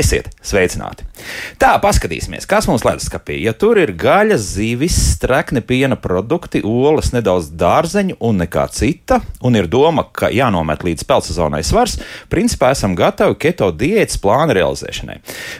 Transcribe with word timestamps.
Esiet 0.00 0.30
sveicināti! 0.40 1.04
Tā, 1.60 1.74
paskatīsimies, 1.82 2.46
kas 2.48 2.64
mums 2.70 2.86
leduskapī. 2.86 3.36
Ja 3.44 3.52
tur 3.52 3.76
ir 3.82 3.90
gaļa, 4.00 4.38
zivis, 4.40 4.96
strekni 5.18 5.60
piena 5.66 5.98
produkti, 6.00 6.62
olas, 6.64 7.10
nedaudz 7.12 7.50
dārzeņu 7.60 8.16
un 8.24 8.40
nekā 8.40 8.64
cita, 8.72 9.18
un 9.44 9.58
ir 9.60 9.68
doma, 9.68 10.06
ka 10.16 10.30
jānomet 10.32 10.86
līdz 10.86 11.04
peltsezonai 11.10 11.60
svars, 11.66 11.98
principā 12.32 12.72
esam 12.72 12.96
gatavi 12.96 13.36
keto 13.44 13.68
diētas 13.76 14.16
plāna 14.24 14.56
realizēšanai. 14.56 15.18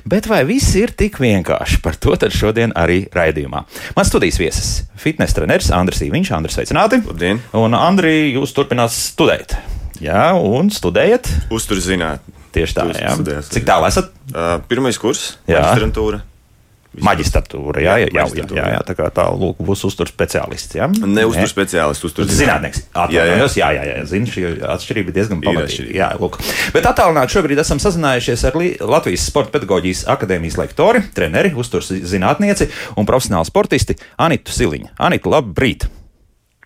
Bet 0.09 0.31
vai 0.31 0.41
viss 0.49 0.73
ir 0.81 0.95
tik 0.97 1.21
vienkārši? 1.21 1.83
Par 1.85 2.01
to 2.01 2.17
tad 2.17 2.33
šodien 2.33 2.73
arī 2.81 3.03
raidījumā. 3.13 3.67
Mans 3.99 4.09
studijas 4.09 4.41
viesis- 4.41 4.73
fitnes 5.05 5.37
treneris 5.37 5.69
Andris 5.69 6.01
Īviņš. 6.07 6.33
Andris, 6.33 6.57
sveicināti! 6.57 7.05
Labdien! 7.05 7.45
Un 7.53 7.77
Andri, 7.77 8.33
jūs 8.33 8.57
turpināt 8.57 8.97
studēt. 8.97 9.59
Jā, 10.01 10.33
un 10.33 10.73
studējat? 10.73 11.29
Uzturzinātni. 11.53 12.40
Tieši 12.55 12.77
tā, 12.77 12.89
jā. 12.95 13.15
studējāt, 13.15 13.53
Cik 13.55 13.69
tālu 13.69 13.87
esat? 13.87 14.11
Uh, 14.31 14.59
pirmais 14.71 14.99
kurs, 14.99 15.37
Jā. 15.47 15.63
maģistrantūra. 15.63 16.25
Maģistratūra, 16.91 17.79
jā, 17.85 17.93
jā, 18.03 18.07
jā, 18.11 18.23
jā, 18.35 18.45
jā, 18.51 18.63
jā, 18.75 18.79
tā 18.83 18.97
kā 18.99 19.05
tā, 19.15 19.29
lūk, 19.31 19.61
būs 19.63 19.85
uzturs 19.87 20.11
speciālists, 20.11 20.75
jā? 20.75 20.89
Ne 20.91 21.23
uztur 21.29 21.47
speciālists, 21.47 22.03
uztur 22.09 22.27
Zinātnieks. 22.27 22.83
Atvainojos, 22.91 23.55
jā, 23.61 23.69
jā, 23.77 23.85
jā, 23.87 24.01
zinu, 24.11 24.27
šī 24.27 24.43
atšķirība 24.75 25.13
ir 25.13 25.17
diezgan 25.21 25.45
pamatīga. 25.45 25.87
Jā, 25.95 26.09
lūk. 26.19 26.41
Bet 26.75 26.91
attālināti 26.91 27.37
šobrīd 27.37 27.63
esam 27.63 27.79
sazinājušies 27.79 28.43
ar 28.51 28.59
Latvijas 28.91 29.29
Sporta 29.31 29.55
pedagoģijas 29.55 30.03
akadēmijas 30.17 30.59
lektori, 30.59 31.05
treneri, 31.15 31.55
uzturs 31.55 31.93
zinātnieci 31.95 32.67
un 32.99 33.07
profesionāli 33.07 33.47
sportisti 33.47 33.95
Anitu 34.19 34.59
Siliņu. 34.59 34.91
Anita, 34.99 35.31
labrīt! 35.39 35.87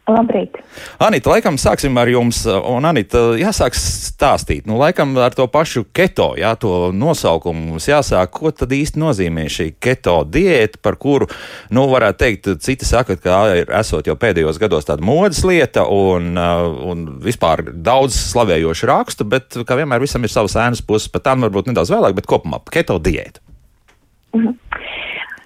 Labrīt! 0.04 0.58
Anita, 1.00 1.30
laikam 1.32 1.56
sāksim 1.56 1.96
ar 1.96 2.10
jums, 2.12 2.42
un 2.44 2.84
Anita, 2.84 3.22
jāsāk 3.40 3.72
stāstīt, 3.78 4.66
nu, 4.68 4.76
laikam 4.76 5.14
ar 5.16 5.32
to 5.32 5.46
pašu 5.48 5.86
keto, 5.96 6.34
jā, 6.36 6.50
to 6.60 6.90
nosaukumu 6.92 7.70
mums 7.70 7.88
jāsāk, 7.88 8.34
ko 8.36 8.52
tad 8.52 8.74
īsti 8.76 9.00
nozīmē 9.00 9.46
šī 9.48 9.70
keto 9.80 10.18
diēta, 10.28 10.82
par 10.84 10.98
kuru, 11.00 11.30
nu, 11.72 11.86
varētu 11.88 12.20
teikt, 12.20 12.50
citi 12.66 12.84
saka, 12.84 13.16
ka 13.16 13.38
ir 13.62 13.72
esot 13.80 14.10
jau 14.10 14.18
pēdējos 14.20 14.60
gados 14.60 14.84
tāda 14.90 15.00
modas 15.08 15.40
lieta 15.48 15.86
un, 15.88 16.34
uh, 16.36 16.68
un 16.92 17.06
vispār 17.24 17.64
daudz 17.72 18.18
slavējošu 18.34 18.92
rakstu, 18.92 19.24
bet, 19.24 19.56
kā 19.64 19.80
vienmēr, 19.80 20.04
visam 20.04 20.28
ir 20.28 20.34
savas 20.34 20.58
ēnas 20.66 20.84
puses, 20.84 21.08
pat 21.08 21.30
tam 21.30 21.48
varbūt 21.48 21.72
nedaudz 21.72 21.96
vēlāk, 21.96 22.20
bet 22.20 22.28
kopumā 22.28 22.60
keto 22.68 23.00
diēta. 23.00 23.40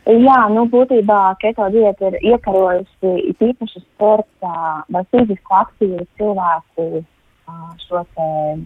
Jā, 0.09 0.39
nu, 0.49 0.63
būtībā 0.73 1.37
keto 1.43 1.67
diēta 1.69 2.09
ir 2.09 2.15
iekarojusi 2.31 3.11
īpaši 3.45 3.83
sporta 3.83 4.53
vai 4.89 5.03
fiziski 5.13 5.57
aktīvu 5.61 6.07
cilvēku 6.17 6.87
šo 7.85 8.01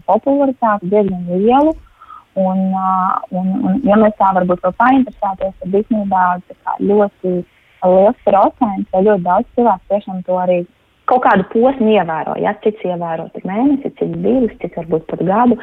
popularitāti 0.07 0.91
diezgan 0.93 1.25
lielu. 1.27 1.73
Un, 2.39 2.61
un, 3.35 3.49
un, 3.59 3.81
ja 3.85 3.97
mēs 3.99 4.15
tā 4.17 4.31
varbūt 4.39 4.63
vēl 4.63 4.73
painteresēties, 4.79 5.57
tad 5.59 5.75
īstenībā 5.81 6.21
ļoti 6.79 7.33
liels 7.83 8.23
procents 8.23 8.95
vai 8.95 9.03
ļoti 9.03 9.25
daudz 9.27 9.51
cilvēku 9.57 9.91
tiešām 9.91 10.23
to 10.23 10.39
arī 10.45 10.57
kaut 11.13 11.25
kādu 11.27 11.45
posmu 11.53 11.93
ievēro. 11.93 12.37
Ja 12.41 12.55
cits 12.63 12.81
ievēro 12.87 13.29
tik 13.35 13.45
mēnesi, 13.49 13.93
cits 13.99 14.17
divus, 14.23 14.55
cits 14.61 14.79
varbūt 14.79 15.05
pat 15.11 15.21
gadu. 15.27 15.59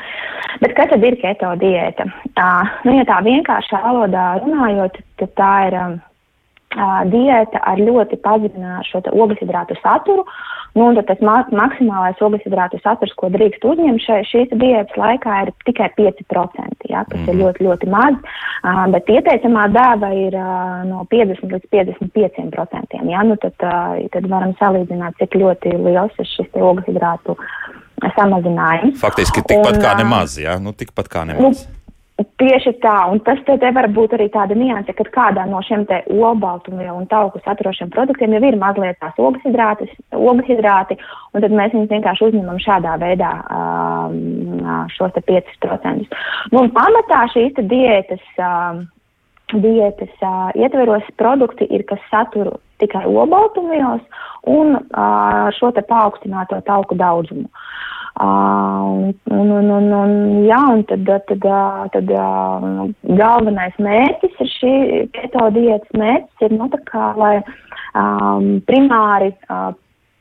Bet 0.62 0.76
kas 0.78 0.92
tad 0.92 1.06
ir 1.06 1.18
keto 1.20 1.54
diēta? 1.60 2.06
Uh, 2.34 2.70
nu, 2.86 2.94
ja 2.98 3.06
tā 3.08 3.20
vienkāršā 3.26 3.82
valodā 3.84 4.28
runājot, 4.44 5.00
tad 5.20 5.34
tā 5.40 5.52
ir 5.68 5.78
um, 5.80 5.98
diēta 6.70 7.60
ar 7.66 7.80
ļoti 7.82 8.18
pazeminātu 8.22 8.88
šo 8.90 9.02
ogļhidrātu 9.10 9.76
saturu. 9.82 10.24
Nu, 10.78 10.92
tas 11.02 11.18
ma 11.18 11.40
maksimālais 11.50 12.20
ogļhidrātu 12.22 12.78
saturs, 12.84 13.14
ko 13.18 13.26
drīkst 13.34 13.64
uzņemt 13.66 14.04
šai, 14.04 14.20
šīs 14.28 14.52
diētas 14.54 14.94
laikā, 14.94 15.40
ir 15.42 15.50
tikai 15.66 15.88
5%. 15.96 16.86
Ja, 16.90 17.02
tas 17.10 17.18
mm. 17.18 17.26
ir 17.32 17.40
ļoti, 17.40 17.66
ļoti 17.66 17.90
maz. 17.90 18.20
Uh, 18.62 18.84
bet 18.94 19.10
ieteicamā 19.10 19.66
dāva 19.74 20.12
ir 20.14 20.36
uh, 20.38 20.84
no 20.86 21.02
50 21.10 21.56
līdz 21.56 21.66
55%. 21.74 23.02
Ja, 23.10 23.26
nu, 23.26 23.34
tad, 23.42 23.58
uh, 23.66 23.98
tad 24.14 24.30
varam 24.30 24.54
salīdzināt, 24.62 25.18
cik 25.18 25.34
ļoti 25.42 25.74
liels 25.74 26.22
ir 26.22 26.30
šis 26.36 26.54
ogļhidrātu 26.54 27.34
samazinājums. 28.14 29.00
Faktiski 29.02 29.42
tikpat 29.42 29.76
Un, 29.76 29.82
kā 29.82 29.98
nemaz, 29.98 30.38
jā, 30.40 30.54
nu, 30.62 30.72
tikpat 30.76 31.10
kā 31.10 31.26
Nu, 31.26 31.34
nemaz. 31.34 31.66
Tieši 32.40 32.72
tā, 32.82 32.94
un 33.12 33.20
tas 33.24 33.38
te, 33.46 33.56
te 33.60 33.70
var 33.74 33.88
būt 33.94 34.14
arī 34.16 34.26
tāda 34.32 34.56
nianse, 34.58 34.92
ka 34.96 35.06
kādā 35.14 35.46
no 35.48 35.60
šiem 35.64 35.86
te 35.88 36.00
olbaltumvielu 36.10 36.96
un 36.98 37.08
tauku 37.10 37.40
saturošiem 37.44 37.90
produktiem 37.94 38.34
jau 38.36 38.42
ir 38.48 38.58
mazliet 38.60 38.98
tās 39.00 39.18
ogļhidrāti, 39.20 40.98
un 41.34 41.44
tad 41.44 41.56
mēs 41.56 41.74
viņus 41.76 41.92
vienkārši 41.94 42.26
uzņemam 42.28 42.60
šādā 42.62 42.96
veidā 43.02 43.32
um, 43.46 44.86
šos 44.96 45.14
te 45.16 45.24
5%. 45.28 46.20
Nu, 46.52 46.64
un 46.64 46.72
pamatā 46.76 47.24
šīs 47.34 47.54
te 47.58 47.66
diētas, 47.70 48.24
um, 48.38 48.84
diētas 49.54 50.12
uh, 50.20 50.50
ietveros 50.58 51.06
produkti 51.20 51.68
ir, 51.70 51.86
kas 51.88 52.02
satur 52.12 52.56
tikai 52.82 53.04
olbaltumvielas 53.08 54.02
un 54.48 54.76
uh, 54.76 55.48
šo 55.56 55.72
te 55.76 55.84
paaugstināto 55.88 56.60
tauku 56.66 56.96
daudzumu. 56.98 57.48
Uh, 57.48 57.69
un, 58.18 59.14
un, 59.30 59.70
un, 59.70 59.92
un, 59.92 60.14
jā, 60.48 60.60
un 60.74 60.82
tad, 60.88 61.04
tad, 61.28 61.44
uh, 61.46 61.84
tad 61.94 62.10
uh, 62.10 62.88
galvenais 63.16 63.76
mērķis 63.78 64.40
ir 64.44 64.50
šī 64.56 64.72
keto 65.14 65.50
diētas 65.54 66.00
mērķis 66.00 66.48
ir, 66.48 66.56
nu, 66.58 66.68
tā 66.72 66.80
kā, 66.90 67.12
lai 67.20 67.36
um, 67.94 68.58
primāri 68.66 69.30
uh, 69.46 69.70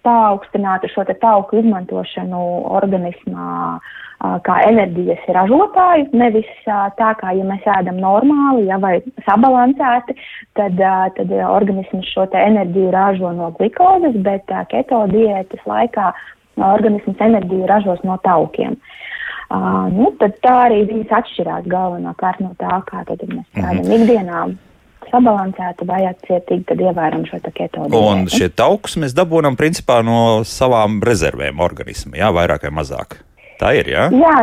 paaugstinātu 0.05 0.91
šo 0.94 1.03
te 1.07 1.16
tauku 1.19 1.59
izmantošanu 1.59 2.44
organismā 2.79 3.50
uh, 3.75 4.38
kā 4.45 4.61
enerģijas 4.69 5.25
ražotāju, 5.35 6.07
nevis 6.13 6.50
uh, 6.69 6.88
tā 7.00 7.11
kā, 7.19 7.33
ja 7.35 7.45
mēs 7.47 7.67
ēdam 7.79 8.00
normāli, 8.00 8.67
ja 8.69 8.79
vai 8.79 9.00
sabalansēti, 9.27 10.16
tad, 10.59 10.79
uh, 10.79 11.07
tad 11.17 11.33
uh, 11.35 11.45
organisms 11.51 12.07
šo 12.13 12.29
te 12.31 12.39
enerģiju 12.51 12.94
ražo 12.95 13.33
no 13.35 13.51
glikozes, 13.59 14.16
bet 14.25 14.45
uh, 14.53 14.63
keto 14.71 15.06
diētas 15.11 15.66
laikā 15.67 16.13
organisms 16.65 17.21
enerģiju 17.27 17.67
ražos 17.69 18.01
no 18.07 18.17
taukiem. 18.23 18.77
Uh, 19.49 19.87
nu, 19.89 20.11
tā 20.19 20.55
arī 20.67 20.83
viņas 20.85 21.13
atšķirās 21.19 21.69
galvenokārt 21.71 22.41
no 22.43 22.51
tā, 22.61 22.81
kā 22.85 23.01
mēs 23.01 23.47
strādājam 23.49 23.79
mm 23.79 23.87
-hmm. 23.87 24.01
ikdienā. 24.03 24.41
Sabalansēti 25.09 25.87
vai 25.89 26.03
atcietīgi, 26.05 26.65
tad 26.69 26.81
ievērojam 26.81 27.25
šo 27.25 27.39
keto 27.41 27.87
diētu. 27.87 28.01
Un 28.11 28.27
šie 28.29 28.49
taukus 28.49 28.97
mēs 28.97 29.15
dabūjam 29.17 29.55
principā 29.57 30.03
no 30.05 30.43
savām 30.43 30.99
rezervēm 31.01 31.59
organismu, 31.59 32.13
jā, 32.13 32.29
vairāk 32.29 32.67
vai 32.67 32.73
mazāk. 32.83 33.17
Tā 33.59 33.73
ir, 33.79 33.89
jā? 33.89 34.05
Jā, 34.13 34.35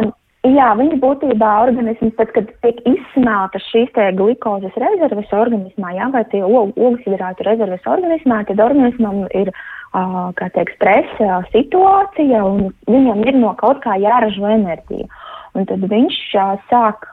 jā, 0.43 0.69
viņa 0.81 0.99
būtībā 1.05 1.51
organisms, 1.69 2.17
tad, 2.19 2.33
kad 2.35 2.51
tiek 2.65 2.83
izsmelta 2.89 3.61
šīs 3.71 3.93
te 3.95 4.11
glikozes 4.19 4.75
rezerves 4.75 5.31
organismā, 5.31 5.95
jā, 5.95 6.11
vai 6.13 6.25
tie 6.33 6.43
ogļhidrātu 6.43 7.47
rezerves 7.47 7.87
organismā, 7.87 8.43
tad 8.45 8.61
organismam 8.61 9.25
ir, 9.31 9.53
kā 10.37 10.49
teikt, 10.55 10.77
stresa 10.77 11.41
situācija 11.53 12.43
un 12.45 12.69
viņam 12.91 13.23
ir 13.27 13.39
no 13.41 13.55
kaut 13.61 13.83
kā 13.85 13.97
jāražo 14.01 14.49
enerģija. 14.51 15.09
Un 15.57 15.65
tad 15.65 15.85
viņš 15.89 16.17
sāk 16.69 17.07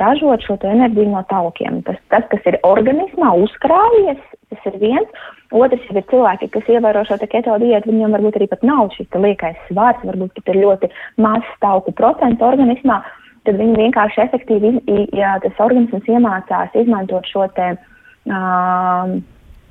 ražot 0.00 0.44
šo 0.46 0.56
enerģiju 0.64 1.10
no 1.12 1.20
taukiem. 1.28 1.82
Tas, 1.84 1.98
tas, 2.08 2.24
kas 2.30 2.46
ir 2.48 2.56
organismā 2.64 3.34
uzkrājies, 3.44 4.22
tas 4.48 4.68
ir 4.70 4.78
viens. 4.80 5.26
Otrs 5.52 5.84
ir 5.92 6.00
cilvēki, 6.08 6.48
kas 6.54 6.70
ievēro 6.72 7.02
šo 7.04 7.18
keto 7.20 7.58
diētu, 7.60 7.90
viņiem 7.90 8.16
varbūt 8.16 8.38
arī 8.38 8.48
pat 8.48 8.64
nav 8.64 8.88
šis 8.96 9.12
liekais 9.12 9.58
svars, 9.68 10.00
varbūt 10.08 10.32
pat 10.38 10.48
ir 10.54 10.62
ļoti 10.62 10.88
mazs 11.20 11.58
tauku 11.60 11.92
procents 11.98 12.40
organismā. 12.40 13.02
Tad 13.44 13.58
viņi 13.60 13.76
vienkārši 13.76 14.22
efektīvi, 14.24 14.72
ja 15.18 15.34
tas 15.42 15.60
organisms 15.60 16.08
iemācās 16.08 16.72
izmantot 16.78 17.28
šo 17.28 17.44
te. 17.58 17.74
Uh, 18.22 19.18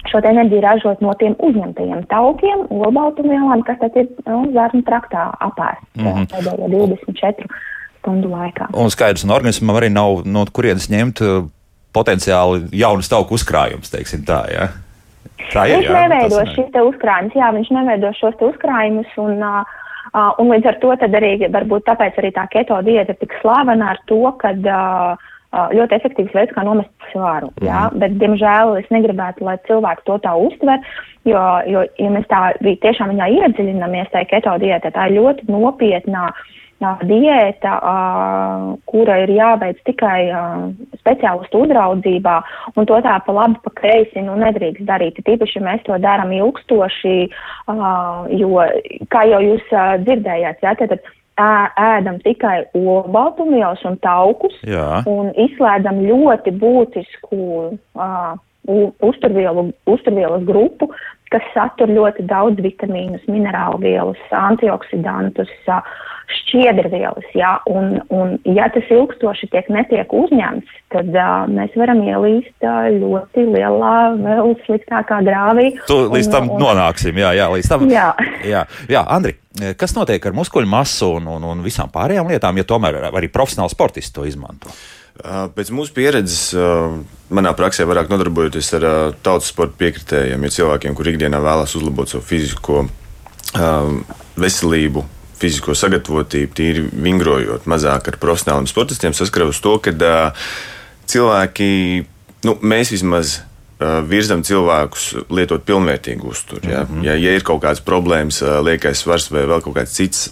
šo 0.10 0.22
enerģiju 0.26 0.62
ražot 0.64 1.02
no 1.04 1.14
tiem 1.20 1.36
uzņemtajiem 1.38 2.06
taukiem, 2.10 2.66
olbaltumvielām, 2.74 3.64
kas 3.68 3.80
tad 3.82 3.98
ir 4.00 4.08
nu, 4.26 4.44
zārnu 4.56 4.84
traktā 4.88 5.28
apēst 5.48 5.84
mm 5.98 6.08
-hmm. 6.08 6.30
pēdējo 6.32 6.70
24 6.74 7.50
stundu 8.02 8.32
laikā. 8.34 8.72
Un 8.74 8.90
skaidrs, 8.90 9.26
un 9.26 9.36
organismam 9.36 9.76
arī 9.78 9.92
nav 9.94 10.24
no 10.26 10.46
kurienes 10.54 10.90
ņemt 10.90 11.22
uh, 11.22 11.44
potenciāli 11.94 12.70
jaunu 12.72 13.06
tauku 13.10 13.38
uzkrājumus, 13.38 13.92
teiksim 13.94 14.26
tā, 14.26 14.46
jā. 14.52 14.70
Tā 15.52 15.68
ir, 15.68 15.82
viņš 15.82 15.90
jā, 15.90 16.02
neveido 16.08 16.42
šīs 16.54 16.76
uzkrājumus, 16.88 17.36
jā, 17.36 17.52
viņš 17.54 17.70
neveido 17.76 18.12
šos 18.18 18.38
te 18.40 18.46
uzkrājumus, 18.46 19.10
un, 19.18 19.44
uh, 19.44 19.66
uh, 20.14 20.32
un 20.40 20.54
līdz 20.54 20.72
ar 20.72 20.80
to 20.82 20.94
arī, 20.96 21.34
varbūt 21.52 21.86
tāpēc 21.90 22.18
arī 22.22 22.32
tā 22.32 22.48
keto 22.52 22.78
diēta 22.82 23.14
ir 23.14 23.20
tik 23.20 23.34
slavena 23.42 23.92
ar 23.94 24.02
to, 24.08 24.22
ka 24.42 24.54
uh, 24.54 25.31
ļoti 25.52 25.98
efektīvs 25.98 26.36
veids, 26.36 26.54
kā 26.56 26.64
nomest 26.64 27.12
svaru. 27.12 27.52
Mm. 27.60 27.68
Jā, 27.68 27.82
bet, 28.00 28.16
diemžēl, 28.22 28.78
es 28.80 28.88
negribētu, 28.94 29.44
lai 29.48 29.58
cilvēki 29.68 30.08
to 30.08 30.18
tā 30.24 30.36
uztver, 30.48 30.80
jo, 31.28 31.44
jo 31.68 31.84
ja 32.00 32.16
mēs 32.16 32.30
tā 32.32 32.42
tiešām 32.62 33.14
viņā 33.14 33.30
iedziļināmies 33.42 34.12
tajā 34.14 34.30
keto 34.32 34.56
diētā, 34.64 34.94
tā 34.96 35.10
ir 35.10 35.20
ļoti 35.20 35.52
nopietnā 35.52 36.32
diēta, 37.06 37.76
kura 38.90 39.20
ir 39.22 39.30
jāveic 39.36 39.78
tikai 39.86 40.32
speciālistu 40.98 41.62
uzraudzībā, 41.68 42.40
un 42.74 42.90
to 42.90 42.98
tā 43.06 43.20
pa 43.22 43.36
labi, 43.38 43.60
pa 43.62 43.74
kreisi 43.78 44.24
nu, 44.26 44.34
nedrīkst 44.42 44.88
darīt. 44.88 45.22
Tīpaši, 45.22 45.62
mēs 45.62 45.86
to 45.86 46.00
darām 46.02 46.34
ilgstoši, 46.34 47.18
jo, 48.42 48.66
kā 49.14 49.26
jau 49.30 49.44
jūs 49.46 49.74
dzirdējāt, 50.08 50.66
jā, 50.66 50.74
tad 50.80 50.98
ē- 50.98 51.21
ēdam 51.40 52.20
tikai 52.26 52.66
olbaltumvielas 52.76 53.84
un 53.88 53.98
taukus 54.04 54.56
Jā. 54.68 55.02
un 55.10 55.32
izslēdzam 55.40 56.04
ļoti 56.04 56.54
būtisku 56.60 57.40
uh, 57.96 58.36
uzturvielu, 59.02 59.72
uzturvielas 59.90 60.44
grupu, 60.46 60.92
kas 61.32 61.46
satur 61.54 61.90
ļoti 61.90 62.28
daudz 62.28 62.62
vitamīnus, 62.62 63.24
minerālu 63.32 63.80
vielas, 63.82 64.22
antioksidantus, 64.36 65.52
uh, 65.72 65.82
šķiedrvielas. 66.40 67.28
Jā, 67.38 67.52
un, 67.70 68.00
un, 68.14 68.38
ja 68.48 68.70
tas 68.74 68.88
ilgstoši 68.92 69.50
tiek 69.54 69.68
netiek 69.74 70.14
uzņemts, 70.16 70.72
tad 70.94 71.12
uh, 71.16 71.44
mēs 71.52 71.76
varam 71.80 72.02
ielīst 72.06 72.66
uh, 72.68 72.88
ļoti 72.96 73.46
lielā, 73.52 73.96
vēl 74.22 74.56
sliktākā 74.68 75.22
grāvī. 75.28 75.68
Tu 75.90 76.00
līdz 76.08 76.30
Un- 76.32 76.34
tam 76.36 76.50
un- 76.50 76.64
nonāksim, 76.66 77.20
jā, 77.22 77.34
jā 77.38 77.50
līdz 77.54 77.70
tam. 77.74 77.86
Jā. 77.92 78.08
jā, 78.48 78.66
jā 78.92 79.04
Andri, 79.08 79.36
kas 79.78 79.96
notiek 79.98 80.26
ar 80.26 80.36
muskuļu 80.38 80.70
masu 80.72 81.14
un, 81.20 81.28
un, 81.38 81.46
un 81.52 81.62
visām 81.66 81.92
pārējām 81.94 82.32
lietām, 82.32 82.58
ja 82.60 82.68
tomēr 82.68 83.02
arī 83.12 83.30
profesionāli 83.32 83.74
sportisti 83.74 84.16
to 84.16 84.26
izmanto? 84.30 84.72
Pēc 85.22 85.70
mūsu 85.76 85.92
pieredzes, 85.94 86.54
manā 87.30 87.52
praksē, 87.54 87.84
vairāk 87.86 88.08
nodarbojoties 88.10 88.70
ar 88.80 88.86
tautas 89.22 89.52
sporta 89.52 89.76
piekritējiem, 89.84 90.46
ir 90.48 90.54
cilvēkiem, 90.56 90.96
kur 90.98 91.10
ikdienā 91.12 91.42
vēlas 91.44 91.76
uzlabot 91.78 92.10
savu 92.10 92.24
fizisko 92.26 92.86
veselību, 94.40 95.04
fizisko 95.42 95.76
sagatavotību, 95.78 96.54
tīri 96.58 96.86
vingrojot 96.92 97.68
mazāk 97.70 98.12
ar 98.12 98.20
profesionāliem 98.22 98.70
sportistiem, 98.70 99.16
saskaros 99.18 99.62
to, 99.64 99.78
ka 99.84 99.94
cilvēki, 101.12 101.72
nu, 102.48 102.58
mēs 102.62 102.94
vismaz 102.94 103.40
virzam 104.08 104.44
cilvēkus 104.46 105.08
lietot 105.34 105.64
pilnvērtīgu 105.66 106.28
uzturu. 106.30 106.62
Ja? 106.70 106.84
Mm 106.84 107.00
-hmm. 107.00 107.06
ja, 107.06 107.16
ja 107.18 107.34
ir 107.36 107.44
kaut 107.44 107.64
kādas 107.64 107.82
problēmas, 107.82 108.42
liekais 108.64 109.02
svars 109.02 109.32
vai 109.32 109.46
vēl 109.50 109.62
kaut 109.62 109.76
kāds 109.76 109.96
cits 109.98 110.30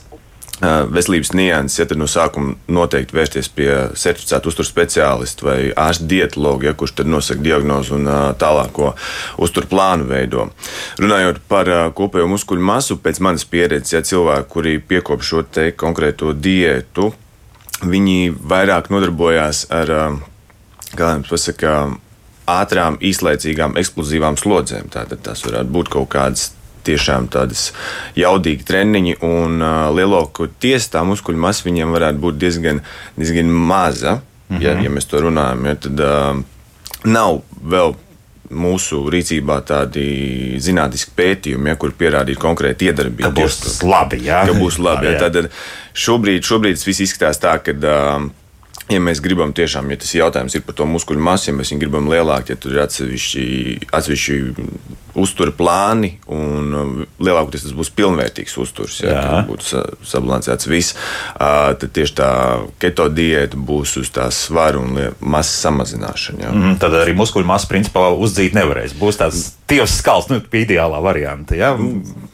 veselības 0.61 1.31
nianses, 1.37 1.79
ja 1.79 1.85
tad 1.87 1.99
no 2.01 2.07
sākuma 2.09 2.55
noteikti 2.67 3.15
vērsties 3.15 3.47
pie 3.55 3.69
certificēta 3.95 4.51
uzturu 4.51 4.67
speciālista 4.67 5.47
vai 5.47 5.57
ārsta 5.71 6.07
dietologa, 6.09 6.69
ja, 6.69 6.73
kurš 6.75 6.97
tad 6.99 7.11
nosaka 7.11 7.43
diagnozi 7.45 7.95
un 7.95 8.09
tālāko 8.41 8.91
uzturu 9.39 9.69
plānu 9.71 10.09
veido. 10.09 10.49
Runājot 10.99 11.39
par 11.51 11.71
kopējo 11.95 12.27
muskuļu 12.33 12.65
masu, 12.71 12.99
pēc 12.99 13.21
manas 13.23 13.47
pieredzes, 13.47 13.95
ja 13.95 14.03
cilvēki, 14.03 14.49
kuri 14.51 14.75
piekop 14.83 15.23
šo 15.23 15.45
te 15.47 15.69
konkrēto 15.71 16.33
diētu, 16.35 17.13
viņi 17.87 18.35
vairāk 18.51 18.91
nodarbojās 18.91 19.65
ar, 19.71 19.95
kā 20.91 21.15
jums 21.15 21.31
pasaka, 21.31 21.79
ātrām, 22.49 22.97
īslaicīgām, 22.99 23.77
eksplozīvām 23.79 24.37
slodzēm. 24.39 24.89
Tātad 24.93 25.21
tas 25.23 25.43
varētu 25.45 25.71
būt 25.75 25.91
kaut 25.93 26.09
kādas 26.15 26.49
tiešām 26.87 27.29
tādas 27.33 27.69
jaudīgi 28.19 28.65
treniņi, 28.67 29.17
un 29.25 29.61
uh, 29.61 29.87
lielākoties 29.95 30.89
tā 30.93 31.03
muskuļu 31.07 31.41
masa 31.45 31.67
viņiem 31.67 31.95
varētu 31.95 32.23
būt 32.25 32.39
diezgan, 32.41 32.83
diezgan 33.17 33.49
maza. 33.49 34.19
Mm 34.49 34.57
-hmm. 34.57 34.63
ja, 34.65 34.77
ja 34.81 34.89
mēs 34.89 35.05
to 35.09 35.21
runājam, 35.21 35.65
ja, 35.65 35.75
tad 35.75 35.99
uh, 35.99 36.39
nav 37.05 37.41
vēl 37.63 37.95
mūsu 38.49 39.03
rīcībā 39.13 39.59
tādi 39.61 40.57
zinātniski 40.61 41.13
pētījumi, 41.15 41.69
ja, 41.69 41.75
kur 41.75 41.93
pierādītu 41.93 42.41
konkrēti 42.41 42.89
iedarbību. 42.89 43.29
Ka 43.29 43.41
būs 43.41 43.83
labi, 43.85 44.23
jā. 44.25 44.41
ka 44.47 44.53
būs 44.57 44.79
labi. 44.81 45.05
Jā, 45.11 45.19
Ja, 45.19 45.29
tad 45.29 45.51
šobrīd, 45.93 46.43
šobrīd 46.43 46.79
tas 46.79 46.87
viss 46.87 47.05
izskatās 47.05 47.41
tā, 47.41 47.57
ka. 47.63 47.71
Uh, 47.71 48.29
Ja 48.89 48.97
mēs 49.03 49.19
gribam 49.21 49.51
tiešām, 49.53 49.91
ja 49.93 49.97
tas 50.01 50.15
jautājums 50.17 50.55
ir 50.57 50.63
par 50.65 50.73
to 50.79 50.85
muskuļu 50.89 51.21
masu, 51.21 51.51
ja 51.51 51.57
mēs 51.57 51.69
viņu 51.73 51.83
gribam 51.83 52.07
lielāku, 52.09 52.49
ja 52.49 52.57
tur 52.57 52.73
ir 52.73 52.81
atsevišķi, 52.87 53.43
atsevišķi 53.93 54.37
uztura 55.19 55.51
plāni, 55.51 56.13
un 56.31 56.73
uh, 56.73 57.03
lielākoties 57.21 57.65
tas 57.65 57.73
būs 57.75 57.89
pilnvērtīgs 57.97 58.55
uzturs, 58.61 58.99
ja 59.03 59.13
Jā. 59.17 59.39
sa- 59.65 59.83
sabalansēts 60.05 60.69
viss, 60.69 60.95
tad 61.37 61.85
tieši 61.95 62.15
tā 62.17 62.29
keto 62.81 63.09
diēta 63.11 63.57
būs 63.59 63.97
uz 64.01 64.11
tā 64.15 64.29
svara 64.33 64.79
un 64.81 64.95
masas 65.19 65.59
samazināšana. 65.65 66.43
Ja. 66.45 66.51
Mm, 66.55 66.77
tad 66.81 66.95
arī 67.01 67.15
muskuļu 67.17 67.49
masa 67.49 67.67
principā 67.71 68.07
uzdzīt 68.15 68.55
nevarēs. 68.57 68.95
Būs 68.99 69.19
tāds 69.19 69.49
tievs 69.69 69.97
skals, 69.99 70.29
nu, 70.31 70.39
ideālā 70.55 71.01
varianta. 71.03 71.57
Ja? 71.57 71.73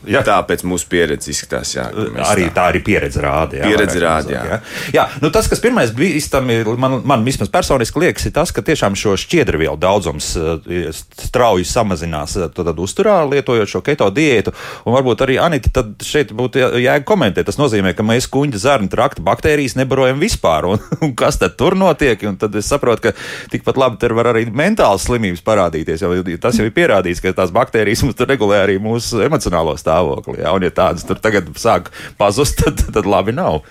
Ja. 0.07 0.21
Tā 0.23 0.37
pēc 0.47 0.63
mūsu 0.67 0.87
pieredzes 0.91 1.31
izskatās, 1.33 1.73
jā. 1.75 1.87
Arī 2.27 2.47
tā- 2.51 2.53
tā 2.59 2.67
arī 2.71 2.83
pieredze 2.85 3.23
rāda. 3.23 3.59
Jā, 3.59 3.71
Pieredze 3.71 3.99
rāda, 4.03 4.31
jā. 4.35 4.43
jā. 4.51 4.59
jā 4.99 5.07
nu 5.23 5.31
tas, 5.33 5.49
kas 5.51 5.59
pirmais 5.63 5.91
bija 5.95 6.15
īstenībā, 6.51 6.75
man, 6.79 6.99
man 7.07 7.23
vismaz 7.25 7.49
personiski 7.51 7.99
liekas, 8.01 8.25
ir 8.27 8.33
tas, 8.35 8.51
ka 8.55 8.63
tiešām 8.65 8.95
šo 8.99 9.15
šķiedrvielu 9.19 9.77
daudzums 9.79 10.31
eh, 10.37 10.89
strauji 10.93 11.65
samazinās 11.67 12.35
eh, 12.37 12.49
tad 12.53 12.79
uzturā, 12.79 13.23
lietojot 13.29 13.69
šo 13.69 13.81
keto 13.85 14.09
diētu. 14.13 14.53
Un 14.85 14.95
varbūt 14.95 15.23
arī 15.25 15.37
Anita 15.41 15.71
tad 15.73 16.05
šeit 16.05 16.33
būtu 16.35 16.61
jēga 16.81 17.03
komentēt. 17.07 17.47
Tas 17.47 17.59
nozīmē, 17.59 17.95
ka 17.95 18.05
mēs 18.05 18.29
kuģa 18.31 18.61
zarnu 18.61 18.91
trakta 18.91 19.23
baktērijas 19.25 19.77
nebarojam 19.79 20.21
vispār. 20.21 20.69
Un, 20.73 20.83
un 21.05 21.15
kas 21.17 21.39
tad 21.41 21.57
tur 21.59 21.77
notiek? 21.79 22.21
Un 22.29 22.39
tad 22.41 22.55
es 22.55 22.69
saprotu, 22.71 23.09
ka 23.09 23.15
tikpat 23.53 23.79
labi 23.81 24.01
tur 24.01 24.15
var 24.17 24.31
arī 24.33 24.45
mentāls 24.51 25.07
slimības 25.09 25.43
parādīties. 25.45 26.05
Jo 26.05 26.37
tas 26.41 26.59
jau 26.59 26.67
ir 26.67 26.75
pierādīts, 26.75 27.23
ka 27.23 27.35
tās 27.35 27.53
baktērijas 27.55 28.05
mums 28.05 28.21
regulē 28.25 28.63
arī 28.65 28.79
mūsu 28.81 29.23
emocionālo 29.25 29.75
stāvokli. 29.79 30.41
Jā, 30.43 30.55
un 30.55 30.65
ja 30.65 30.73
tādas 30.75 31.07
tur 31.07 31.19
tagad 31.21 31.51
sāk 31.59 31.91
pazust, 32.19 32.61
tad, 32.63 32.87
tad 32.93 33.09
labi 33.09 33.35
nav. 33.35 33.63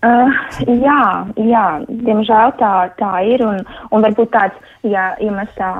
Uh, 0.00 0.32
jā, 0.64 1.00
jā, 1.36 1.64
diemžēl 1.88 2.54
tā, 2.56 2.72
tā 2.96 3.10
ir. 3.28 3.42
Un, 3.44 3.58
un 3.92 4.04
varbūt 4.06 4.30
tāds, 4.32 4.56
ja, 4.88 5.10
ja 5.20 5.34
mēs 5.34 5.50
tā, 5.58 5.72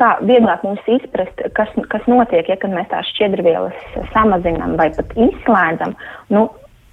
kā 0.00 0.14
vieglāk 0.24 0.64
mums 0.64 0.88
izprast, 0.88 1.42
kas, 1.58 1.74
kas 1.92 2.08
notiek, 2.08 2.48
ja 2.48 2.56
mēs 2.72 2.88
tās 2.88 3.10
šķiedrvielas 3.12 3.76
samazinām 4.14 4.78
vai 4.80 4.88
pat 4.96 5.12
izslēdzam, 5.12 5.92
nu, 6.32 6.46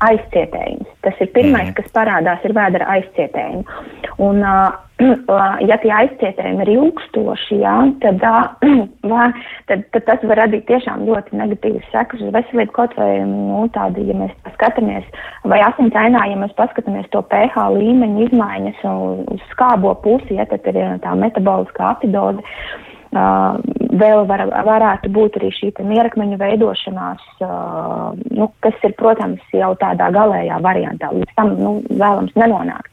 aizcietējums. 0.04 0.88
Tas 1.02 1.14
ir 1.22 1.28
pirmais, 1.32 1.70
Mhm. 1.70 1.76
kas 1.78 1.92
parādās, 1.96 2.44
ir 2.46 2.54
vēdera 2.54 2.88
aizcietējumi. 2.96 3.64
Un, 4.20 4.44
uh, 4.44 4.72
ja 5.70 5.78
tie 5.78 5.92
aizcietējumi 5.92 6.62
ir 6.64 6.72
ilgstoši, 6.76 7.60
jā, 7.62 7.76
tad, 8.02 8.24
uh, 8.24 9.32
tad, 9.68 9.84
tad 9.92 10.06
tas 10.06 10.24
var 10.24 10.38
radīt 10.44 10.66
tiešām 10.68 11.06
ļoti 11.08 11.36
negatīvas 11.40 11.88
sekas 11.92 12.22
uz 12.22 12.34
veselību. 12.36 12.72
Kaut 12.76 12.96
vai 13.00 13.20
nu, 13.24 13.68
tādi, 13.76 14.08
ja 14.10 14.16
mēs 14.16 14.32
skatāmies, 14.56 15.06
vai 15.44 15.62
asins 15.62 15.96
ainā, 15.96 16.26
ja 16.32 16.40
mēs 16.40 16.56
paskatāmies 16.60 17.10
to 17.12 17.22
pH 17.32 17.70
līmeņa 17.76 18.28
izmaiņas 18.30 18.84
un 18.84 19.24
uz 19.36 19.44
skābo 19.54 19.96
pusi, 20.04 20.36
ja, 20.36 20.46
tad 20.46 20.68
ir 20.72 20.82
tā 21.04 21.16
metaboliskā 21.16 21.96
acidoze. 21.96 22.44
Uh, 23.16 23.56
vēl 24.00 24.26
var, 24.30 24.46
varētu 24.68 25.12
būt 25.16 25.40
arī 25.40 25.52
šī 25.56 25.72
mierakmeņa 25.80 26.40
veidošanās, 26.42 27.26
uh, 27.46 28.14
nu, 28.36 28.50
kas 28.66 28.78
ir, 28.88 28.96
protams, 29.00 29.44
jau 29.56 29.74
tādā 29.82 30.12
galējā 30.16 30.60
variantā. 30.64 31.12
Līdz 31.14 31.36
tam 31.38 31.54
nu, 31.60 31.76
vēlams 31.90 32.36
nenonākt. 32.40 32.92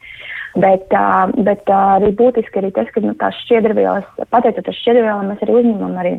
Bet, 0.62 0.90
uh, 0.92 1.32
bet 1.47 1.68
uh, 1.71 1.97
arī 1.99 2.12
būtiski 2.16 2.61
arī 2.61 2.73
tas, 2.76 2.90
ka 2.92 3.00
nu, 3.04 3.14
tās 3.21 3.38
šķiedrvielas, 3.47 4.09
pateicoties 4.35 4.82
šķiedrvielām, 4.82 5.32
mēs 5.32 5.44
arī 5.47 5.59
uzņemam 5.62 5.99
arī 6.02 6.14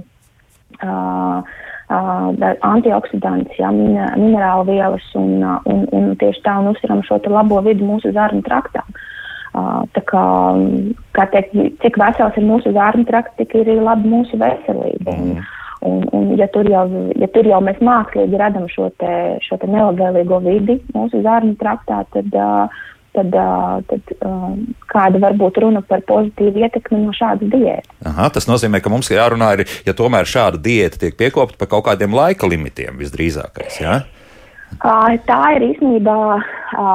uh, 0.82 1.54
uh, 1.94 2.52
antioksidants, 2.74 3.54
ja, 3.62 3.70
min 3.76 4.00
minerālu 4.18 4.72
vielas 4.72 5.06
un, 5.20 5.38
un, 5.70 5.88
un 5.94 6.14
tieši 6.18 6.46
tā 6.46 6.58
un 6.62 6.74
uzturam 6.74 7.06
šo 7.06 7.22
labo 7.30 7.62
vidu 7.66 7.86
mūsu 7.86 8.16
zarnu 8.16 8.42
traktā. 8.48 8.82
Uh, 8.90 9.10
tā 9.54 10.04
kā, 10.10 10.24
kā 11.14 11.26
teikt, 11.34 11.54
cik 11.84 12.00
vesels 12.02 12.38
ir 12.40 12.48
mūsu 12.48 12.74
zārnu 12.74 13.06
trakts, 13.10 13.36
tik 13.38 13.54
ir 13.60 13.70
labi 13.82 14.10
mūsu 14.10 14.40
veselība. 14.42 15.14
Un, 15.14 15.36
un, 15.84 16.08
un 16.16 16.32
ja, 16.40 16.48
tur 16.54 16.70
jau, 16.70 16.86
ja 17.20 17.30
tur 17.34 17.48
jau 17.50 17.60
mēs 17.64 17.82
mākslīgi 17.84 18.40
radam 18.40 18.66
šo 18.72 18.90
te, 19.02 19.38
šo 19.46 19.60
te 19.62 19.70
nelabvēlīgo 19.70 20.42
vidi 20.46 20.80
mūsu 20.96 21.22
zārnu 21.26 21.54
traktā, 21.62 22.02
tad, 22.16 22.34
tad, 23.14 23.38
tad 23.92 24.16
kāda 24.90 25.22
var 25.22 25.38
būt 25.38 25.62
runa 25.62 25.84
par 25.86 26.02
pozitīvu 26.10 26.66
ietekmi 26.66 27.04
no 27.04 27.14
šādas 27.14 27.54
diētas? 27.54 27.94
Aha, 28.10 28.32
tas 28.34 28.50
nozīmē, 28.50 28.82
ka 28.82 28.94
mums 28.94 29.12
jārunā 29.14 29.54
arī, 29.58 29.70
ja 29.86 29.94
tomēr 29.98 30.30
šāda 30.30 30.62
diēta 30.64 31.06
tiek 31.06 31.20
piekopta 31.20 31.62
par 31.62 31.70
kaut 31.76 31.86
kādiem 31.92 32.16
laika 32.18 32.50
limitiem 32.50 32.98
visdrīzākais. 33.02 33.82
Ja? 33.84 34.02
Tā 34.82 35.40
ir 35.56 35.66
īstenībā 35.68 36.18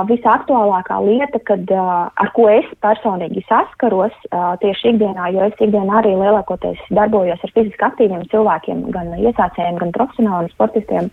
visaktuālākā 0.09 0.99
lieta, 1.05 1.41
kad, 1.49 1.71
ar 1.71 2.31
ko 2.37 2.49
es 2.51 2.69
personīgi 2.85 3.45
saskaros 3.49 4.15
tieši 4.63 4.95
ikdienā, 4.95 5.31
jo 5.35 5.47
es 5.47 5.59
ikdienā 5.59 6.01
arī 6.01 6.15
lielākoties 6.19 6.81
darbojos 6.91 7.43
ar 7.45 7.55
fiziski 7.55 7.87
aktīviem 7.89 8.25
cilvēkiem, 8.33 8.87
gan 8.95 9.13
iesācējiem, 9.19 9.81
gan 9.83 9.95
profesionāliem 9.97 10.55
sportistiem. 10.55 11.11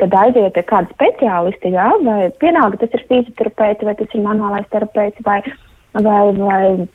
Kad 0.00 0.14
aiziet 0.16 0.54
pie 0.56 0.62
kāda 0.64 0.88
speciālista, 0.94 1.68
jā, 1.68 1.90
vai 2.06 2.30
vienalga 2.40 2.80
tas 2.80 2.94
ir 2.96 3.04
fizioterapeits, 3.10 3.84
vai 3.84 3.92
tas 3.98 4.14
ir 4.16 4.24
manuālais 4.24 4.70
terapeits, 4.72 5.20
vai, 5.26 5.42
vai, 5.92 6.02
vai, 6.06 6.32
vai 6.40 6.88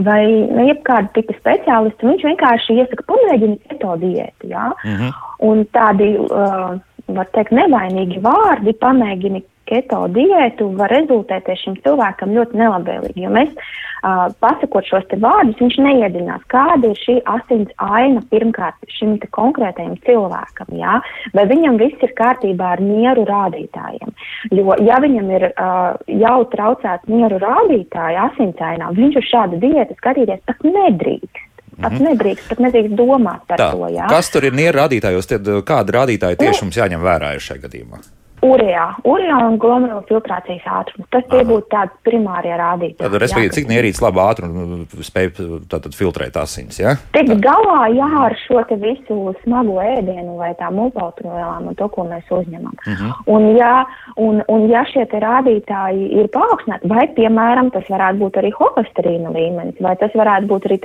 vai 0.00 0.22
jebkāda 0.68 1.10
tipa 1.16 1.34
speciālista, 1.36 2.06
viņš 2.06 2.24
vienkārši 2.24 2.78
iesaka 2.80 3.04
pamēģini 3.08 3.58
keto 3.68 3.96
diētu, 4.00 4.48
jā. 4.52 4.70
Mhm. 4.86 5.12
Un 5.48 5.64
tādi, 5.74 6.08
uh, 6.22 6.78
var 7.16 7.30
teikt, 7.36 7.54
nevainīgi 7.56 8.22
vārdi, 8.24 8.76
pamēģini 8.82 9.42
keto 9.68 10.04
diētu, 10.12 10.72
var 10.78 10.92
rezultēties 10.92 11.62
šim 11.64 11.78
cilvēkam 11.84 12.34
ļoti 12.36 12.58
nelabvēlīgi. 12.60 13.22
Jo 13.24 13.30
mēs, 13.32 13.52
uh, 13.54 14.26
pasakot 14.42 14.86
šos 14.88 15.06
te 15.10 15.18
vārdus, 15.22 15.58
viņš 15.60 15.78
neiedziļinās, 15.86 16.46
kāda 16.52 16.90
ir 16.90 16.98
šī 17.00 17.18
asins 17.30 17.70
aina 17.82 18.22
pirmkārt 18.32 18.90
šim 18.98 19.14
konkrētajam 19.34 19.94
cilvēkam. 20.06 20.74
Jā? 20.80 20.98
Vai 21.36 21.46
viņam 21.50 21.78
viss 21.82 22.04
ir 22.04 22.14
kārtībā 22.18 22.74
ar 22.76 22.82
mieru 22.84 23.24
rādītājiem? 23.28 24.12
Jo, 24.58 24.76
ja 24.82 24.98
viņam 25.04 25.30
ir 25.38 25.48
uh, 25.52 25.94
jau 26.24 26.36
traucēts 26.52 27.08
mieru 27.12 27.40
rādītāji 27.42 28.20
asinsainā, 28.26 28.92
viņš 28.98 29.22
uz 29.22 29.30
šādu 29.30 29.62
diētu 29.62 29.98
skatīties 30.00 30.44
pat 30.48 30.68
nedrīkst. 30.68 31.48
Pat 31.82 31.92
Mhm. 31.92 32.04
nedrīkst, 32.06 32.48
pat 32.48 32.58
nedrīkst 32.58 32.94
domāt 32.96 33.40
par 33.48 33.58
Tā, 33.58 33.70
to. 33.72 33.88
Jā. 33.90 34.08
kas 34.08 34.30
tur 34.30 34.44
ir 34.44 34.52
nieru 34.52 34.78
rādītājos? 34.78 35.26
Tad, 35.26 35.42
kāda 35.66 35.90
rādītāja 35.98 36.36
tieši 36.38 36.62
mums 36.62 36.76
jāņem 36.76 37.00
vērā 37.02 37.34
šajā 37.42 37.60
gadījumā? 37.66 37.98
Urijā, 38.42 38.86
urijā 39.04 39.40
un 39.48 39.58
glomerula 39.62 40.02
filtrācijas 40.08 40.64
ātrums. 40.66 41.08
Tas 41.14 41.26
tie 41.30 41.42
būtu 41.46 41.68
tādi 41.70 41.92
primārie 42.06 42.54
rādītāji. 42.58 43.02
Tad, 43.02 43.18
respektīvi, 43.22 43.54
cik 43.58 43.70
nierīts 43.70 44.02
labi 44.02 44.22
ātri 44.22 44.48
un 44.48 44.86
spēj 44.90 45.30
tātad 45.70 45.94
filtrēt 45.98 46.38
asins, 46.40 46.80
ja? 46.80 46.96
Tikt 47.14 47.34
galā 47.44 47.90
jā, 47.94 48.08
ar 48.26 48.38
šo 48.46 48.62
te 48.68 48.78
visu 48.82 49.34
smago 49.42 49.78
ēdienu 49.82 50.38
vai 50.40 50.54
tām 50.58 50.78
multipautrvielām 50.80 51.70
un 51.70 51.78
to, 51.78 51.90
ko 51.92 52.06
mēs 52.08 52.30
uzņemam. 52.30 52.74
Uh 52.86 52.92
Mhm. 52.92 53.10
-huh. 53.10 53.14
un, 53.24 53.56
ja, 53.56 53.86
un, 54.16 54.42
un 54.46 54.70
ja 54.70 54.84
šie 54.84 55.06
te 55.06 55.18
rādītāji 55.20 56.08
ir 56.20 56.28
paaugstināti, 56.28 56.88
vai, 56.88 57.06
piemēram, 57.16 57.70
tas 57.70 57.84
varētu 57.88 58.18
būt 58.22 58.38
arī 58.40 58.50
holesterīna 58.58 59.32
līmenis, 59.32 59.80
vai 59.80 59.96
tas 59.96 60.12
varētu 60.14 60.46
būt 60.46 60.66
arī 60.68 60.78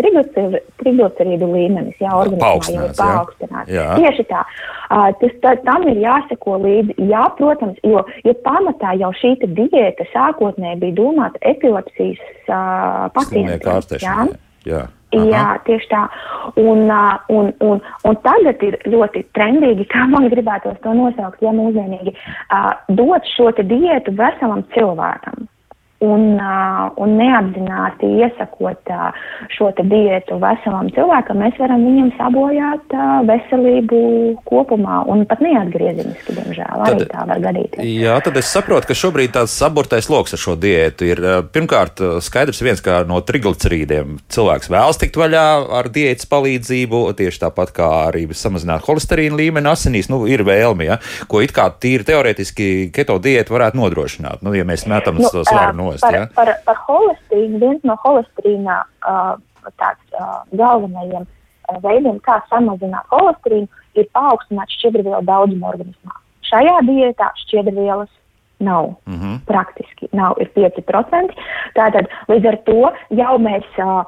triglicerīdu 0.82 1.52
līmenis, 1.54 1.96
jā, 2.00 2.12
organismā 2.14 2.74
jau 2.76 2.84
ir 2.86 2.92
jā. 2.92 2.98
paaugstināts. 3.04 3.72
Jā. 3.72 3.88
Tieši 3.96 4.24
tā. 4.32 4.42
Uh, 4.88 5.10
tas, 5.20 5.34
tā, 5.44 5.56
tam 5.64 5.88
ir 5.88 5.98
jāseko 5.98 6.58
līdzi. 6.64 6.96
Jā, 7.12 7.24
protams, 7.48 7.80
jo, 7.88 8.04
jo 8.28 8.36
pamatā 8.46 8.94
jau 9.00 9.14
šī 9.22 9.38
diēta 9.46 10.08
sākotnēji 10.12 10.82
bija 10.84 10.98
domāta 11.00 11.42
epilepsijas 11.48 12.22
uh, 12.50 13.08
pacientiem. 13.16 13.64
jā? 14.04 14.28
Jā. 14.68 14.86
Jā, 15.16 15.44
tieši 15.64 15.88
tā. 15.88 16.02
Un, 16.60 16.90
uh, 16.92 17.14
un, 17.32 17.54
un, 17.64 17.80
un 18.04 18.18
tagad 18.26 18.64
ir 18.68 18.76
ļoti 18.92 19.24
trendīgi, 19.38 19.86
kā 19.94 20.04
man 20.12 20.28
gribētos 20.34 20.76
to 20.84 20.96
nosaukt, 20.98 21.40
ja 21.46 21.54
mūsdienīgi, 21.56 22.12
uh, 22.52 22.74
dot 23.00 23.30
šo 23.38 23.54
diētu 23.56 24.18
veselam 24.20 24.66
cilvēkam. 24.76 25.48
Un, 25.98 26.38
un 27.02 27.14
neapzināti 27.18 28.06
iesakot 28.22 28.90
šo 29.56 29.72
diētu 29.78 30.36
veselam 30.38 30.92
cilvēkam, 30.94 31.40
mēs 31.42 31.56
varam 31.58 31.82
viņam 31.82 32.12
sabojāt 32.20 32.94
veselību 33.26 34.02
kopumā 34.46 35.00
un 35.10 35.24
pat 35.26 35.42
neatgriezeniski, 35.42 36.36
diemžēl, 36.38 36.84
arī 36.86 37.00
Tad- 37.02 37.10
tā 37.16 37.24
var 37.32 37.42
gadīties. 37.42 37.82
Jā, 37.82 38.20
tad 38.22 38.38
es 38.38 38.52
saprotu, 38.54 38.92
ka 38.92 38.94
šobrīd 38.94 39.34
tāds 39.40 39.56
saburtais 39.58 40.10
lokus 40.14 40.38
ar 40.38 40.44
šo 40.44 40.54
diētu 40.62 41.08
ir. 41.10 41.24
Pirmkārt, 41.56 42.04
skaidrs 42.22 42.62
viens, 42.62 42.84
ka 42.86 43.00
no 43.10 43.18
triglicerīdiem 43.26 44.20
cilvēks 44.30 44.70
vēlas 44.70 45.02
tikt 45.02 45.18
vaļā 45.18 45.48
ar 45.80 45.90
diētas 45.90 46.30
palīdzību, 46.30 47.02
tieši 47.18 47.42
tāpat 47.48 47.74
kā 47.74 47.90
arī 48.12 48.28
samazināt 48.38 48.86
holesterīna 48.86 49.42
līmeni 49.42 49.74
asinīs. 49.74 50.12
Nu, 50.14 50.28
ir 50.30 50.46
vēlme, 50.46 50.92
ja, 50.92 51.02
ko 51.26 51.42
it 51.42 51.56
kā 51.58 51.72
tīri 51.74 52.06
teorētiski 52.06 52.92
keto 52.94 53.18
diēta 53.18 53.58
varētu 53.58 53.82
nodrošināt. 53.82 54.46
Nu, 54.46 54.54
ja 54.54 54.68
mēs 54.68 54.86
metam 54.86 55.18
nu, 55.18 55.26
ā, 55.26 55.44
svaru 55.48 55.87
nost. 55.88 56.04
par, 56.06 56.16
Ja. 56.16 56.28
par, 56.36 56.54
par 56.66 56.78
holesterīnu, 56.88 57.60
viens 57.64 57.84
no 57.88 57.98
holesterīna 58.04 58.78
uh, 58.84 59.34
tāds, 59.82 60.04
uh, 60.14 60.44
galvenajiem 60.52 61.26
uh, 61.26 61.80
veidiem, 61.84 62.20
kā 62.26 62.40
samazināt 62.52 63.10
holesterīnu, 63.14 63.68
ir 63.98 64.08
paaugstināt 64.14 64.72
šķidrvielu 64.78 65.26
daudzumu 65.28 65.68
organismā. 65.70 66.16
Šajā 66.48 66.80
diētā 66.88 67.32
šķidrvielas 67.44 68.12
nav. 68.60 68.96
Mm 69.06 69.20
-hmm. 69.20 69.40
Praktiski 69.46 70.10
nav, 70.12 70.38
ir 70.40 70.50
5%. 70.56 71.34
Tātad 71.76 72.08
līdz 72.28 72.48
ar 72.48 72.58
to 72.66 72.92
jau 73.10 73.38
mēs 73.38 73.66
uh, 73.78 74.06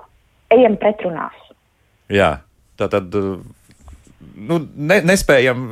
ejam 0.50 0.78
pretrunās. 0.78 1.36
Jā, 2.10 2.40
tā 2.78 2.90
tad 2.90 3.16
uh, 3.16 3.40
nu, 4.36 4.60
ne, 4.76 5.02
nespējam, 5.02 5.66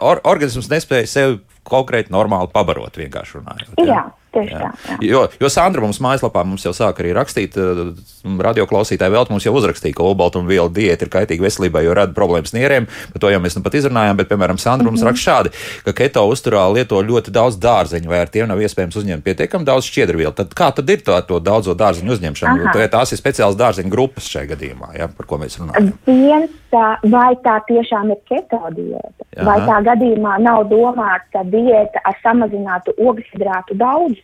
or, 0.00 0.20
organisms 0.24 0.68
nespēja 0.72 1.06
sevi 1.06 1.38
konkrēti 1.68 2.12
normāli 2.14 2.50
pabarot, 2.52 2.96
vienkārši 2.96 3.38
runājot. 3.38 3.88
Jā, 3.88 4.04
tieši 4.34 4.58
tā. 4.58 4.70
Jā. 4.90 4.98
Jo, 5.08 5.22
jo 5.40 5.50
Sandra 5.52 5.84
mums 5.84 6.00
mājaslapā 6.04 6.44
mums 6.46 6.66
jau 6.66 6.74
sāk 6.76 7.00
arī 7.02 7.14
rakstīt, 7.16 7.58
uh, 7.60 7.94
radioklausītāji 8.24 9.14
vēl 9.14 9.30
mums 9.30 9.46
jau 9.46 9.54
uzrakstīja, 9.58 9.96
ka 9.98 10.06
olbaltumvielu 10.06 10.72
diēta 10.74 11.06
ir 11.06 11.12
kaitīga 11.12 11.46
veselībai, 11.46 11.84
jo 11.86 11.96
rada 11.96 12.16
problēmas 12.16 12.54
nieriem. 12.56 12.88
Par 13.12 13.22
to 13.22 13.32
jau 13.32 13.40
mēs 13.42 13.58
nu 13.58 13.64
pat 13.64 13.76
izrunājām, 13.78 14.18
bet, 14.20 14.30
piemēram, 14.30 14.60
Sandra 14.60 14.90
mums 14.90 15.04
raksta 15.06 15.24
šādi, 15.24 15.54
ka 15.86 15.94
keto 15.96 16.24
uzturā 16.30 16.64
lieto 16.72 17.00
ļoti 17.04 17.34
daudz 17.34 17.58
dārzeņu, 17.62 18.10
vai 18.10 18.22
ar 18.24 18.32
tiem 18.32 18.48
nav 18.50 18.62
iespējams 18.64 18.98
uzņemt 19.00 19.24
pietiekami 19.26 19.68
daudz 19.68 19.88
šķiedrvielu. 19.90 20.34
Tad 20.36 20.54
kā 20.56 20.70
tad 20.76 20.90
ir 20.90 21.04
tā, 21.06 21.20
to 21.28 21.40
daudzo 21.44 21.76
dārzeņu 21.78 22.16
uzņemšana? 22.16 22.68
Aha. 22.70 22.76
Vai 22.78 22.88
tās 22.92 23.14
ir 23.14 23.20
speciāls 23.20 23.58
dārzeņu 23.60 23.92
grupas 23.92 24.28
šajā 24.32 24.52
gadījumā, 24.54 24.92
ja, 24.98 25.08
par 25.12 25.28
ko 25.30 25.40
mēs 25.42 25.58
runājam? 25.60 25.92
Viens, 26.08 26.52
tā, 26.72 26.86
vai 27.10 27.32
tā 27.44 27.58
tiešām 27.68 28.12
ir 28.14 28.20
keto 28.30 28.60
diēta, 28.76 29.26
Aha. 29.36 29.46
vai 29.48 29.58
tā 29.68 29.80
gadījumā 29.90 30.38
nav 30.44 30.64
domāta 30.72 31.44
diēta 31.50 32.02
ar 32.08 32.18
samazinātu 32.24 32.96
ogļhidrātu 32.96 33.76
daudzumu. 33.80 34.23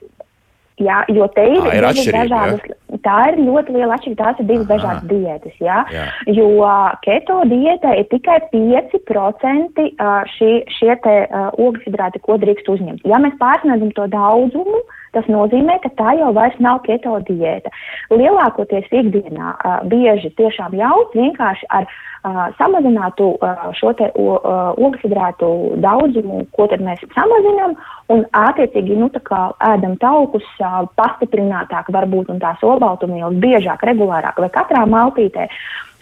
Jā, 0.80 1.02
jo 1.12 1.26
te 1.34 1.42
ir, 1.44 1.60
Tā 1.60 1.72
ir 1.76 2.14
dažādas, 2.14 2.62
tā 3.04 3.16
ir 3.28 3.40
ļoti 3.44 3.74
liela 3.74 3.98
atšķirība. 3.98 4.20
Tās 4.22 4.38
ir 4.40 4.46
divas 4.48 4.64
Aha. 4.64 4.70
dažādas 4.70 5.10
diētas. 5.10 5.56
Jā? 5.60 5.80
Jā. 5.92 6.04
Jo 6.38 6.70
keto 7.04 7.36
diētā 7.50 7.92
ir 8.00 8.08
tikai 8.12 8.38
5% 8.54 9.84
ā, 10.00 10.14
šī, 10.38 10.50
šie 10.78 10.96
te 11.04 11.16
ā, 11.26 11.42
ogļhidrāti, 11.60 12.22
ko 12.24 12.38
drīkst 12.40 12.72
uzņemt. 12.72 13.04
Ja 13.12 13.20
mēs 13.20 13.36
pārsniedzam 13.42 13.92
to 13.98 14.08
daudzumu, 14.14 14.80
tas 15.16 15.26
nozīmē, 15.30 15.78
ka 15.82 15.90
tā 15.98 16.14
jau 16.18 16.30
vairs 16.36 16.56
nav 16.62 16.82
keto 16.86 17.16
diēta. 17.28 17.72
Lielākoties 18.12 18.88
ikdienā 18.90 19.54
ā, 19.56 19.74
bieži 19.90 20.32
tiešām 20.38 20.76
ļaut 20.78 21.16
vienkārši 21.18 21.68
ar 21.76 21.86
ā, 21.88 22.48
samazinātu 22.58 23.32
ā, 23.42 23.52
šo 23.78 23.92
te 23.98 24.10
ā, 24.10 24.56
ogļhidrātu 24.78 25.50
daudzumu, 25.84 26.44
ko 26.56 26.68
tad 26.72 26.84
mēs 26.86 27.04
samazinām, 27.14 27.76
un 28.14 28.24
attiecīgi 28.46 28.98
nu, 28.98 29.10
tā 29.14 29.22
kā 29.26 29.42
ēdam 29.72 29.96
taukus 30.02 30.46
ā, 30.62 30.84
pastiprinātāk 31.00 31.90
varbūt 31.94 32.32
un 32.34 32.42
tās 32.42 32.62
olbaltumvielas 32.66 33.40
biežāk, 33.42 33.86
regulārāk 33.90 34.38
vai 34.42 34.52
katrā 34.54 34.86
maltītē, 34.88 35.48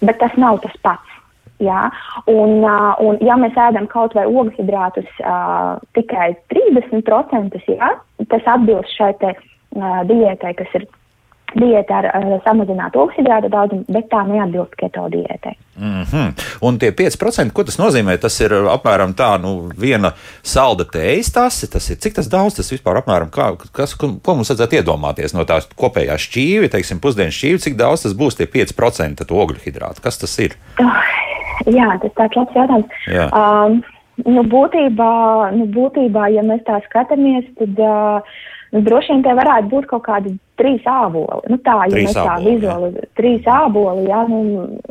bet 0.05 0.21
tas 0.23 0.37
nav 0.41 0.61
tas 0.65 0.77
pats. 0.83 1.18
Jā, 1.59 1.89
un, 2.31 2.61
uh, 2.63 2.95
un 3.03 3.19
ja 3.25 3.35
mēs 3.35 3.57
ēdam 3.59 3.89
kaut 3.91 4.15
vai 4.15 4.29
ogļhidrātus 4.31 5.09
uh, 5.27 5.81
tikai 5.99 6.31
30%, 6.55 7.59
jā, 7.67 7.91
tas 8.31 8.53
atbilst 8.55 8.95
šai 8.95 9.11
te, 9.19 9.33
uh, 9.35 9.99
diētai, 10.07 10.55
kas 10.61 10.77
ir 10.79 10.87
diēta 11.57 11.99
ar 11.99 12.07
uh, 12.13 12.37
samazinātu 12.45 13.01
ogļhidrātu 13.03 13.51
daudzumu, 13.51 13.89
bet 13.91 14.07
tā 14.13 14.21
neatbilst 14.29 14.77
keto 14.79 15.09
diētai. 15.11 15.57
Mm 15.79 16.03
-hmm. 16.03 16.47
Un 16.61 16.79
tie 16.79 16.91
5%, 16.91 17.53
ko 17.53 17.65
tas 17.65 17.79
nozīmē? 17.79 18.19
Tas 18.19 18.41
ir 18.41 18.53
apmēram 18.53 19.15
tā, 19.15 19.41
nu, 19.41 19.71
viena 19.81 20.13
salda 20.43 20.85
tējas 20.85 21.33
tase. 21.33 21.71
Tas 21.71 21.91
ir 21.91 21.97
cik 21.97 22.15
tas 22.15 22.29
daudz, 22.29 22.57
tas 22.57 22.73
vispār 22.73 23.03
apmēram, 23.03 23.31
kā, 23.31 23.57
kas, 23.73 23.95
ko, 23.95 24.13
ko 24.23 24.35
mums 24.35 24.51
vajadzētu 24.51 24.77
iedomāties 24.77 25.35
no 25.35 25.45
tās 25.45 25.69
kopējās 25.77 26.29
šķīvi, 26.29 26.69
teiksim, 26.69 27.01
pusdienas 27.01 27.35
šķīvi, 27.35 27.59
cik 27.59 27.77
daudz 27.77 28.03
tas 28.03 28.13
būs 28.15 28.37
tie 28.37 28.47
5% 28.47 29.25
to 29.25 29.35
ogļu 29.35 29.59
hidrātu. 29.65 30.03
Kas 30.03 30.19
tas 30.19 30.39
ir? 30.39 30.55
Uh, 30.81 31.38
jā, 31.67 31.89
tas 32.03 32.15
tāds 32.21 32.39
labs 32.41 32.59
jautājums. 32.61 33.01
Jā. 33.11 33.29
Um, 33.33 33.81
nu, 34.27 34.45
būtībā, 34.55 35.15
nu, 35.57 35.67
būtībā, 35.75 36.29
ja 36.35 36.47
mēs 36.47 36.65
tā 36.69 36.81
skatāmies, 36.87 37.47
tad 37.59 37.83
uh, 37.83 38.39
nu, 38.75 38.83
droši 38.85 39.15
vien 39.15 39.25
te 39.25 39.35
varētu 39.39 39.71
būt 39.73 39.87
kaut 39.91 40.05
kādi 40.07 40.35
trīs 40.59 40.85
āboli. 40.91 41.39
Nu, 41.53 41.59
tā, 41.63 41.77
ja 41.87 41.95
Trīs 41.95 42.09
mēs 42.09 42.17
tā 42.19 42.35
vizuāli, 42.43 43.05
trīs 43.19 43.47
āboli, 43.53 44.09
jā, 44.11 44.25
nu, 44.31 44.41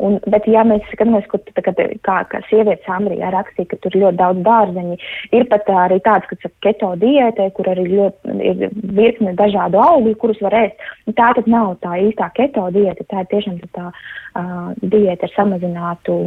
un, 0.08 0.18
bet 0.32 0.48
ja 0.50 0.64
mēs 0.68 0.86
skatāmies, 0.94 1.28
kur 1.32 1.42
tā, 1.52 1.64
te- 1.68 1.90
kā, 2.08 2.18
kā 2.32 2.42
sievietes 2.48 2.88
Amrijā 2.94 3.32
rakstīja, 3.36 3.70
ka 3.74 3.82
tur 3.84 3.98
ir 3.98 4.06
ļoti 4.06 4.22
daudz 4.22 4.44
dārzeņi, 4.48 4.98
ir 5.38 5.48
pat 5.52 5.70
arī 5.86 6.00
tāds, 6.08 6.30
kas 6.32 6.42
saka 6.46 6.70
keto 6.70 6.94
diētē, 7.04 7.50
kur 7.58 7.70
arī 7.74 7.88
ļoti 7.92 8.38
ir 8.52 8.66
virkne 8.98 9.36
dažādu 9.38 9.82
augļu, 9.84 10.16
kurus 10.24 10.42
var 10.46 10.56
ēst. 10.64 10.90
Nu, 11.10 11.16
tā 11.20 11.34
tad 11.38 11.52
nav 11.52 11.76
tā 11.84 12.00
īstā 12.08 12.32
keto 12.38 12.70
diēta, 12.74 13.06
tā 13.12 13.26
ir 13.26 13.32
tiešām 13.36 13.62
tā 13.76 13.90
uh, 13.92 14.70
diēta 14.82 15.28
ar 15.28 15.36
samazinātu 15.36 16.22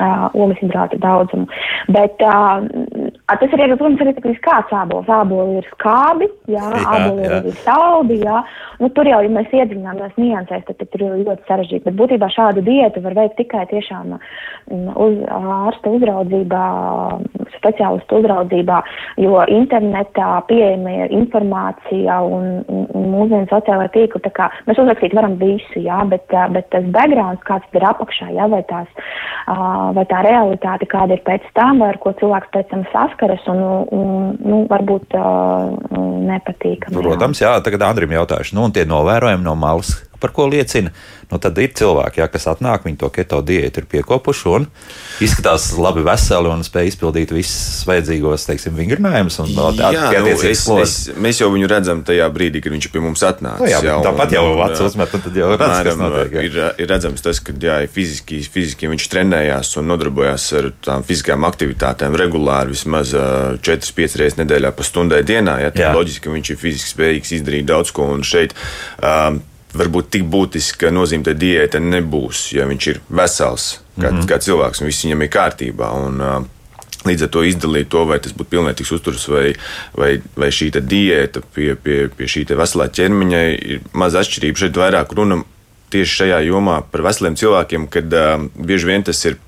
uh, 0.00 0.28
ogļhidrātu 0.34 1.00
daudzumu. 1.02 1.48
Bet 1.94 2.22
uh, 2.24 2.64
tas 3.36 3.52
ir 3.52 3.60
arī, 3.60 3.76
protams, 3.76 4.00
arī 4.00 4.14
tāds 4.16 4.40
kāds 4.44 4.72
ābols. 4.72 5.08
Āboli 5.12 5.58
ir 5.60 5.66
skābi, 5.74 6.28
jā, 6.48 6.64
Jā, 6.64 6.84
āboli 6.94 7.24
ir 7.26 7.32
jā. 7.32 7.40
arī 7.42 7.52
saldi, 7.64 8.18
jā. 8.24 8.38
Nu, 8.80 8.88
tur 8.96 9.10
jau, 9.10 9.18
ja 9.24 9.32
mēs 9.34 9.52
iedziļināmies 9.52 10.16
niansēs, 10.16 10.64
tad, 10.68 10.78
tad 10.80 10.90
tur 10.92 11.04
ir 11.04 11.16
ļoti 11.26 11.44
sarežģīti. 11.48 11.84
Bet 11.88 11.98
būtībā 11.98 12.30
šādu 12.32 12.64
diētu 12.64 13.02
var 13.04 13.16
veikt 13.18 13.36
tikai 13.40 13.66
tiešām 13.72 14.14
mm, 14.14 14.88
uz 14.94 15.18
ārsta 15.38 15.92
uzraudzībā, 15.98 16.62
speciālistu 17.58 18.22
uzraudzībā, 18.22 18.80
jo 19.20 19.42
internetā 19.52 20.30
pieejama 20.48 20.94
ir 21.04 21.14
informācija 21.18 22.20
un, 22.24 22.62
un, 22.68 23.08
mūsdienu 23.12 23.48
sociālajā 23.50 23.92
tīkla, 23.96 24.22
tā 24.24 24.32
kā 24.36 24.48
mēs 24.68 24.80
uzrakstīt 24.80 25.16
varam 25.18 25.36
visu, 25.40 25.82
jā, 25.84 26.00
bet, 26.10 26.26
bet 26.54 26.70
tas 26.74 26.86
backgrounds, 26.94 27.44
kāds 27.48 27.76
ir 27.76 27.86
apakšā, 27.88 28.30
jā, 28.36 28.48
vai 28.52 28.62
tās, 28.70 28.88
vai 29.96 30.06
tā 30.10 30.22
realitāte, 30.26 30.88
kāda 30.90 31.18
ir 31.18 31.24
pēc 31.26 31.46
tam, 31.58 31.82
vai 31.82 31.92
ar 31.94 32.00
ko 32.02 32.14
cilvēks 32.20 32.52
pēc 32.54 32.70
tam 32.72 32.86
saskaras, 33.18 33.46
un, 33.46 33.86
un 33.90 34.36
nu, 34.38 34.66
varbūt 34.70 35.14
nepatīkami. 36.28 36.94
Protams, 36.94 37.40
jā, 37.42 37.58
tagad 37.64 37.82
Andrim 37.82 38.12
jautāšu, 38.14 38.54
nu, 38.54 38.68
un 38.68 38.72
tie 38.72 38.86
novērojumi 38.86 39.44
no 39.44 39.54
malas, 39.58 40.07
par 40.20 40.34
ko 40.36 40.48
liecina. 40.50 40.92
Nu, 41.28 41.36
tad 41.42 41.58
ir 41.60 41.74
cilvēki, 41.76 42.22
jā, 42.22 42.26
kas 42.32 42.46
atnāk, 42.48 42.86
viņi 42.86 42.96
to 43.02 43.10
keto 43.12 43.42
diētu 43.44 43.82
ir 43.82 43.86
piekopuši 43.92 44.46
un 44.48 44.64
izskatās 45.20 45.66
labi 45.76 46.00
veseli 46.06 46.48
un 46.48 46.62
spēj 46.64 46.92
izpildīt 46.94 47.34
visus 47.36 47.82
vajadzīgos, 47.88 48.46
teiksim, 48.48 48.72
vingrinājumus. 48.78 49.36
Jā, 49.36 50.22
nu, 50.24 50.30
es, 50.32 50.64
es, 50.64 50.94
mēs 51.20 51.42
jau 51.42 51.50
viņu 51.52 51.68
redzam 51.68 52.00
tajā 52.08 52.30
brīdī, 52.32 52.62
kad 52.64 52.72
viņš 52.72 52.88
pie 52.94 53.02
mums 53.04 53.24
atnāk. 53.28 53.60
Nu, 53.60 53.68
jā, 53.68 53.82
jā, 53.84 53.98
tāpat 54.06 54.32
jau 54.38 54.44
vats 54.56 54.80
uzmet, 54.86 55.12
un 55.18 55.24
tad 55.26 55.36
jau 55.36 55.50
redz, 55.52 55.74
kas 55.90 56.00
notiek. 56.00 56.38
Jā. 56.38 56.46
Ir, 56.48 56.56
ir 56.80 56.90
redzams 56.94 57.26
tas, 57.26 57.42
ka 57.44 57.52
jā, 57.60 57.76
fiziski, 57.92 58.40
fiziski 58.48 58.88
viņš 58.88 59.10
trenējās 59.12 59.74
un 59.82 59.92
nodarbojās 59.92 60.48
ar 60.62 60.70
tām 60.88 61.04
fiziskām 61.08 61.44
aktivitātēm 61.50 62.16
regulāri, 62.18 62.72
vismaz 62.72 63.12
4-5 63.12 64.18
reizes 64.22 64.40
nedēļā 64.40 64.72
pa 64.72 64.86
stundai 64.86 65.20
dienā. 65.28 65.58
Jā, 65.66 65.76
tad 65.76 66.00
loģiski, 66.00 66.24
ka 66.24 66.34
viņš 66.38 66.54
ir 66.54 66.60
fiziski 66.64 66.94
spējīgs 66.94 67.36
izdarīt 67.40 67.68
daudz 67.68 67.92
ko 67.92 68.08
un 68.16 68.24
šeit. 68.26 68.56
Um, 69.04 69.42
varbūt 69.76 70.12
tik 70.14 70.28
būtiska 70.32 70.92
nozīme 70.94 71.26
tai 71.26 71.34
diētai 71.38 71.80
nebūs, 71.84 72.48
ja 72.56 72.68
viņš 72.68 72.86
ir 72.92 73.00
vesels 73.08 73.80
kā, 73.98 74.10
mm 74.10 74.14
-hmm. 74.20 74.28
kā 74.30 74.38
cilvēks 74.38 74.80
un 74.80 74.86
viss 74.86 75.04
viņam 75.04 75.22
ir 75.22 75.34
kārtībā. 75.34 75.90
Un, 76.04 76.22
Līdz 77.06 77.22
ar 77.22 77.28
to 77.30 77.44
izdalīt 77.46 77.88
to, 77.88 78.00
vai 78.04 78.18
tas 78.18 78.32
būtu 78.34 78.50
pilnvērtīgs 78.50 78.90
uzturs 78.92 79.28
vai, 79.30 79.54
vai, 79.94 80.20
vai 80.36 80.48
šī 80.50 80.72
diēta 80.82 81.40
pie, 81.54 81.76
pie, 81.78 82.08
pie 82.08 82.26
šī 82.26 82.42
veselā 82.58 82.88
ķermeņa, 82.90 83.42
ir 83.74 83.80
maz 83.92 84.14
atšķirība. 84.18 84.58
Šeit 84.58 84.76
vairāk 84.76 85.14
runa 85.14 85.44
tieši 85.94 86.16
šajā 86.22 86.40
jomā 86.48 86.82
par 86.90 87.04
veseliem 87.06 87.36
cilvēkiem, 87.38 87.86
kad 87.92 88.12
uh, 88.12 88.42
bieži 88.58 88.90
vien 88.90 89.06
tas 89.06 89.24
ir 89.24 89.38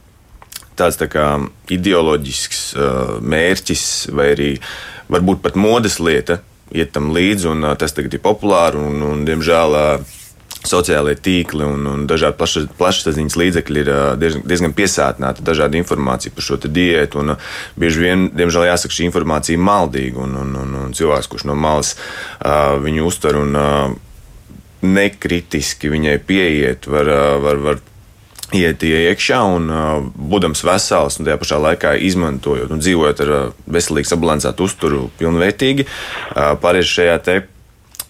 tāds 0.79 0.97
tā 1.01 1.11
kā 1.11 1.27
ideoloģisks 1.69 2.63
uh, 2.77 3.19
mērķis 3.21 3.85
vai 4.17 4.31
arī 4.37 4.51
varbūt 5.11 5.43
pat 5.43 5.59
modes 5.59 5.99
lieta, 6.01 6.39
iet 6.77 6.93
tam 6.95 7.11
līdzi, 7.15 7.51
un 7.51 7.69
tas 7.79 7.95
tagad 7.97 8.17
ir 8.17 8.23
populāri. 8.25 8.81
Un, 8.81 9.03
un, 9.07 9.23
diemžēl 9.29 9.77
sociālai 10.61 11.15
tīkli 11.17 11.65
un, 11.65 11.87
un 11.89 12.03
dažādi 12.09 12.37
plaša, 12.37 12.63
plašsaziņas 12.77 13.37
līdzekļi 13.41 13.81
ir 13.81 13.91
diezgan, 14.21 14.43
diezgan 14.51 14.75
piesātināti 14.77 15.45
dažādu 15.47 15.81
informāciju 15.81 16.35
par 16.37 16.47
šo 16.47 16.59
diētu. 16.67 17.23
Un, 17.23 17.35
bieži 17.81 18.05
vien, 18.05 18.29
diemžēl, 18.37 18.69
jāsaka, 18.69 18.97
šī 18.97 19.09
informācija 19.09 19.57
ir 19.57 19.65
maldīga. 19.65 20.21
Un, 20.27 20.37
un, 20.43 20.55
un, 20.65 20.79
un 20.85 20.97
cilvēks, 20.97 21.31
kurš 21.33 21.49
no 21.49 21.57
malas 21.59 21.95
viņu 22.85 23.09
uztver 23.09 23.41
un 23.41 23.57
nekritiski 24.81 25.91
viņai 25.93 26.19
pieiet, 26.25 26.87
var, 26.89 27.09
var, 27.45 27.65
var 27.65 27.81
iet 28.57 28.83
iekšā 28.87 29.41
un 29.57 29.69
uh, 29.71 29.91
būdams 30.33 30.65
vesels, 30.67 31.19
un 31.19 31.29
tajā 31.29 31.39
pašā 31.43 31.61
laikā 31.67 31.95
izmantojot 32.09 32.73
un 32.75 32.83
dzīvojot 32.83 33.23
ar 33.27 33.35
uh, 33.37 33.45
veselīgu, 33.71 34.11
sabalansētu 34.11 34.67
uzturu, 34.67 35.05
pilnvērtīgi, 35.21 35.87
uh, 35.87 36.57
pārējais 36.63 36.97
šajā 36.97 37.21
te 37.27 37.39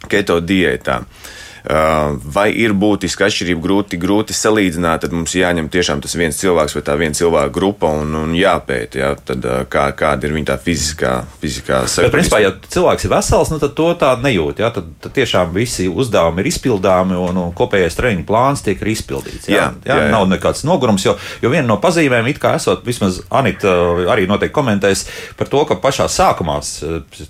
keto 0.08 0.40
diētā. 0.40 1.02
Uh, 1.04 1.36
Vai 1.64 2.46
ir 2.56 2.72
būtiska 2.72 3.26
atšķirība, 3.28 3.60
grūti, 3.60 3.98
grūti 4.00 4.36
salīdzināt, 4.36 5.04
tad 5.04 5.14
mums 5.14 5.34
jāņem 5.36 5.68
tiešām 5.72 6.00
tas 6.00 6.14
viens 6.16 6.38
cilvēks 6.40 6.76
vai 6.76 6.82
tā 6.86 6.96
viena 7.00 7.16
cilvēka 7.16 7.52
grupa 7.52 7.90
un, 8.00 8.14
un 8.16 8.32
jāpēta, 8.36 9.00
jā, 9.02 9.10
tad, 9.28 9.44
kā, 9.72 9.90
kāda 9.98 10.28
ir 10.28 10.36
viņa 10.38 10.50
tā 10.52 10.56
fiziskā, 10.62 11.12
fiziskā 11.42 11.82
sakta. 11.84 12.08
Bet, 12.08 12.16
principā, 12.16 12.40
ja 12.40 12.54
cilvēks 12.76 13.06
ir 13.06 13.12
vesels, 13.12 13.52
nu, 13.52 13.60
tad 13.62 13.76
to 13.76 13.90
tā 14.00 14.14
nejūt. 14.22 14.64
Jā, 14.64 14.72
tad, 14.74 14.88
tad 15.04 15.14
tiešām 15.18 15.52
visi 15.56 15.88
uzdevumi 15.90 16.44
ir 16.44 16.50
izpildāmi 16.52 17.18
un, 17.20 17.42
un 17.44 17.54
kopējais 17.56 17.98
treniņu 18.00 18.26
plāns 18.28 18.64
tiek 18.66 18.80
izpildīts. 18.80 19.50
Jā, 19.50 19.68
jā, 19.68 19.70
jā, 19.84 20.00
jā, 20.06 20.10
nav 20.14 20.28
nekāds 20.32 20.64
nogurums, 20.68 21.04
jo, 21.04 21.16
jo 21.42 21.52
viena 21.52 21.68
no 21.68 21.76
pazīmēm, 21.82 22.30
it 22.32 22.40
kā 22.42 22.56
esot, 22.58 22.86
vismaz 22.86 23.20
Anita 23.28 23.74
arī 24.10 24.24
noteikti 24.30 24.56
komentēs 24.56 25.06
par 25.36 25.50
to, 25.52 25.64
ka 25.68 25.76
pašā 25.82 26.08
sākumā 26.10 26.60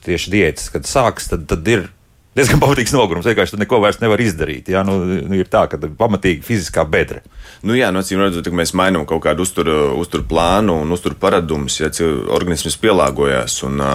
tieši 0.06 0.32
diētas, 0.32 0.70
kad 0.74 0.86
sāks, 0.88 1.30
tad, 1.32 1.48
tad 1.50 1.66
ir 1.70 1.88
diezgan 2.38 2.62
pamatīgs 2.62 2.94
nogurums. 2.94 3.26
Vienkārši 3.28 3.54
tur 3.54 3.62
neko 3.62 3.80
vairs 3.82 4.00
nevar 4.02 4.22
izdarīt. 4.22 4.70
Jā, 4.72 4.84
nu, 4.86 4.98
nu, 5.04 5.36
ir 5.36 5.50
tā, 5.50 5.66
ka 5.70 5.80
pamatīgi 5.80 6.44
fiziskā 6.46 6.84
bedra. 6.88 7.22
Nu, 7.66 7.76
jā, 7.78 7.90
no 7.92 8.02
acīm 8.04 8.22
redzot, 8.22 8.46
ka 8.46 8.56
mēs 8.56 8.74
mainām 8.78 9.06
kaut 9.08 9.24
kādu 9.26 9.44
uzturu, 9.46 9.76
uzturu 10.00 10.26
plānu 10.30 10.80
un 10.84 10.96
uzturu 10.96 11.18
paradumus, 11.20 11.80
ja 11.82 11.92
organisms 12.30 12.78
pielāgojas. 12.80 13.62
Un, 13.68 13.86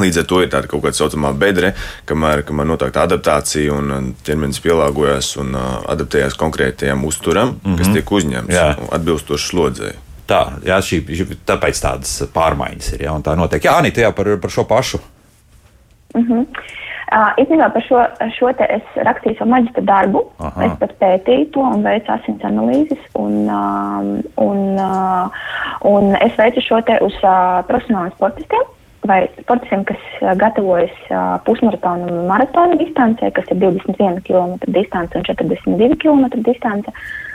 Līdz 0.00 0.22
ar 0.22 0.24
to 0.24 0.38
ir 0.40 0.48
tāda 0.48 0.68
kaut 0.70 0.80
kāda 0.86 0.96
saucamā 0.96 1.34
bedre, 1.36 1.74
kamēr, 2.08 2.44
kamēr 2.48 2.64
notiek 2.70 2.94
tā 2.94 3.02
adaptācija 3.04 3.74
un 3.74 4.12
ķermenis 4.24 4.62
pielāgojas 4.64 5.34
un 5.42 5.52
adaptējas 5.58 6.38
konkrētajam 6.40 7.02
uzturam, 7.04 7.58
mm 7.58 7.60
-hmm. 7.60 7.78
kas 7.78 7.90
mhm. 7.90 7.96
tiek 7.98 8.12
uzņemts 8.12 8.88
atbilstoši 8.96 9.48
slodzēji. 9.50 9.98
Tā, 10.32 10.40
jā, 10.64 10.78
šī, 10.80 11.02
tāpēc 11.44 11.82
tādas 11.82 12.22
pārmaiņas 12.32 12.92
ir. 12.94 13.04
Jā, 13.04 13.18
tā 13.26 13.36
notiek. 13.36 13.64
Jā, 13.64 13.74
Anita, 13.82 14.00
jā, 14.00 14.12
par, 14.16 14.30
par 14.40 14.50
šo 14.50 14.64
pašu. 14.64 14.98
Mm 16.14 16.24
-hmm. 16.28 16.46
Īstenībā 17.12 17.68
par 17.74 17.84
šo, 17.84 18.02
šo 18.36 18.50
te 18.56 18.66
es 18.72 19.00
rakstīju 19.08 19.36
savu 19.38 19.52
maģistra 19.52 19.84
darbu. 19.88 20.22
Aha. 20.40 20.66
Es 20.66 20.76
pat 20.80 20.94
pētīju 21.00 21.48
to 21.54 21.64
un 21.68 21.82
veicu 21.84 22.12
asins 22.14 22.44
analīzes. 22.48 23.02
Un, 23.20 23.34
um, 23.52 24.12
un, 24.40 24.62
uh, 24.80 25.42
un 25.88 26.14
es 26.22 26.38
veicu 26.40 26.64
šo 26.64 26.80
te 26.88 26.96
uz 27.04 27.18
uh, 27.20 27.60
profesionāliem 27.68 28.14
sportistiem 28.16 28.70
vai 29.10 29.24
sportistiem, 29.34 29.82
kas 29.84 30.02
uh, 30.20 30.30
gatavojas 30.38 30.94
uh, 31.10 31.36
pusmaratonu 31.46 32.06
un 32.06 32.30
maratonu 32.30 32.78
distancē, 32.80 33.32
kas 33.34 33.50
ir 33.50 33.60
21 33.64 34.22
km 34.28 34.56
distance 34.70 35.18
un 35.18 35.26
42 35.26 35.98
km 36.00 36.30
distance. 36.46 36.88
Uh, 36.88 37.31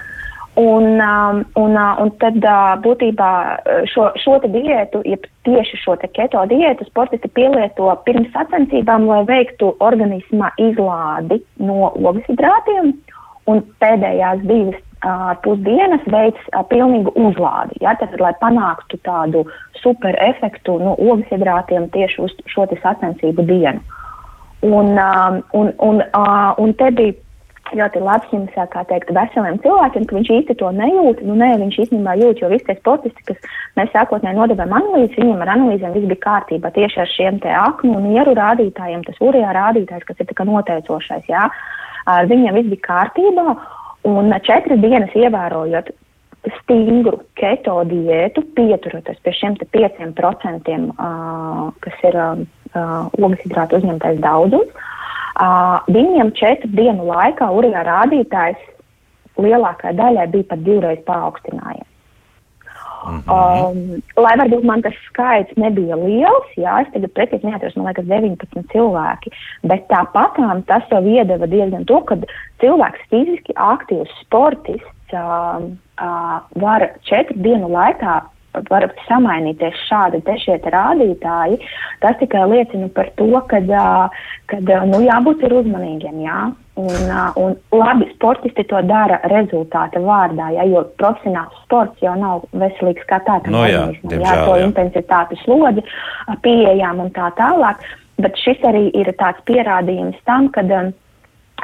Un, 0.58 0.86
um, 1.00 1.44
un, 1.54 1.76
uh, 1.78 2.00
un 2.02 2.10
tad 2.18 2.40
uh, 2.42 2.72
būtībā 2.82 3.32
uh, 3.62 3.84
šo, 3.86 4.08
šo 4.18 4.40
diētu, 4.42 5.04
ja 5.06 5.20
tieši 5.46 5.78
šo 5.84 5.94
keto 6.02 6.42
diētu, 6.50 6.88
sportisti 6.90 7.30
pielieto 7.30 7.92
pirms 8.08 8.32
sacensībām, 8.34 9.06
lai 9.06 9.20
veiktu 9.30 9.76
organisma 9.86 10.50
izlādi 10.58 11.38
no 11.62 11.92
ogļhidrātiem, 11.94 12.90
un 13.54 13.62
pēdējās 13.84 14.42
divas 14.50 14.82
pusdienas 15.46 16.02
veids 16.10 16.50
pilnīgu 16.72 17.14
uzlādi. 17.22 17.78
Ja, 17.86 17.94
tad, 18.02 18.18
lai 18.18 18.34
panāktu 18.42 18.98
tādu 19.06 19.46
super 19.78 20.18
efektu 20.26 20.80
no 20.82 20.96
ogļhidrātiem 20.98 21.86
tieši 21.94 22.22
uz 22.26 22.34
šo 22.50 22.66
sacensību 22.82 23.46
dienu. 23.46 23.80
Un, 24.66 24.98
um, 24.98 25.44
un, 25.54 25.70
un, 25.86 26.02
un 26.58 26.74
te 26.82 26.90
bija 26.98 27.14
ļoti 27.76 28.02
labs 28.04 28.32
jums, 28.34 28.54
kā 28.72 28.84
teikt, 28.90 29.12
veseliem 29.16 29.60
cilvēkiem, 29.64 30.06
ka 30.08 30.18
viņš 30.18 30.32
īsti 30.38 30.56
to 30.60 30.72
nejūt. 30.76 31.24
Nu, 31.28 31.36
nē, 31.40 31.50
viņš 31.62 31.80
īstenībā 31.84 32.16
jūt, 32.22 32.42
jo 32.42 32.50
visi 32.52 32.68
tie 32.70 32.78
sportisti, 32.80 33.26
kas 33.28 33.52
mēs 33.80 33.92
sākotnēji 33.96 34.40
nodevām 34.40 34.76
analīzi, 34.80 35.20
viņiem 35.20 35.44
ar 35.46 35.54
analīzēm 35.56 35.96
viss 35.98 36.10
bija 36.12 36.24
kārtībā 36.26 36.72
tieši 36.76 37.04
ar 37.04 37.14
šiem 37.14 37.40
te 37.44 37.54
aknu 37.54 37.94
un 38.00 38.10
ieru 38.14 38.36
rādītājiem, 38.38 39.06
tas 39.08 39.22
urijā 39.24 39.54
rādītājs, 39.58 40.08
kas 40.08 40.24
ir 40.24 40.30
tā 40.30 40.38
kā 40.38 40.48
noteicošais, 40.48 41.30
jā, 41.32 41.48
ar 42.08 42.32
viņiem 42.32 42.60
viss 42.62 42.74
bija 42.74 42.88
kārtībā. 42.90 43.56
Un 44.08 44.32
četras 44.46 44.80
dienas 44.80 45.16
ievērojot 45.18 45.90
stingru 46.62 47.18
keto 47.38 47.80
diētu, 47.90 48.44
pieturoties 48.56 49.20
pie 49.24 49.34
šiem 49.36 49.58
5%, 49.60 50.78
uh, 50.78 51.64
kas 51.84 52.06
ir 52.08 52.20
uh, 52.22 53.10
ogļhidrātu 53.18 53.82
uzņemtais 53.82 54.22
daudzums, 54.24 54.87
viņiem 55.88 56.32
četru 56.38 56.70
dienu 56.74 57.06
laikā 57.12 57.50
urijā 57.54 57.84
rādītājs 57.86 58.64
lielākajai 59.38 59.98
daļai 59.98 60.28
bija 60.34 60.50
pat 60.50 60.64
divreiz 60.66 61.04
paaugstinājies. 61.06 61.86
Mm 63.08 63.22
-hmm. 63.28 63.32
um, 63.32 64.02
lai 64.24 64.34
varbūt 64.38 64.64
man 64.64 64.82
tas 64.82 64.94
skaits 65.06 65.56
nebija 65.56 65.96
liels, 65.96 66.48
jā, 66.58 66.82
es 66.82 66.88
tagad 66.94 67.12
precīzi 67.14 67.46
neatceros, 67.46 67.76
man 67.76 67.86
liekas, 67.86 68.06
19 68.06 68.64
cilvēki, 68.74 69.32
bet 69.64 69.88
tāpat 69.88 70.64
tas 70.66 70.84
jau 70.92 71.04
iedeva 71.06 71.48
diezgan 71.48 71.86
to, 71.86 72.02
ka 72.02 72.18
cilvēks 72.60 73.08
fiziski 73.10 73.54
aktīvs 73.54 74.12
sportists 74.22 75.14
uh, 75.14 75.62
uh, 76.02 76.40
var 76.56 76.90
četru 77.04 77.38
dienu 77.38 77.70
laikā 77.70 78.22
var 78.70 78.88
samainīties 79.08 79.76
šādi 79.88 80.22
šie 80.44 80.58
rādītāji, 80.74 81.60
tas 82.04 82.18
tikai 82.22 82.46
liecina 82.52 82.90
par 82.94 83.10
to, 83.20 83.30
ka 83.48 83.60
nu, 83.62 85.02
jābūt 85.06 85.44
ir 85.48 85.58
uzmanīgiem. 85.62 86.24
Jā. 86.26 86.40
Un, 86.78 87.08
un 87.42 87.56
labi, 87.74 88.06
sportisti 88.14 88.62
to 88.70 88.84
dara 88.86 89.18
rezultāta 89.32 89.98
vārdā, 89.98 90.52
ja, 90.54 90.66
jo 90.70 90.84
profesionāls 91.02 91.56
sports 91.64 92.04
jau 92.06 92.14
nav 92.20 92.44
veselīgs 92.54 93.08
kā 93.10 93.18
tāds. 93.26 93.50
No, 93.50 93.64
jā, 93.66 93.88
diemžēl, 94.04 94.22
jā, 94.22 94.44
to 94.46 94.60
intensitātes 94.68 95.42
slodzi 95.42 95.82
pieejām 96.46 97.02
un 97.02 97.10
tā 97.16 97.32
tālāk. 97.40 97.82
Bet 98.22 98.38
šis 98.42 98.62
arī 98.66 98.88
ir 98.98 99.10
tāds 99.18 99.42
pierādījums 99.50 100.22
tam, 100.30 100.52
ka 100.54 100.64
um, 100.66 100.94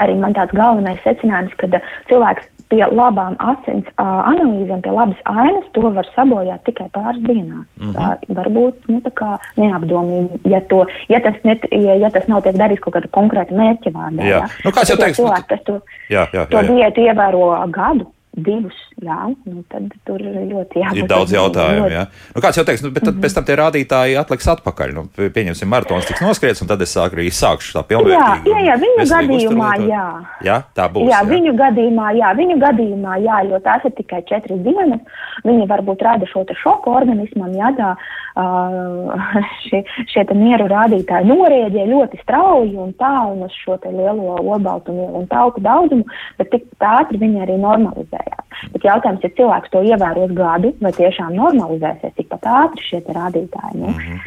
arī 0.01 0.17
man 0.19 0.33
tāds 0.33 0.55
galvenais 0.57 1.01
secinājums, 1.05 1.53
ka 1.59 1.69
cilvēks 2.09 2.49
pie 2.73 2.81
labām 2.89 3.35
asins 3.43 3.85
uh, 4.01 4.23
analīzēm, 4.31 4.81
pie 4.81 4.93
labas 4.93 5.19
ainas, 5.29 5.65
to 5.75 5.91
var 5.93 6.07
sabojāt 6.15 6.63
tikai 6.67 6.87
pāris 6.95 7.21
dienās. 7.27 7.67
Mm 7.77 7.91
-hmm. 7.91 7.93
Tā 7.97 8.37
varbūt 8.39 8.87
nu, 8.87 9.01
neapdomīgi, 9.61 10.39
ja, 10.49 10.61
to, 10.71 10.85
ja, 11.09 11.19
tas 11.19 11.37
net, 11.43 11.67
ja, 11.71 11.95
ja 11.95 12.09
tas 12.09 12.27
nav 12.27 12.41
tiek 12.43 12.57
darīts 12.57 12.81
kaut 12.81 12.95
kāda 12.95 13.11
konkrēta 13.19 13.53
mērķa 13.53 13.93
vārdā. 13.93 14.23
Jā, 14.23 14.41
jā. 14.41 14.49
Nu, 14.65 14.71
kāds 14.71 14.89
jau 14.89 14.97
teiks, 14.97 15.17
cilvēks, 15.19 15.47
kas 15.47 15.63
to, 15.69 15.79
jā, 16.09 16.25
jā, 16.25 16.27
jā, 16.33 16.41
jā. 16.41 16.49
to 16.49 16.73
diētu 16.73 17.07
ievēro 17.07 17.45
gadu 17.69 18.09
divus, 18.33 18.75
jā, 19.03 19.17
nu 19.45 19.61
tad 19.69 19.91
tur 20.07 20.21
ļoti 20.23 20.81
jābūt. 20.81 20.99
Ir 21.03 21.09
daudz 21.09 21.33
jautājumu, 21.35 21.85
ļoti... 21.85 21.93
jā. 21.93 22.03
Nu, 22.33 22.41
kāds 22.41 22.57
jau 22.57 22.65
teiks, 22.65 22.81
nu, 22.81 22.89
bet 22.89 23.03
tad 23.05 23.13
mm 23.13 23.19
-hmm. 23.19 23.25
pēc 23.25 23.35
tam 23.37 23.45
tie 23.45 23.57
rādītāji 23.59 24.17
atliks 24.17 24.47
atpakaļ. 24.55 24.93
Nu, 24.97 25.03
pieņemsim, 25.17 25.69
maratons 25.69 26.07
tiks 26.09 26.23
noskriets, 26.25 26.61
un 26.61 26.67
tad 26.67 26.81
es 26.81 26.95
sāku 26.97 27.19
arī 27.19 27.29
sākšu 27.29 27.77
tā 27.77 27.83
pilnvērtīgi. 27.91 28.49
Jā, 28.49 28.57
jā, 28.57 28.65
jā 28.69 28.75
viņu 28.81 29.05
gadījumā, 29.13 29.71
jā. 29.85 30.07
Jā, 30.41 30.57
tā 30.73 30.89
būs. 30.89 31.09
Jā, 31.09 31.21
jā, 31.21 31.29
viņu 31.29 31.53
gadījumā, 31.61 32.07
jā, 32.17 32.33
viņu 32.41 32.57
gadījumā, 32.65 33.13
jā, 33.21 33.37
jo 33.49 33.59
tās 33.59 33.85
ir 33.85 33.93
tikai 34.01 34.23
četras 34.25 34.59
dienas. 34.65 34.99
Viņi 35.43 35.69
varbūt 35.69 36.01
rada 36.01 36.25
šo 36.25 36.43
te 36.43 36.57
šoku 36.57 36.89
organismam, 36.89 37.53
jā, 37.53 37.69
tā 37.77 37.95
šie, 39.67 39.83
šie 40.09 40.23
mieru 40.33 40.65
rādītāji 40.71 41.29
norēģē 41.29 41.85
ļoti 41.85 42.19
strauji 42.23 42.73
un 42.81 42.93
tā 42.97 43.13
un 43.29 43.45
uz 43.45 43.53
šo 43.61 43.77
lielo 43.85 44.39
olbaltumu 44.41 45.11
un 45.19 45.27
tauku 45.29 45.61
daudzumu, 45.61 46.05
bet 46.39 46.49
tikpat 46.49 47.03
ātri 47.03 47.21
viņi 47.21 47.43
arī 47.45 47.59
normalizējās. 48.23 48.71
Bet 48.73 48.85
jautājums, 48.87 49.23
ja 49.23 49.29
cilvēks 49.37 49.71
to 49.73 49.83
ievēros 49.83 50.33
gadu, 50.37 50.73
vai 50.81 50.93
tiešām 50.93 51.35
normalizēsies 51.35 52.15
tikpat 52.17 52.43
ātri 52.43 52.87
šie 52.87 53.03
rādītāji? 53.07 53.75
Nu? 53.75 53.87
Mm 53.87 53.99
-hmm. 53.99 54.19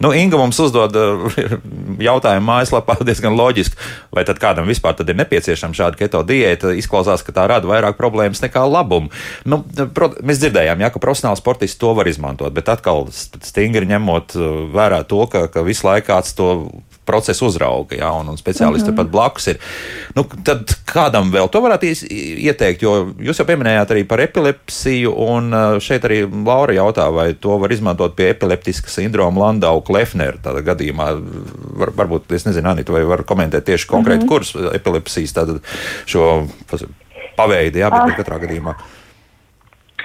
Nu, 0.00 0.12
Inga 0.12 0.36
mums 0.36 0.58
uzdod 0.58 0.96
uh, 0.96 1.32
jautājumu 2.08 2.46
mājaslapā 2.46 2.98
diezgan 3.08 3.36
loģiski, 3.36 3.76
vai 4.12 4.24
tad 4.24 4.38
kādam 4.38 4.66
vispār 4.66 4.94
tad 4.94 5.08
ir 5.08 5.16
nepieciešama 5.16 5.74
šāda 5.74 5.96
keto 5.96 6.22
diēta. 6.22 6.74
Izklausās, 6.74 7.22
ka 7.22 7.32
tā 7.32 7.46
rada 7.46 7.66
vairāk 7.66 7.96
problēmas 7.96 8.42
nekā 8.42 8.66
labumu. 8.68 9.08
Nu, 9.44 9.62
prot, 9.94 10.20
mēs 10.20 10.42
dzirdējām, 10.42 10.80
jā, 10.80 10.90
ka 10.90 10.98
profesionāls 10.98 11.38
sportists 11.38 11.78
to 11.78 11.94
var 11.94 12.06
izmantot, 12.06 12.52
bet 12.52 12.68
atkal 12.68 13.06
stingri 13.10 13.86
ņemot 13.86 14.36
uh, 14.36 14.68
vērā 14.74 15.04
to, 15.04 15.26
ka, 15.26 15.46
ka 15.48 15.62
visu 15.62 15.86
laiku 15.86 16.06
kāds 16.12 16.34
to 16.34 16.50
procesu 17.04 17.46
uzrauga, 17.46 17.96
ja, 17.96 18.10
un, 18.16 18.28
un 18.28 18.38
speciālisti 18.40 18.88
mm 18.88 18.92
-hmm. 18.92 18.96
pat 18.96 19.10
blakus 19.10 19.46
ir. 19.52 19.58
Nu, 20.14 20.24
tad 20.44 20.72
kādam 20.88 21.32
vēl 21.32 21.50
to 21.50 21.60
varētu 21.60 21.92
ieteikt, 22.44 22.82
jo 22.82 23.12
jūs 23.18 23.38
jau 23.38 23.46
pieminējāt 23.46 23.90
arī 23.90 24.04
par 24.08 24.20
epilepsiju, 24.20 25.12
un 25.12 25.52
uh, 25.52 25.78
šeit 25.80 26.04
arī 26.04 26.24
Laura 26.46 26.72
jautā, 26.72 27.10
vai 27.12 27.34
to 27.34 27.58
var 27.58 27.72
izmantot 27.72 28.16
pie 28.16 28.30
epileptiska 28.30 28.88
sindroma 28.90 29.40
Landau 29.40 29.80
Klefner 29.80 30.38
tādā 30.42 30.62
gadījumā. 30.64 31.20
Var, 31.74 31.90
varbūt, 31.96 32.32
es 32.32 32.46
nezinu, 32.46 32.68
Anita, 32.68 32.92
vai 32.92 33.04
var 33.04 33.22
komentēt 33.22 33.64
tieši 33.64 33.86
konkrēti, 33.86 34.24
mm 34.24 34.28
-hmm. 34.28 34.28
kurus 34.28 34.74
epilepsijas 34.74 35.32
tātad 35.32 35.60
šo 36.06 36.46
paveidi, 37.36 37.82
jā, 37.82 37.90
bet 37.90 38.00
ah. 38.00 38.16
katrā 38.16 38.38
gadījumā. 38.38 38.74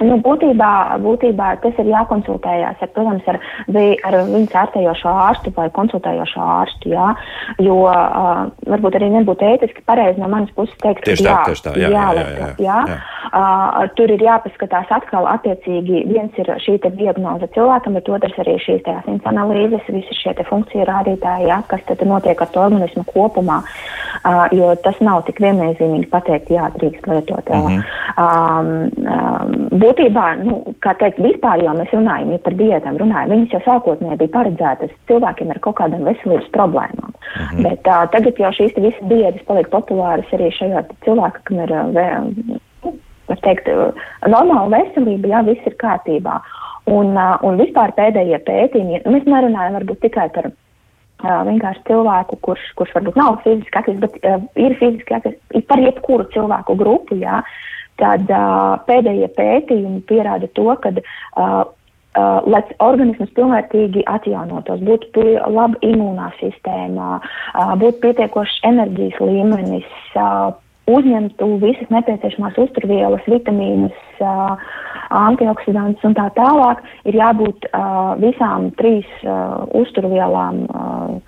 Nu, 0.06 0.18
būtībā, 0.24 0.72
būtībā 1.04 1.50
tas 1.64 1.80
ir 1.82 1.92
jākonsultējās 1.92 2.84
ar, 2.86 2.92
protams, 2.96 3.28
ar, 3.28 3.40
ar 4.08 4.18
viņas 4.30 4.58
ārstējošo 4.64 5.14
ārstu 5.28 5.54
vai 5.56 5.68
konsultējošo 5.76 6.46
ārstu. 6.56 6.94
Jā, 6.94 7.10
jo 7.64 7.82
uh, 7.84 8.48
varbūt 8.70 9.00
arī 9.00 9.12
nebūtu 9.18 9.48
ētiski 9.54 9.84
pareizi 9.90 10.22
no 10.22 10.30
manas 10.32 10.54
puses 10.56 10.76
teikt, 10.84 11.04
ka 11.06 11.18
jā, 11.18 11.36
tā, 11.46 11.58
tā, 11.68 11.76
jā, 11.80 11.92
jā, 11.92 12.06
jā, 12.16 12.26
jā, 12.26 12.52
jā, 12.64 12.80
jā. 12.90 13.00
Uh, 13.30 13.84
tur 13.98 14.10
ir 14.10 14.24
jāpaskatās 14.24 14.90
atkal 14.96 15.28
attiecīgi. 15.30 16.06
Viens 16.10 16.40
ir 16.42 16.50
šī 16.64 16.80
diagnoze 16.88 17.50
cilvēkam, 17.54 18.00
bet 18.00 18.10
otrs 18.10 18.40
arī 18.42 18.56
šīs 18.64 18.88
asins 18.90 19.28
analīzes, 19.30 19.86
visi 19.94 20.16
šie 20.18 20.34
funkciju 20.48 20.88
rādītāji, 20.90 21.50
jā, 21.52 21.60
kas 21.70 21.84
tad 21.90 22.02
notiek 22.08 22.40
ar 22.42 22.50
to 22.54 22.64
organismu 22.64 23.04
kopumā. 23.12 23.60
Uh, 24.24 24.48
jo 24.56 24.72
tas 24.84 24.98
nav 25.04 25.22
tik 25.28 25.42
viennozīmīgi 25.44 26.10
pateikt, 26.12 26.50
jā, 26.56 26.72
drīkst 26.78 27.06
lietot. 27.08 27.46
Jā. 27.50 27.60
Mm 27.60 27.68
-hmm. 27.68 27.84
um, 28.24 28.70
um, 29.06 29.68
būtībā, 29.90 30.26
nu, 30.46 30.62
kā 30.86 30.94
teikt, 31.02 31.20
vispār 31.24 31.64
jau 31.66 31.74
mēs 31.78 31.92
runājam 31.96 32.34
ja 32.36 32.40
par 32.46 32.56
diētām, 32.60 33.02
runājam, 33.02 33.34
viņas 33.34 33.56
jau 33.58 33.62
sākotnēji 33.66 34.22
bija 34.22 34.34
paredzētas 34.38 34.96
cilvēkiem 35.10 35.54
ar 35.54 35.62
kaut 35.66 35.80
kādām 35.82 36.06
veselības 36.08 36.50
problēmām. 36.56 37.12
Mhm. 37.12 37.66
Bet 37.68 37.90
uh, 37.90 38.06
tagad 38.14 38.40
jau 38.42 38.54
šīs 38.56 38.78
visas 38.78 39.12
diētas 39.12 39.46
paliek 39.50 39.70
populāras 39.74 40.34
arī 40.38 40.50
šajā 40.56 40.86
cilvēkā, 41.06 41.44
kam 41.50 41.62
ir, 41.66 41.76
uh, 41.76 42.96
var 43.30 43.44
teikt, 43.46 43.70
normāla 44.26 44.72
veselība, 44.74 45.34
jā, 45.34 45.44
viss 45.52 45.70
ir 45.70 45.78
kārtībā. 45.82 46.40
Un, 46.90 47.14
un 47.46 47.60
vispār 47.60 47.94
pēdējie 47.98 48.40
pētījumi, 48.48 49.04
nu, 49.04 49.14
mēs 49.14 49.28
nerunājam 49.30 49.78
varbūt 49.78 50.02
tikai 50.08 50.30
par 50.34 50.50
vienkārši 51.20 51.84
cilvēku, 51.90 52.38
kurš, 52.48 52.62
kurš 52.80 52.94
varbūt 52.96 53.18
nav 53.20 53.42
fiziski 53.44 53.76
aktīvs, 53.82 54.00
bet 54.06 54.16
uh, 54.24 54.40
ir 54.58 54.78
fiziski 54.80 55.18
aktīvs, 55.18 55.66
par 55.70 55.84
jebkuru 55.84 56.26
cilvēku 56.34 56.78
grupu, 56.80 57.20
jā, 57.20 57.42
tad 58.00 58.32
uh, 58.32 58.80
pēdējie 58.88 59.30
pētījumi 59.38 60.02
pierāda 60.10 60.50
to, 60.56 60.72
ka 60.84 60.96
uh, 60.96 61.68
Uh, 62.18 62.40
lai 62.50 62.64
organisms 62.82 63.30
pilnvērtīgi 63.38 64.02
atjaunotos, 64.10 64.80
būtu 64.82 65.22
laba 65.54 65.78
imūnā 65.86 66.32
sistēma, 66.40 67.20
uh, 67.22 67.74
būtu 67.78 68.02
pietiekošs 68.02 68.56
enerģijas 68.66 69.20
līmenis, 69.22 69.92
uh, 70.18 70.50
uzņemtu 70.90 71.50
visas 71.64 71.90
nepieciešamās 71.94 72.58
uzturvielas, 72.62 73.26
vitamīnus, 73.30 73.98
antioksidantus 75.10 76.06
un 76.06 76.16
tā 76.18 76.28
tālāk, 76.36 76.82
ir 77.10 77.18
jābūt 77.18 77.68
visām 78.22 78.70
trīs 78.80 79.08
uzturvielām 79.78 80.66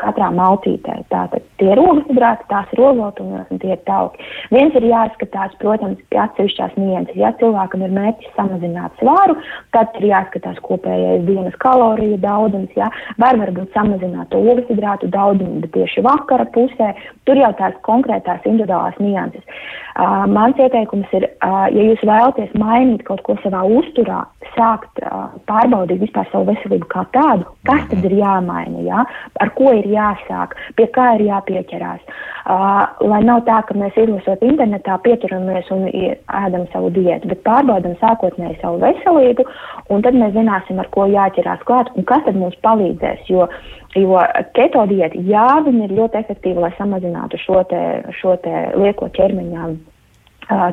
katrā 0.01 0.29
maltītē. 0.35 0.99
Tātad 1.11 1.45
tie 1.61 1.71
ir 1.73 1.81
ogļhidrāti, 1.81 2.47
tās 2.51 2.69
ir 2.75 2.83
ogletumvielas 2.85 3.49
un 3.53 3.61
tie 3.61 3.73
ir 3.75 3.81
tauki. 3.87 4.27
Viens 4.53 4.75
ir 4.77 4.87
jāskatās, 4.89 5.55
protams, 5.61 6.01
pie 6.11 6.21
atsevišķās 6.23 6.77
nianses. 6.77 7.17
Ja 7.19 7.33
cilvēkam 7.41 7.85
ir 7.85 7.95
mērķis 7.95 8.35
samazināt 8.37 9.01
svāru, 9.01 9.37
tad 9.75 9.97
ir 10.01 10.09
jāskatās 10.11 10.61
kopējais 10.65 11.25
dienas 11.29 11.57
kaloriju 11.63 12.19
daudzums, 12.21 12.71
ja? 12.77 12.91
vai 13.21 13.33
varbūt 13.39 13.73
samazināt 13.75 14.35
ogļhidrātu 14.37 15.09
daudzumu, 15.13 15.65
tieši 15.73 16.05
vakara 16.05 16.47
pusē 16.55 16.93
tur 17.29 17.39
jau 17.39 17.51
tās 17.59 17.75
konkrētās 17.87 18.45
individuālās 18.49 18.97
nianses. 19.01 19.45
Uh, 19.91 20.23
mans 20.31 20.55
ieteikums 20.55 21.09
ir, 21.17 21.25
uh, 21.43 21.65
ja 21.67 21.83
jūs 21.89 22.03
vēlaties 22.07 22.53
mainīt 22.55 23.03
kaut 23.07 23.19
ko 23.27 23.35
savā 23.43 23.65
uzturā, 23.67 24.21
sākt 24.55 25.01
uh, 25.03 25.25
pārbaudīt 25.51 25.99
vispār 26.05 26.29
savu 26.31 26.47
veselību 26.47 26.87
kā 26.91 27.03
tādu, 27.15 27.43
kas 27.67 27.83
tad 27.91 28.05
ir 28.07 28.15
jāmaina, 28.21 28.85
ja? 28.87 29.03
ar 29.43 29.51
ko 29.57 29.73
ir 29.75 29.89
jāsāk, 29.91 30.55
pie 30.79 30.87
kā 30.95 31.09
ir 31.17 31.25
jāpieķerās. 31.27 32.05
Uh, 32.41 32.87
lai 33.05 33.19
nav 33.27 33.43
tā, 33.45 33.59
ka 33.67 33.75
mēs 33.77 33.99
izlasot 33.99 34.41
internetā 34.47 34.95
pieturamies 35.03 35.67
un 35.75 35.85
ēdam 35.91 36.65
savu 36.71 36.89
diētu, 36.95 37.29
bet 37.33 37.43
pārbaudam 37.45 37.93
sākotnēji 38.01 38.61
savu 38.63 38.79
veselību, 38.81 39.45
un 39.91 40.07
tad 40.07 40.17
mēs 40.17 40.33
zināsim, 40.39 40.79
ar 40.81 40.89
ko 40.95 41.05
jāķerās 41.11 41.67
klāt 41.67 41.91
un 41.95 42.07
kas 42.07 42.23
tad 42.25 42.39
mums 42.39 42.57
palīdzēs. 42.65 43.27
Jo, 43.29 43.49
jo 43.95 44.19
keto 44.57 44.85
diēta, 44.91 45.21
jā, 45.27 45.47
viņa 45.65 45.87
ir 45.87 45.95
ļoti 45.99 46.21
efektīva, 46.21 46.67
lai 46.67 46.73
samazinātu 46.77 47.39
šo, 47.41 47.63
te, 47.69 47.81
šo 48.19 48.37
te 48.43 48.67
lieko 48.79 49.09
ķermeņa 49.17 49.71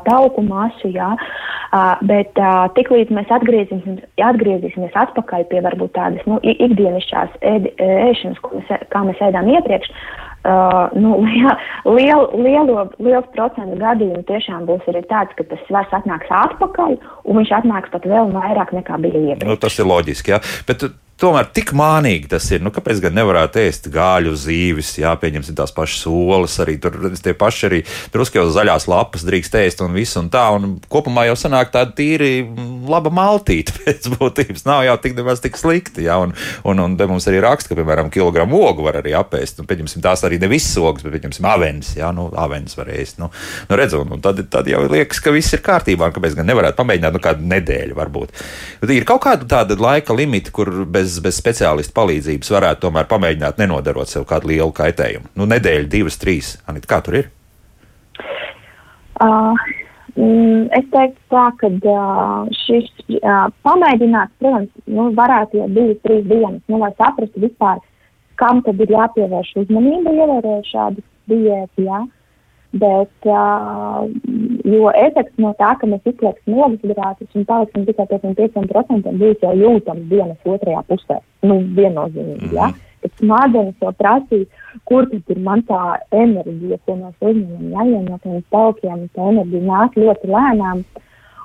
tauku 0.06 0.42
masu, 0.42 0.90
jā, 0.90 1.10
bet 2.08 2.38
tiklīdz 2.78 3.12
mēs 3.14 3.34
atgriezīsimies, 3.38 4.06
atgriezīsimies 4.30 4.96
atpakaļ 4.98 5.44
pie 5.50 5.60
varbūt 5.66 5.92
tādas 5.98 6.24
nu, 6.30 6.40
ikdienišķās 6.42 7.36
ēd, 7.52 7.68
ēšanas, 7.78 8.40
mēs, 8.54 8.88
kā 8.94 9.04
mēs 9.10 9.28
ēdām 9.30 9.52
iepriekš, 9.58 9.92
Uh, 10.46 10.86
nu, 10.94 11.16
liel, 11.26 11.56
liel, 11.84 12.20
lielo, 12.38 12.84
liels 13.02 13.26
procentu 13.34 13.74
gadījumu 13.80 14.22
tiešām 14.28 14.68
būs 14.68 14.86
arī 14.88 15.02
tāds, 15.10 15.34
ka 15.34 15.44
tas 15.50 15.64
svars 15.66 15.90
atnāks 15.98 16.30
atpakaļ, 16.30 16.94
un 17.26 17.40
viņš 17.40 17.50
atnāks 17.58 17.90
pat 17.90 18.06
vēl 18.06 18.30
vairāk 18.32 18.70
nekā 18.78 19.00
bija 19.02 19.18
iepriekš. 19.18 19.48
Nu, 19.50 19.58
tas 19.60 19.76
ir 19.82 19.90
loģiski, 19.90 20.36
jā. 20.36 20.38
Bet 20.70 20.86
tomēr 21.18 21.48
tik 21.54 21.72
mānīgi 21.76 22.30
tas 22.30 22.46
ir. 22.52 22.62
Nu, 22.64 22.70
kāpēc 22.74 23.00
gan 23.02 23.16
nevarētu 23.18 23.60
ēst 23.62 23.88
gāļu 23.92 24.34
zīves, 24.38 24.92
jā, 25.00 25.12
pieņemsim 25.18 25.56
tās 25.58 25.74
pašas 25.74 26.06
olas, 26.10 26.54
arī 26.62 26.76
tur 26.82 26.96
tie 27.18 27.34
paši 27.38 27.66
arī 27.68 27.80
drusku 28.14 28.40
jau 28.40 28.46
zaļās 28.54 28.88
lapas 28.90 29.26
drīkst 29.26 29.58
ēst 29.60 29.82
un 29.84 29.96
viss 29.96 30.18
un 30.20 30.30
tā. 30.32 30.44
Un 30.54 30.76
kopumā 30.90 31.26
jau 31.28 31.36
sanāk 31.38 31.72
tāda 31.74 31.94
tīri 31.98 32.46
laba 32.88 33.12
maltīte 33.14 33.74
pēc 33.82 34.10
būtības. 34.14 34.66
Nav 34.68 34.84
jau 34.86 34.96
tik 35.02 35.16
nemaz 35.18 35.42
tik 35.44 35.58
slikti, 35.58 36.06
jā, 36.06 36.18
un, 36.22 36.34
un, 36.68 36.84
un 36.84 36.96
te 36.98 37.08
mums 37.10 37.26
arī 37.30 37.42
raksta, 37.44 37.72
ka, 37.72 37.78
piemēram, 37.80 38.12
kilogramu 38.14 38.62
ogu 38.68 38.86
var 38.86 39.00
arī 39.02 39.16
apēst. 39.18 39.62
Un, 39.62 39.68
pieņemsim, 39.70 40.04
tās 40.04 40.24
arī 40.26 40.40
ne 40.42 40.50
visas 40.50 40.78
ogas, 40.80 41.06
bet, 41.06 41.16
pieņemsim, 41.18 41.48
avenes, 41.50 41.94
jā, 41.98 42.12
nu, 42.14 42.28
avenes 42.38 42.78
var 42.78 42.92
ēst. 42.94 43.18
Nu, 43.22 43.30
nu 43.68 43.80
redz, 43.80 43.96
un, 43.98 44.14
un 44.16 44.24
tad, 44.24 44.44
tad 44.52 44.70
jau 44.70 44.84
liekas, 44.86 45.22
ka 45.24 45.34
viss 45.34 45.56
ir 45.56 45.64
kārtībā, 45.66 46.08
un 46.08 46.16
kāpēc 46.16 46.38
gan 46.38 46.48
nevarētu 46.48 46.78
pamēģināt, 46.78 47.16
nu, 47.16 47.22
kādu 47.24 47.50
nedēļu 47.50 47.98
varbūt. 47.98 48.46
Bet 48.82 48.94
ir 48.94 49.08
kaut 49.08 49.24
kāda 49.26 49.48
tāda 49.50 49.78
laika 49.80 50.14
limita, 50.16 50.54
kur 50.54 50.70
bez 50.86 51.07
bez, 51.08 51.18
bez 51.24 51.40
speciālistu 51.40 51.94
palīdzības 51.96 52.52
varētu 52.52 52.84
tomēr 52.84 53.08
pamēģināt 53.08 53.60
nenodarot 53.62 54.08
sev 54.10 54.26
kādu 54.28 54.52
lielu 54.52 54.72
kaitējumu? 54.74 55.30
Nu, 55.38 55.46
nedēļa, 55.48 55.88
divas, 55.88 56.18
trīs. 56.20 56.56
Anit, 56.68 56.86
kā 56.86 57.00
tur 57.04 57.18
ir? 57.22 57.30
Uh, 59.18 59.56
mm, 60.14 60.68
es 60.78 60.86
teiktu 60.92 61.20
tā, 61.32 61.46
ka 61.58 61.70
uh, 61.72 62.50
šis 62.66 62.90
uh, 63.18 63.48
pamēģināt, 63.66 64.34
protams, 64.42 64.70
nu, 64.86 65.08
varētu 65.16 65.62
jau 65.62 65.70
divas, 65.72 65.98
trīs 66.04 66.26
dienas, 66.28 66.62
nu, 66.68 66.82
lai 66.82 66.92
saprastu 66.98 67.42
vispār, 67.42 67.80
kam 68.38 68.62
tad 68.66 68.78
ir 68.84 68.92
jāpievērš 68.94 69.56
uzmanība, 69.64 70.14
ievērojot 70.14 70.70
šādu 70.70 71.06
diētu. 71.32 71.88
Bet, 72.72 73.10
uh, 73.24 74.04
jo 74.68 74.90
efekts 74.92 75.40
no 75.40 75.54
tā, 75.56 75.70
ka 75.80 75.88
mēs 75.88 76.04
izslēgsim 76.04 76.58
ogļhidrātus 76.66 77.38
un 77.38 77.46
paliksim 77.48 77.86
tikai 77.86 78.04
pie 78.10 78.18
5%, 78.20 79.14
būs 79.22 79.46
jau 79.46 79.54
jūtams 79.56 80.10
dienas 80.10 80.52
otrajā 80.52 80.82
pusē. 80.90 81.16
Nu, 81.48 81.62
viennozīmīgi. 81.78 82.44
Mm 82.44 82.50
-hmm. 82.50 82.54
ja? 82.60 82.68
Kad 83.00 83.14
smadzenes 83.22 83.74
jau 83.80 83.92
prasīs, 83.96 84.46
kur 84.84 85.08
tad 85.08 85.32
ir 85.32 85.38
man 85.38 85.62
tā 85.62 85.96
enerģija, 86.12 86.78
ko 86.84 86.96
mēs 87.00 87.16
uzņemam, 87.20 87.72
ja, 87.72 87.82
ja 87.94 88.02
no 88.02 88.18
tiem 88.22 88.42
taukiem 88.50 89.08
tā 89.16 89.28
enerģija 89.32 89.64
nāk 89.64 89.96
ļoti 89.96 90.32
lēnām. 90.36 90.84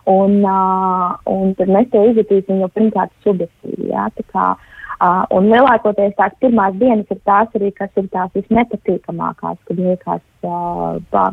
Un, 0.06 0.32
uh, 0.44 1.16
un 1.26 1.56
tad 1.56 1.68
mēs 1.68 1.90
to 1.92 2.04
izjutīsim 2.04 2.60
jau 2.60 2.68
pirmkārt 2.68 3.12
subjektīvi. 3.24 3.94
Ja? 3.94 4.10
Tā 4.18 4.24
kā, 4.34 4.52
uh, 4.52 4.73
Uh, 5.02 5.24
un 5.34 5.50
lielākoties 5.50 6.14
tās 6.20 6.36
pirmās 6.44 6.76
dienas 6.78 7.10
ir 7.12 7.20
tās 7.26 7.50
arī, 7.58 7.72
kas 7.76 7.90
ir 7.98 8.06
tās 8.14 8.30
visnepatīkamākās, 8.38 9.58
kad 9.68 9.80
liekas, 9.80 10.22
uh, 10.46 11.00
pa, 11.10 11.24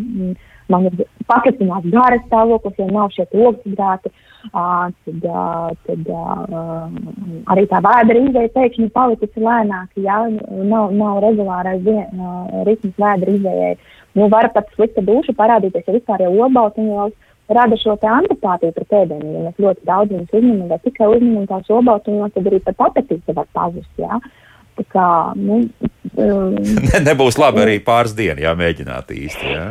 man 0.73 0.88
ir 0.88 1.05
pakritinās 1.29 1.85
garas 1.92 2.25
stāvoklis, 2.27 2.79
ja 2.81 2.88
nav 2.88 3.12
šie 3.14 3.27
ogļhidrāti, 3.29 4.12
uh, 4.49 4.88
tad, 5.05 5.29
uh, 5.29 5.70
tad 5.87 6.11
uh, 6.16 6.99
arī 7.53 7.66
tā 7.70 7.83
vēdera 7.85 8.25
izdeja 8.25 8.55
pēkšņi 8.57 8.90
palikusi 8.96 9.44
lēnāka, 9.44 10.01
ja 10.07 10.23
nav, 10.31 10.94
nav 10.96 11.20
regulārais 11.27 11.85
uh, 11.85 12.62
ritms 12.68 12.96
vēdera 12.96 13.37
izdejai. 13.37 13.75
Nu, 14.18 14.27
var 14.33 14.49
pat 14.55 14.73
slikta 14.75 15.05
duša 15.07 15.37
parādīties, 15.38 15.85
ja 15.87 15.94
vispār 15.94 16.25
jau 16.25 16.33
obaltiņos 16.49 17.12
rada 17.55 17.79
šo 17.81 17.97
antipātiju 17.97 18.75
pret 18.77 18.95
ēdienu. 19.03 19.33
Ja 19.35 19.47
mēs 19.49 19.65
ļoti 19.65 19.87
daudz 19.89 20.15
viņus 20.15 20.37
uzņemam, 20.37 20.69
vai 20.71 20.79
tikai 20.85 21.09
uzņemam 21.15 21.49
tās 21.51 21.73
obaltumos, 21.75 22.33
tad 22.35 22.51
arī 22.51 22.61
pat 22.67 22.85
apetīte 22.89 23.37
var 23.37 23.49
pazust. 23.57 23.91
Ja? 24.01 24.21
Tā 24.79 24.87
kā, 24.95 25.09
nu, 25.37 25.63
um, 26.25 26.61
ne, 26.61 27.03
nebūs 27.09 27.41
labi 27.41 27.65
arī 27.65 27.79
pāris 27.85 28.15
dienas, 28.19 28.45
ja 28.45 28.55
mēģināt 28.59 29.11
īsti. 29.17 29.51
Ja? 29.55 29.67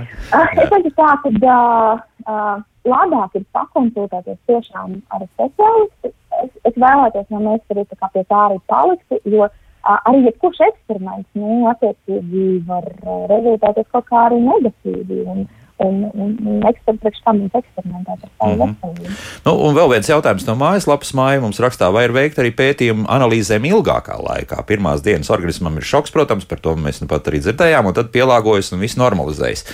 Es 0.51 0.73
teiktu 0.73 0.93
tā, 0.97 1.13
ka 1.23 1.31
uh, 1.31 2.03
uh, 2.27 2.59
labāk 2.89 3.39
ir 3.39 3.47
pakonsultēties 3.55 4.39
tiešām 4.49 4.99
ar 5.15 5.25
speciālistu. 5.31 6.13
Es, 6.43 6.51
es 6.67 6.75
vēlētos, 6.75 7.25
lai 7.33 7.41
mēs 7.47 7.73
arī 7.73 7.87
pie 7.89 8.23
tā 8.23 8.43
arī 8.45 8.59
paliktu, 8.69 9.19
jo 9.27 9.47
uh, 9.47 9.57
arī 9.97 10.25
jebkurš 10.27 10.61
eksperiments, 10.67 11.27
nu, 11.39 11.63
attiecīgi 11.71 12.45
var 12.67 12.85
rezultēties 13.31 13.89
kaut 13.93 14.07
kā 14.11 14.27
arī 14.27 14.39
negatīvi. 14.43 15.23
Un, 15.31 15.47
un, 15.79 15.99
un, 16.13 16.35
un 16.45 16.65
eksperiments 16.67 17.21
tam 17.25 17.39
ir 17.43 17.57
eksperimentēt 17.59 18.23
ar 18.25 18.29
savu 18.29 18.55
mm 18.55 18.61
-hmm. 18.61 18.75
veselību. 18.81 19.15
Nu, 19.45 19.53
un 19.67 19.75
vēl 19.75 19.91
viens 19.93 20.09
jautājums 20.09 20.45
no 20.47 20.55
mājaslapas 20.59 21.13
māja 21.15 21.41
mums 21.41 21.59
rakstā, 21.63 21.91
vai 21.93 22.03
ir 22.07 22.13
veikta 22.15 22.43
arī 22.43 22.51
pētījuma 22.55 23.07
analīzēm 23.15 23.67
ilgākā 23.71 24.17
laikā. 24.19 24.63
Pirmās 24.67 25.03
dienas 25.03 25.29
organismam 25.29 25.77
ir 25.77 25.83
šoks, 25.83 26.11
protams, 26.11 26.45
par 26.45 26.59
to 26.59 26.75
mēs 26.75 27.01
nu 27.01 27.07
pat 27.07 27.27
arī 27.27 27.39
dzirdējām, 27.43 27.85
un 27.85 27.93
tad 27.93 28.11
pielāgojas 28.15 28.73
un 28.73 28.79
viss 28.79 28.97
normalizējas. 28.97 29.65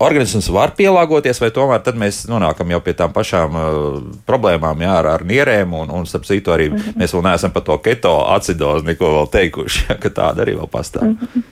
Organisms 0.00 0.48
var 0.48 0.74
pielāgoties, 0.78 1.40
vai 1.40 1.50
tomēr 1.50 1.82
tad 1.82 1.94
mēs 1.94 2.26
nonākam 2.28 2.70
jau 2.70 2.80
pie 2.80 2.94
tām 2.94 3.12
pašām 3.12 3.50
uh, 3.54 4.02
problēmām, 4.26 4.82
jā, 4.82 4.96
ar, 5.02 5.06
ar 5.06 5.24
nierēm, 5.24 5.74
un, 5.74 5.90
un 5.90 6.06
starp 6.06 6.24
citu 6.24 6.50
arī 6.50 6.70
mm 6.70 6.76
-hmm. 6.76 6.96
mēs 6.96 7.14
vēl 7.14 7.22
neesam 7.30 7.50
par 7.50 7.62
to 7.62 7.78
keto 7.78 8.24
acidozi 8.34 8.86
neko 8.86 9.04
vēl 9.04 9.30
teikuši, 9.30 9.86
ka 10.02 10.08
tāda 10.08 10.42
arī 10.42 10.58
vēl 10.58 10.68
pastāv. 10.68 11.02
Mm 11.02 11.18
-hmm. 11.20 11.42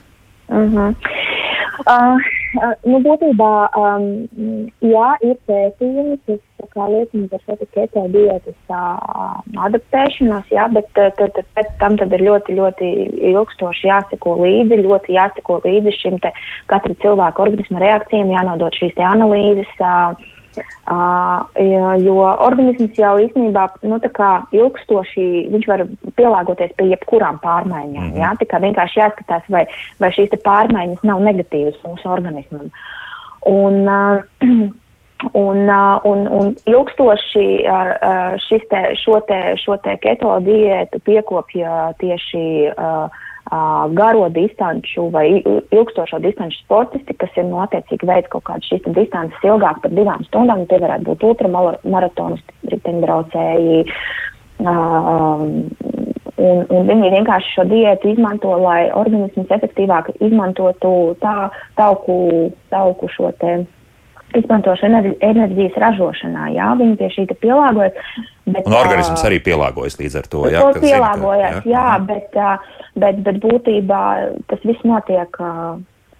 Mm 0.49 0.75
-hmm. 0.75 0.95
Uh, 1.87 2.17
nu, 2.87 2.99
būtībā, 3.05 3.51
um, 3.77 4.05
jā, 4.83 5.09
ir 5.25 5.35
pētījumi, 5.49 6.17
kas 6.27 6.77
liecina 6.77 7.27
par 7.31 7.43
šo 7.43 7.67
keto 7.75 8.05
diētas 8.13 8.57
uh, 8.73 9.41
adaptēšanos, 9.67 10.47
jā, 10.53 10.67
bet 10.75 10.89
tad, 10.97 11.17
tad, 11.19 11.41
pēc 11.57 11.73
tam 11.81 11.97
tad 11.99 12.13
ir 12.17 12.25
ļoti, 12.27 12.57
ļoti 12.59 12.93
ilgstoši 13.33 13.89
jāseko 13.89 14.37
līdzi, 14.43 14.81
ļoti 14.85 15.17
jāseko 15.17 15.59
līdzi 15.65 15.95
šim 15.97 16.17
te 16.23 16.33
katra 16.71 16.97
cilvēka 17.03 17.45
organisma 17.47 17.83
reakcijām, 17.83 18.33
jānodod 18.35 18.79
šīs 18.79 18.95
te 18.97 19.05
analīzes. 19.07 19.71
Uh, 19.81 20.35
Uh, 20.87 21.97
jo 22.01 22.15
organisms 22.23 22.97
jau 22.99 23.17
īstenībā 23.19 23.67
nu, 23.83 23.99
ilgstoši 24.55 25.27
var 25.67 25.85
pielāgoties 26.15 26.73
pie 26.77 26.89
jebkurām 26.93 27.39
pārmaiņām. 27.43 28.03
Mm 28.03 28.11
-hmm. 28.13 28.19
ja? 28.21 28.33
Tā 28.39 28.47
kā 28.47 28.61
vienkārši 28.63 28.99
jāskatās, 29.01 29.43
vai, 29.49 29.65
vai 29.99 30.11
šīs 30.15 30.35
pārmaiņas 30.43 31.03
nav 31.03 31.21
negatīvas 31.21 31.79
mūsu 31.83 32.09
organismam. 32.09 32.69
Un, 33.45 33.87
uh, 33.87 34.23
Un, 35.33 35.69
un, 36.03 36.27
un 36.27 36.51
ilgstoši 36.69 37.45
šis 38.45 38.65
te, 38.69 38.81
šo, 39.01 39.17
te, 39.25 39.55
šo 39.57 39.77
te 39.81 39.95
keto 39.97 40.35
diētu 40.45 40.99
piekopja 41.01 41.93
tieši 41.97 42.69
uh, 42.69 43.09
garo 43.97 44.27
distanču 44.29 45.07
vai 45.13 45.41
ilgstošo 45.71 46.19
distanču 46.19 46.59
sportisti, 46.63 47.13
kas 47.13 47.29
ir 47.37 47.47
notiecīgi 47.47 48.03
nu, 48.03 48.11
veids 48.11 48.31
kaut 48.33 48.45
kādas 48.49 48.67
šīs 48.67 48.87
distances 48.95 49.47
ilgāk 49.47 49.81
par 49.83 49.93
divām 49.95 50.25
stundām. 50.27 50.65
Tie 50.67 50.79
varētu 50.83 51.07
būt 51.11 51.23
ultramaratonisti, 51.31 52.57
riteņbraucēji. 52.73 53.85
Um, 54.57 55.69
un, 56.37 56.63
un 56.73 56.87
viņi 56.89 57.13
vienkārši 57.13 57.53
šo 57.55 57.65
diētu 57.69 58.13
izmanto, 58.13 58.55
lai 58.61 58.89
organisms 58.91 59.51
efektīvāk 59.53 60.11
izmantotu 60.17 60.93
tā, 61.21 61.49
tauku, 61.77 62.17
tauku 62.73 63.09
šo 63.13 63.31
te 63.41 63.59
izmantošanu 64.35 65.13
enerģijas 65.23 65.77
ražošanā. 65.81 66.49
Jā, 66.55 66.71
viņi 66.79 66.97
pie 66.99 67.09
šī 67.13 67.27
pielāgojas. 67.39 67.99
Bet, 68.47 68.63
un 68.67 68.75
organisms 68.75 69.23
arī 69.27 69.39
pielāgojas 69.43 69.97
līdz 69.99 70.17
ar 70.19 70.31
to. 70.31 70.41
Jā, 70.51 70.63
to 70.63 70.83
pielāgojas, 70.83 71.59
zina, 71.59 71.63
ka, 71.63 71.69
jā, 71.71 71.83
jā 71.83 71.99
bet, 72.09 72.39
bet, 73.03 73.21
bet 73.27 73.39
būtībā 73.43 74.01
tas 74.51 74.67
viss 74.67 74.87
notiek 74.87 75.39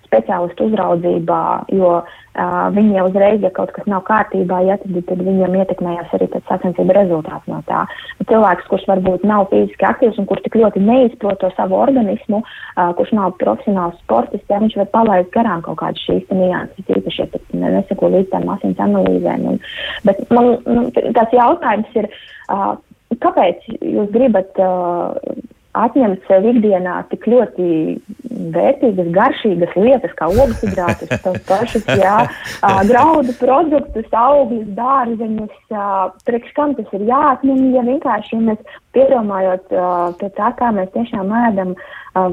speciālistu 0.08 0.68
uzraudzībā, 0.70 1.42
jo 1.76 1.92
uh, 2.00 2.68
viņi 2.74 3.02
uzreiz, 3.04 3.42
ja 3.44 3.52
kaut 3.54 3.74
kas 3.76 3.88
nav 3.90 4.04
kārtībā, 4.08 4.62
ja, 4.68 4.78
tad, 4.82 4.96
tad 5.10 5.24
viņam 5.28 5.58
ietekmējās 5.62 6.14
arī 6.18 6.30
sacensību 6.48 6.96
rezultāts 6.98 7.50
no 7.52 7.60
tā. 7.68 7.84
Cilvēks, 8.28 8.70
kurš 8.72 8.88
varbūt 8.90 9.26
nav 9.28 9.48
fiziski 9.52 9.88
aktīvs 9.88 10.20
un 10.22 10.30
kurš 10.30 10.46
tik 10.46 10.58
ļoti 10.62 10.84
neizprot 10.84 11.42
to 11.44 11.52
savu 11.58 11.80
organismu, 11.80 12.42
uh, 12.44 12.92
kurš 12.98 13.14
nav 13.18 13.36
profesionāls 13.42 14.00
sportists, 14.04 14.48
ja 14.52 14.62
viņš 14.64 14.80
var 14.82 14.92
palaist 14.96 15.34
garām 15.36 15.64
kaut 15.66 15.82
kādas 15.84 16.04
šīs 16.08 16.26
nianses, 16.32 16.88
īpaši, 16.88 17.28
ja 17.54 17.76
neseko 17.78 18.12
līdz 18.16 18.32
tām 18.34 18.50
asins 18.56 18.82
analīzēm. 18.88 19.48
Un, 19.54 19.62
bet 20.08 20.24
man 20.34 20.56
nu, 20.66 20.88
tas 20.96 21.36
jautājums 21.36 22.00
ir, 22.00 22.10
uh, 22.54 22.74
kāpēc 23.24 23.70
jūs 23.82 24.12
gribat 24.16 24.60
uh, 24.62 25.16
atņemt 25.86 26.26
sev 26.30 26.48
ikdienā 26.52 26.96
tik 27.12 27.28
ļoti 27.30 27.68
vērtīgas, 28.56 29.12
garšīgas 29.16 29.76
lietas, 29.78 30.14
kā 30.18 30.30
ogļhidrātus, 30.32 31.14
tos 31.24 31.40
pašus, 31.48 31.86
jā, 32.00 32.18
graudu 32.90 33.36
produktus, 33.40 34.10
augļus, 34.12 34.68
dārzeņus, 34.78 35.78
priekš 36.28 36.54
kam 36.58 36.76
tas 36.78 36.98
ir 36.98 37.08
jāatņem, 37.10 37.64
ja 37.76 37.86
vienkārši, 37.88 38.36
ja 38.38 38.44
mēs 38.52 38.78
piedomājot 38.98 39.78
pie 40.20 40.34
tā, 40.36 40.52
kā 40.60 40.74
mēs 40.76 40.92
tiešām 40.98 41.32
ēdam, 41.46 41.78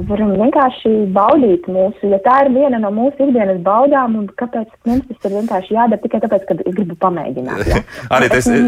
varam 0.08 0.32
vienkārši 0.38 0.90
baudīt 1.14 1.66
mūsu, 1.70 2.08
ja 2.12 2.18
tā 2.24 2.36
ir 2.44 2.50
viena 2.54 2.78
no 2.80 2.90
mūsu 2.94 3.26
ikdienas 3.26 3.60
baudām, 3.64 4.16
un 4.20 4.28
kāpēc 4.38 4.70
mums 4.88 5.06
tas 5.08 5.28
ir 5.28 5.34
vienkārši 5.38 5.76
jādara 5.76 6.00
tikai 6.02 6.20
tāpēc, 6.24 6.46
ka 6.48 6.56
es 6.62 6.76
gribu 6.76 6.96
pamēģināt. 7.02 7.64
Ja? 7.68 7.80
Arī 8.16 8.30
tas 8.32 8.48
ir. 8.48 8.64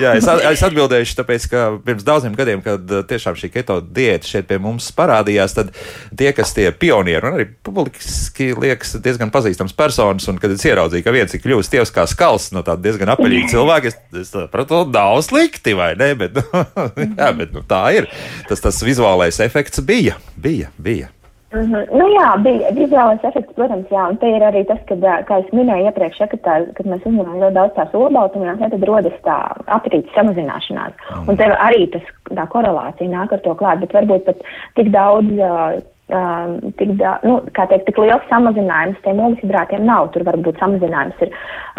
Jā, 0.00 0.14
es, 0.18 0.28
es 0.52 0.64
atbildēšu, 0.66 1.16
tāpēc, 1.20 1.48
ka 1.52 1.64
pirms 1.84 2.06
daudziem 2.06 2.36
gadiem, 2.38 2.62
kad 2.64 2.94
tiešām 3.10 3.38
šī 3.40 3.50
keto 3.54 3.80
diēta 3.84 4.30
šeit 4.30 4.48
pie 4.50 4.60
mums 4.62 4.88
parādījās, 4.96 5.56
tad 5.58 5.72
tie, 6.16 6.30
kas 6.36 6.54
tie 6.56 6.70
pionieri, 6.72 7.20
un 7.24 7.38
arī 7.38 7.48
publiski 7.66 8.52
liekas 8.56 8.96
diezgan 9.04 9.32
pazīstams 9.34 9.76
personas, 9.76 10.28
un 10.30 10.40
kad 10.42 10.54
es 10.54 10.64
ieraudzīju, 10.64 11.04
ka 11.04 11.14
viens 11.14 11.34
ir 11.34 11.44
kļuvis 11.44 11.72
tievs 11.72 11.92
kā 11.94 12.06
skals 12.10 12.50
no 12.56 12.64
tāda 12.64 12.86
diezgan 12.88 13.12
apaļīga 13.16 13.52
cilvēka, 13.52 13.92
es, 13.92 14.00
es 14.24 14.32
sapratu, 14.32 14.84
nav 14.94 15.20
slikti, 15.26 15.76
vai 15.76 15.92
ne? 16.00 16.12
Bet, 16.18 16.38
nu, 16.96 17.08
jā, 17.18 17.30
bet 17.40 17.52
nu, 17.56 17.64
tā 17.68 17.82
ir. 17.98 18.08
Tas, 18.48 18.62
tas 18.64 18.82
vizuālais 18.86 19.40
efekts 19.44 19.84
bija. 19.84 20.18
bija 20.36 20.72
bija. 20.78 21.10
Mm 21.54 21.72
-hmm. 21.72 21.98
Nu, 21.98 22.04
jā, 22.18 22.42
bija 22.42 22.70
vizuālais 22.70 23.24
efekts, 23.24 23.54
protams, 23.54 23.86
jā, 23.90 24.08
un 24.10 24.16
te 24.16 24.26
ir 24.26 24.42
arī 24.42 24.64
tas, 24.66 24.78
kad, 24.88 24.98
kā 25.28 25.38
es 25.38 25.52
minēju 25.52 25.86
iepriekš, 25.86 26.20
ja, 26.20 26.26
kad, 26.26 26.40
tā, 26.40 26.54
kad 26.76 26.86
mēs 26.86 27.06
uzņemam 27.06 27.40
ļoti 27.42 27.54
daudz 27.54 27.74
tās 27.74 27.94
olbaltumvielās, 27.94 28.60
ja, 28.60 28.70
tad 28.70 28.84
rodas 28.84 29.18
tā 29.22 29.38
apetītes 29.66 30.14
samazināšanās. 30.14 30.92
Mm. 31.10 31.28
Un 31.28 31.36
tev 31.36 31.50
arī 31.58 31.86
tas, 31.92 32.02
tā 32.38 32.46
korelācija 32.46 33.10
nāk 33.10 33.32
ar 33.32 33.38
to 33.38 33.54
klāt, 33.54 33.80
bet 33.80 33.94
varbūt 33.94 34.24
pat 34.24 34.36
tik 34.74 34.90
daudz 34.90 35.30
uh, 35.38 35.78
Um, 36.04 36.58
tik, 36.76 36.90
da, 37.00 37.14
nu, 37.24 37.38
teikt, 37.56 37.86
tik 37.86 37.96
liels 37.96 38.24
samazinājums 38.28 38.98
tiem 39.06 39.22
ogļhidrātiem 39.24 39.86
nav. 39.88 40.10
Tur 40.12 40.26
varbūt 40.26 40.58
samazinājums 40.60 41.22
ir 41.24 41.30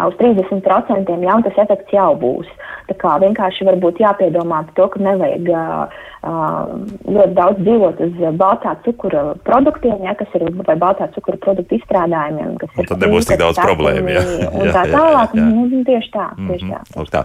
uz 0.02 0.16
30%, 0.18 1.12
ja 1.22 1.36
tas 1.44 1.60
efekts 1.62 1.94
jau 1.94 2.08
būs. 2.18 2.48
Tā 2.88 2.96
kā 2.98 3.12
vienkārši 3.22 3.68
varbūt 3.68 4.00
jāpiedomā 4.02 4.64
par 4.66 4.74
to, 4.74 4.88
ka 4.90 5.02
nevajag 5.06 5.46
uh, 5.54 5.94
uh, 6.26 6.74
ļoti 7.06 7.36
daudz 7.38 7.62
dzīvot 7.62 8.02
uz 8.08 8.18
baltā 8.42 8.74
cukura 8.88 9.22
produktiem, 9.46 10.02
ja, 10.08 10.16
kas 10.18 10.34
ir 10.34 10.48
vai 10.58 10.74
baltā 10.74 11.06
cukura 11.14 11.38
produktu 11.46 11.78
izstrādājumiem. 11.78 12.58
Un 12.66 12.90
tad 12.90 13.06
nebūs 13.06 13.30
tik 13.30 13.38
daudz 13.44 13.62
problēmu. 13.62 14.10
Jā, 14.10 14.26
un 14.50 14.74
tā 14.74 14.84
tālāk, 14.90 15.38
jā, 15.38 15.46
jā. 15.46 15.54
Nu, 15.54 15.86
tieši 15.86 16.12
tā. 16.18 16.28
Tieši 16.34 16.66
mm 16.66 16.74
-hmm. 16.74 17.08
tā. 17.14 17.22
tā. 17.22 17.24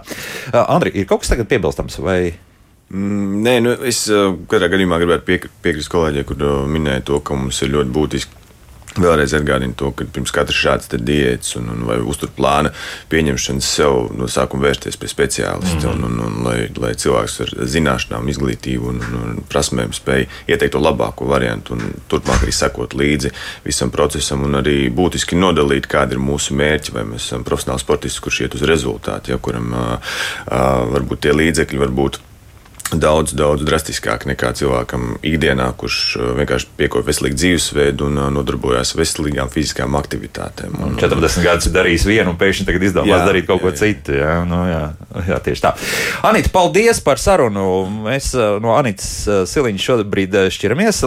Uh, 0.54 0.64
Andri, 0.76 0.94
ir 0.94 1.10
kaut 1.10 1.26
kas 1.26 1.34
tagad 1.34 1.50
piebilstams 1.50 1.98
vai? 1.98 2.30
Mm, 2.92 3.40
nē, 3.46 3.56
nu, 3.64 3.72
es 3.88 4.04
katrā 4.52 4.68
gadījumā 4.72 5.00
gribētu 5.00 5.28
piek, 5.28 5.48
piekrist 5.64 5.92
kolēģiem, 5.92 6.28
kur 6.28 6.46
minēja 6.68 7.06
to, 7.08 7.20
ka 7.24 7.38
mums 7.38 7.62
ir 7.64 7.72
ļoti 7.72 7.94
būtiski 7.94 8.42
Vēlreiz 8.92 9.32
atgādinu 9.32 9.72
to, 9.78 9.88
ka 9.96 10.04
pirms 10.04 10.32
katras 10.34 10.58
šādas 10.58 10.90
diētas 10.92 11.54
un, 11.56 11.70
un 11.72 11.84
uzturplāna 12.10 12.74
pieņemšanas 13.08 13.68
sev 13.78 14.10
no 14.18 14.26
sākuma 14.28 14.66
vērsties 14.66 14.98
pie 15.00 15.08
speciālista. 15.08 15.78
Mm 15.78 16.02
-hmm. 16.02 16.04
un, 16.04 16.04
un, 16.04 16.20
un, 16.26 16.42
lai, 16.44 16.68
lai 16.76 16.92
cilvēks 16.92 17.40
ar 17.40 17.52
zināšanām, 17.74 18.28
izglītību 18.28 18.90
un, 18.90 19.00
un, 19.00 19.14
un 19.20 19.38
prasmēm 19.48 19.94
spēj 19.96 20.26
ieteikt 20.46 20.74
to 20.76 20.82
labāko 20.82 21.28
variantu 21.28 21.72
un 21.72 21.94
turpmāk 22.08 22.44
arī 22.44 22.52
sekot 22.52 22.94
līdzi 22.94 23.30
visam 23.64 23.90
procesam 23.90 24.42
un 24.42 24.60
arī 24.60 24.90
būtiski 24.92 25.40
nodalīt, 25.40 25.88
kādi 25.88 26.12
ir 26.12 26.20
mūsu 26.20 26.54
mērķi. 26.54 26.92
Vai 26.92 27.04
mēs 27.04 27.30
esam 27.30 27.44
profesionāli 27.44 27.80
sportisti, 27.80 28.20
kurš 28.20 28.40
iet 28.40 28.54
uz 28.54 28.62
rezultātu, 28.62 29.30
ja 29.30 29.38
kuram 29.38 29.72
uh, 29.72 29.80
uh, 30.52 30.92
varbūt 30.92 31.24
tie 31.24 31.32
līdzekļi 31.32 31.78
var 31.78 31.88
būt 31.88 32.20
daudz, 33.00 33.32
daudz 33.36 33.64
drastiskāk 33.66 34.26
nekā 34.28 34.52
cilvēkam 34.58 35.16
ikdienā, 35.24 35.68
kurš 35.78 35.98
uh, 36.18 36.30
vienkārši 36.38 36.68
piekopa 36.78 37.08
veselīgu 37.08 37.38
dzīvesveidu 37.38 38.08
un 38.08 38.20
uh, 38.20 38.28
nodarbojas 38.34 38.94
veselīgām 38.98 39.50
fiziskām 39.52 39.96
aktivitātēm. 39.98 40.76
Un, 40.82 40.96
40 41.00 41.46
gadus 41.46 41.68
ir 41.68 41.76
darījis 41.76 42.06
vienu, 42.08 42.32
un 42.32 42.40
pēkšņi 42.40 42.68
tagad 42.68 42.86
izdomās 42.88 43.24
darīt 43.28 43.48
kaut 43.48 43.60
jā, 43.60 43.64
ko 43.64 43.72
jā. 43.72 43.78
citu. 43.82 44.16
Jā, 44.18 44.34
nu, 44.48 44.60
jā, 44.68 44.82
jā, 45.28 45.40
tieši 45.46 45.64
tā. 45.64 45.74
Anita, 46.28 46.52
paldies 46.54 47.02
par 47.04 47.22
sarunu. 47.22 47.66
Mēs 48.08 48.32
uh, 48.36 48.58
no 48.62 48.76
Anitas 48.76 49.10
Siliņas 49.52 49.88
šobrīd 49.88 50.38
šķiramies. 50.52 51.02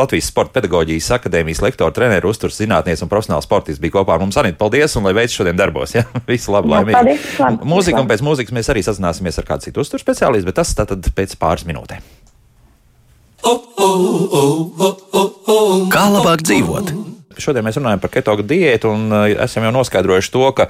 Latvijas 0.00 0.30
Sporta 0.30 0.58
pedagoģijas 0.58 1.10
akadēmijas 1.18 1.62
lektora, 1.64 1.94
treneru, 1.94 2.30
uzturs 2.32 2.58
zinātnieks 2.60 3.02
un 3.04 3.10
profesionāls 3.10 3.46
sportists 3.48 3.82
bija 3.82 3.98
kopā 3.98 4.16
ar 4.16 4.22
mums. 4.22 4.38
Anita, 4.40 4.58
paldies 4.60 4.96
un 4.98 5.06
lai 5.08 5.14
veids 5.16 5.34
šodien 5.36 5.58
darbos. 5.58 5.94
Ja? 5.96 6.04
Visu 6.30 6.54
labu, 6.54 6.70
laimīgi. 6.72 7.18
Mūzika 7.66 8.02
un 8.02 8.10
pēc 8.10 8.24
mūzikas 8.24 8.54
mēs 8.56 8.70
arī 8.72 8.84
sazināsimies 8.86 9.40
ar 9.40 9.48
kādu 9.48 9.68
citu 9.68 9.84
uzturu 9.84 10.02
speciālistu, 10.02 10.48
bet 10.50 10.58
tas 10.60 10.72
tātad 10.78 11.10
pēc 11.20 11.36
pāris 11.40 11.68
minūtēm. 11.68 12.08
Kā 15.90 16.04
labāk 16.12 16.44
dzīvot? 16.44 16.92
Šodien 17.40 17.64
mēs 17.64 17.78
runājam 17.78 18.02
par 18.02 18.12
ketogu 18.12 18.44
diētu, 18.44 18.90
un 18.92 19.12
uh, 19.14 19.26
esam 19.46 19.64
jau 19.64 19.72
noskaidrojuši 19.78 20.32
to, 20.34 20.44
ka 20.58 20.66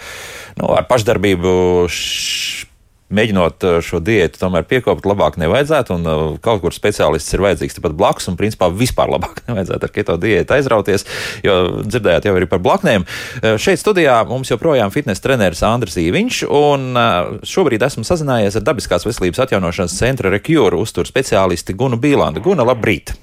nu, 0.61 0.69
ar 0.77 0.87
pašdarbību 0.91 1.55
š 1.89 2.70
mēģinot 3.15 3.67
uh, 3.67 3.79
šo 3.85 4.01
diētu 4.05 4.41
tomēr 4.41 4.67
piekopt, 4.71 5.07
labāk 5.09 5.39
nevajadzētu, 5.41 5.97
un 5.99 6.09
uh, 6.11 6.25
kaut 6.43 6.63
kur 6.65 6.75
speciālists 6.75 7.35
ir 7.35 7.45
vajadzīgs 7.45 7.79
tepat 7.79 7.97
blakus, 7.99 8.29
un 8.31 8.39
principā 8.41 8.71
vispār 8.73 9.13
labāk 9.13 9.43
nevajadzētu 9.49 9.89
ar 9.89 9.95
keto 9.95 10.19
diētu 10.21 10.57
aizrauties, 10.57 11.07
jo 11.47 11.57
dzirdējāt 11.87 12.29
jau 12.29 12.37
arī 12.39 12.51
par 12.51 12.63
blaknēm. 12.65 13.07
Uh, 13.07 13.57
šeit 13.61 13.83
studijā 13.83 14.21
mums 14.29 14.53
joprojām 14.53 14.93
fitnes 14.95 15.23
treneris 15.25 15.65
Andris 15.67 15.99
Īviņš, 16.01 16.43
un 16.51 17.01
šobrīd 17.47 17.83
esmu 17.87 18.05
sazinājies 18.07 18.59
ar 18.59 18.67
Dabiskās 18.67 19.07
veselības 19.07 19.45
atjaunošanas 19.47 19.97
centra 19.97 20.33
Rekjūru 20.35 20.81
uzturu 20.85 21.11
speciālisti 21.11 21.77
Gunu 21.79 22.01
Bīlandu. 22.01 22.43
Guna, 22.45 22.67
labrīt! 22.67 23.17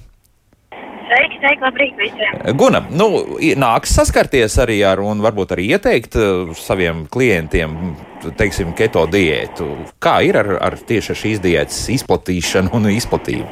Sveiki, 1.38 1.60
sveiki, 1.60 1.62
labrīt 1.62 1.96
visiem. 1.98 2.38
Guna, 2.58 2.82
nu, 2.90 3.08
nāks 3.58 3.94
saskarties 3.94 4.58
arī 4.58 4.80
ar, 4.86 5.00
un 5.00 5.22
varbūt 5.22 5.54
arī 5.54 5.70
ieteikt 5.76 6.18
saviem 6.58 7.06
klientiem 7.10 7.96
teiksim, 8.38 8.74
keto 8.74 9.06
diētu. 9.06 9.68
Kā 10.02 10.18
ir 10.26 10.38
ar, 10.40 10.56
ar 10.60 10.78
tieši 10.88 11.14
šīs 11.14 11.42
diētas 11.44 11.88
izplatīšanu 11.94 12.74
un 12.74 12.90
izplatību? 12.90 13.46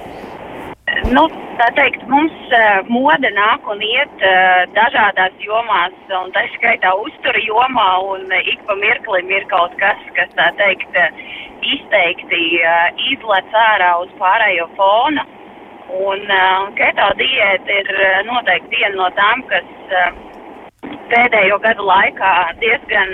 Nu, 1.13 1.27
tā 1.61 1.69
teikt, 1.77 2.03
mums 2.11 2.35
uh, 2.55 2.83
mode 2.91 3.31
nāk 3.37 3.67
un 3.71 3.83
iet 3.85 4.23
uh, 4.25 4.65
dažādās 4.75 5.35
jomās, 5.43 5.95
un 6.11 6.33
tā 6.35 6.47
skaitā 6.57 6.93
uztura 6.99 7.43
jomā, 7.43 7.89
un 8.15 8.27
uh, 8.27 8.51
ik 8.51 8.63
pa 8.67 8.75
mirklim 8.81 9.31
ir 9.31 9.47
kaut 9.53 9.75
kas, 9.79 10.01
kas 10.19 10.33
tā 10.39 10.49
teikt, 10.59 10.99
uh, 10.99 11.23
izteikti 11.75 12.43
uh, 12.63 12.91
izlec 13.13 13.55
ārā 13.69 13.93
uz 14.03 14.11
pārējo 14.19 14.67
fona. 14.79 15.27
Un 15.87 16.25
uh, 16.27 16.67
keto 16.75 17.11
diēta 17.21 17.75
ir 17.81 17.91
uh, 17.95 18.23
noteikti 18.27 18.75
viena 18.75 18.97
no 18.99 19.07
tām, 19.15 19.45
kas 19.53 19.69
uh, 19.95 20.09
pēdējo 21.13 21.61
gadu 21.63 21.87
laikā 21.87 22.33
diezgan, 22.59 23.13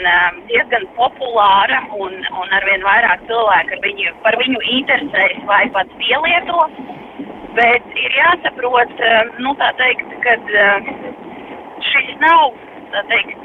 diezgan 0.49 0.87
populāra 0.97 1.83
un, 1.93 2.17
un 2.41 2.55
arvien 2.57 2.85
vairāk 2.87 3.27
cilvēku 3.29 3.81
viņu, 3.85 4.15
par 4.25 4.39
viņu 4.41 4.65
interesēs 4.79 5.45
vai 5.51 5.67
pat 5.77 5.93
pielieto. 6.01 6.65
Bet 7.53 7.85
ir 8.01 8.17
jāsaprot, 8.17 8.93
nu 9.45 9.53
tā 9.61 9.69
teikt, 9.77 10.15
ka 10.25 10.39
šis 11.91 12.15
nav 12.25 12.57
teikt, 13.13 13.45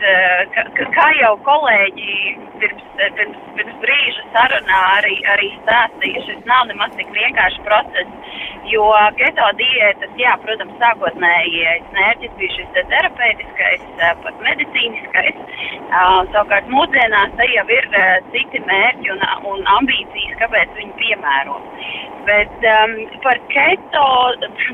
ka, 0.56 0.64
ka, 0.78 0.88
kā 0.96 1.08
jau 1.20 1.34
kolēģi 1.44 2.16
pirms, 2.62 2.87
pirms, 2.98 3.38
pirms 3.58 3.78
brīža 3.84 4.26
sarunā 4.34 4.82
arī, 4.98 5.16
arī 5.34 5.50
stāstīja, 5.62 6.24
šis 6.28 6.44
nav 6.50 6.68
nemaz 6.72 6.96
tik 6.98 7.12
vienkāršs 7.16 7.64
process, 7.66 8.34
jo 8.72 8.88
keto 9.20 9.48
diētas, 9.62 10.16
jā, 10.20 10.34
protams, 10.44 10.76
sākotnējais 10.82 11.88
mērķis 11.96 12.36
bija 12.40 12.56
šis 12.58 12.72
te 12.76 12.84
terapeitiskais, 12.92 13.86
pat 14.26 14.44
medicīniskais, 14.48 15.40
uh, 15.40 16.22
savukārt 16.34 16.70
mūsdienās 16.74 17.36
te 17.40 17.50
jau 17.54 17.66
ir 17.78 17.90
citi 18.34 18.64
mērķi 18.68 19.14
un, 19.16 19.26
un 19.54 19.66
ambīcijas, 19.78 20.38
kāpēc 20.44 20.76
viņi 20.80 20.98
piemēro. 21.02 21.60
Bet 22.28 22.66
um, 22.74 22.98
par, 23.24 23.40
keto, 23.54 24.08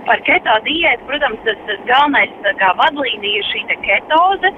par 0.08 0.24
keto 0.26 0.56
diētu, 0.66 1.06
protams, 1.10 1.44
tas, 1.46 1.60
tas 1.68 1.84
galvenais 1.90 2.56
kā 2.58 2.72
vadlīnija 2.80 3.44
ir 3.44 3.52
šī 3.52 3.66
ketoze, 3.84 4.50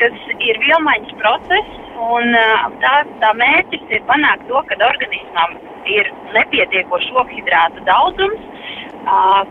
kas 0.00 0.16
ir 0.38 0.58
vielmaiņas 0.64 1.14
process, 1.20 1.76
un 2.08 2.36
tā, 2.82 2.94
tā 3.22 3.30
mērķis 3.40 3.94
ir 3.96 4.04
panākt 4.10 4.46
to, 4.50 4.62
ka 4.68 4.78
organismam 4.88 5.56
ir 5.90 6.10
nepietiekošs 6.34 7.12
okhidrātu 7.22 7.84
daudzums, 7.88 8.42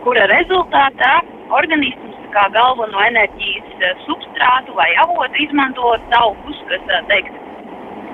kura 0.04 0.26
rezultātā 0.32 1.14
organisms 1.56 2.14
kā 2.34 2.46
galveno 2.52 3.00
enerģijas 3.06 4.00
substrātu 4.04 4.74
vai 4.76 4.90
avotu 5.04 5.42
izmanto 5.46 5.94
taukus, 6.12 6.58
kas, 6.70 6.88
teikt, 7.10 7.38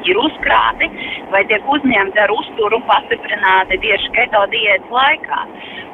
ir 0.08 0.18
uzkrāti 0.18 0.88
vai 1.32 1.42
tiek 1.50 1.66
uzņemti 1.76 2.22
ar 2.22 2.32
uzturu 2.34 2.80
pastiprināti 2.88 3.78
tieši 3.84 4.12
keto 4.16 4.44
diētas 4.54 4.94
laikā. 4.96 5.40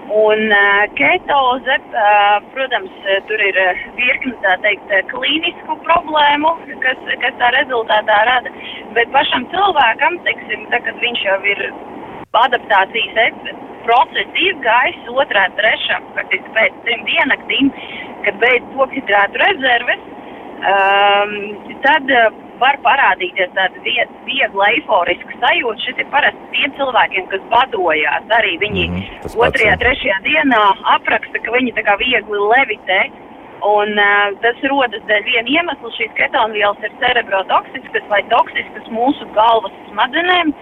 Un 0.09 0.53
ketoze, 0.97 1.75
protams, 2.55 2.93
tur 3.29 3.43
ir 3.45 3.59
virkni 3.99 4.33
tā 4.41 4.55
teikt 4.65 4.93
klīnisku 5.11 5.77
problēmu, 5.85 6.55
kas, 6.85 7.03
kas 7.21 7.37
tā 7.43 7.51
rezultātā 7.59 8.17
rada, 8.31 8.53
bet 8.97 9.13
pašam 9.13 9.45
cilvēkam, 9.53 10.17
teiksim, 10.25 10.65
tā, 10.73 10.81
kad 10.87 10.97
viņš 11.05 11.25
jau 11.27 11.39
ir 11.53 11.65
adaptācijas 12.39 13.53
process 13.85 14.41
izgājis 14.49 15.13
otrā, 15.13 15.45
trešā, 15.61 16.01
faktiski 16.17 16.57
pēc 16.57 16.83
trim 16.87 17.05
dienaktīm, 17.09 17.71
kad 18.25 18.41
beidz 18.43 18.83
okhidrātu 18.85 19.45
rezerves, 19.45 20.05
um, 20.73 21.35
tad 21.85 22.13
var 22.63 22.79
parādīties 22.85 23.53
tāda 23.57 23.83
viegla 24.27 24.69
eiforiska 24.75 25.39
sajūta. 25.43 25.85
Šis 25.85 26.03
ir 26.03 26.11
parasti 26.13 26.51
tiem 26.55 26.75
cilvēkiem, 26.79 27.29
kas 27.33 27.47
badojās. 27.53 28.27
Arī 28.39 28.57
viņi 28.65 28.85
mm, 28.89 28.99
-hmm, 28.99 29.39
otrajā, 29.47 29.75
pats, 29.75 29.83
trešajā 29.85 30.19
dienā 30.27 30.63
apraksta, 30.97 31.43
ka 31.45 31.57
viņi 31.57 31.75
tā 31.79 31.87
kā 31.89 31.99
viegli 32.03 32.45
levitē. 32.55 33.01
Un 33.69 33.99
uh, 33.99 34.35
tas 34.43 34.59
rodas 34.71 35.03
dēļ 35.11 35.23
viena 35.27 35.55
iemesla. 35.57 35.95
Šīs 35.97 36.13
ketonvielas 36.19 36.85
ir 36.87 36.93
cerebrotoksiskas 37.03 38.05
vai 38.13 38.23
toksiskas 38.35 38.93
mūsu 38.95 39.27
galvas 39.35 39.75
smadzenēm. 39.91 40.55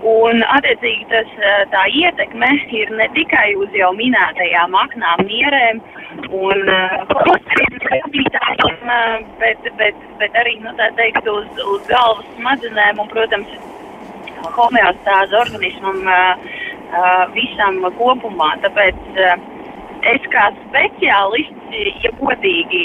Un, 0.00 0.38
attiecīgi, 0.48 1.04
tas, 1.10 1.32
tā 1.74 1.82
ietekme 1.92 2.48
ir 2.72 2.88
ne 2.96 3.04
tikai 3.12 3.50
uz 3.60 3.74
jau 3.76 3.90
minētajām 3.98 4.72
aknām, 4.80 5.20
nierēm 5.28 5.82
un 6.32 6.62
klausītājiem, 7.10 8.78
bet, 9.42 9.68
bet, 9.76 9.98
bet 10.22 10.38
arī, 10.40 10.56
nu, 10.64 10.72
tā 10.78 10.88
teikt, 10.96 11.28
uz, 11.28 11.44
uz 11.74 11.84
galvas 11.90 12.24
smadzenēm 12.38 13.02
un, 13.04 13.12
protams, 13.12 13.52
homeostāzi 14.56 15.36
organismam 15.36 16.00
visam 17.36 17.84
kopumā. 18.00 18.54
Tāpēc 18.64 19.22
es 20.14 20.28
kā 20.32 20.48
speciālists, 20.64 21.76
ja 22.06 22.16
godīgi, 22.22 22.84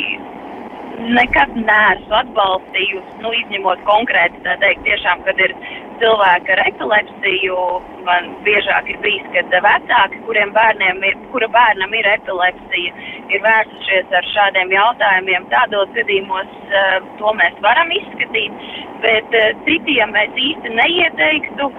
nekad 1.15 1.56
neesmu 1.56 2.19
atbalstījusi, 2.19 3.17
nu, 3.23 3.32
izņemot 3.39 3.88
konkrēti, 3.88 4.43
tā 4.45 4.60
teikt, 4.62 4.84
tiešām, 4.88 5.23
kad 5.28 5.39
ir 5.47 5.56
cilvēki 6.01 6.53
ar 6.55 6.62
epilepsiju, 6.65 7.60
man 8.08 8.31
biežāk 8.45 8.89
ir 8.91 8.97
bijis, 9.03 9.25
kad 9.36 9.53
vecāki, 9.65 10.21
kuriem 10.27 10.51
bērniem 10.55 11.03
ir, 11.10 11.17
kura 11.34 11.49
bērnam 11.53 11.93
ir 11.97 12.10
epilepsija, 12.13 13.05
ir 13.34 13.43
vērsušies 13.45 14.15
ar 14.19 14.29
šādiem 14.34 14.73
jautājumiem. 14.75 15.47
Tādos 15.53 15.91
gadījumos 15.97 16.51
uh, 16.69 16.97
to 17.21 17.34
mēs 17.39 17.62
varam 17.65 17.93
izskatīt, 17.95 18.67
bet 19.05 19.39
uh, 19.39 19.47
citiem 19.67 20.13
mēs 20.15 20.41
īsti 20.49 20.75
neieteiktu, 20.79 21.72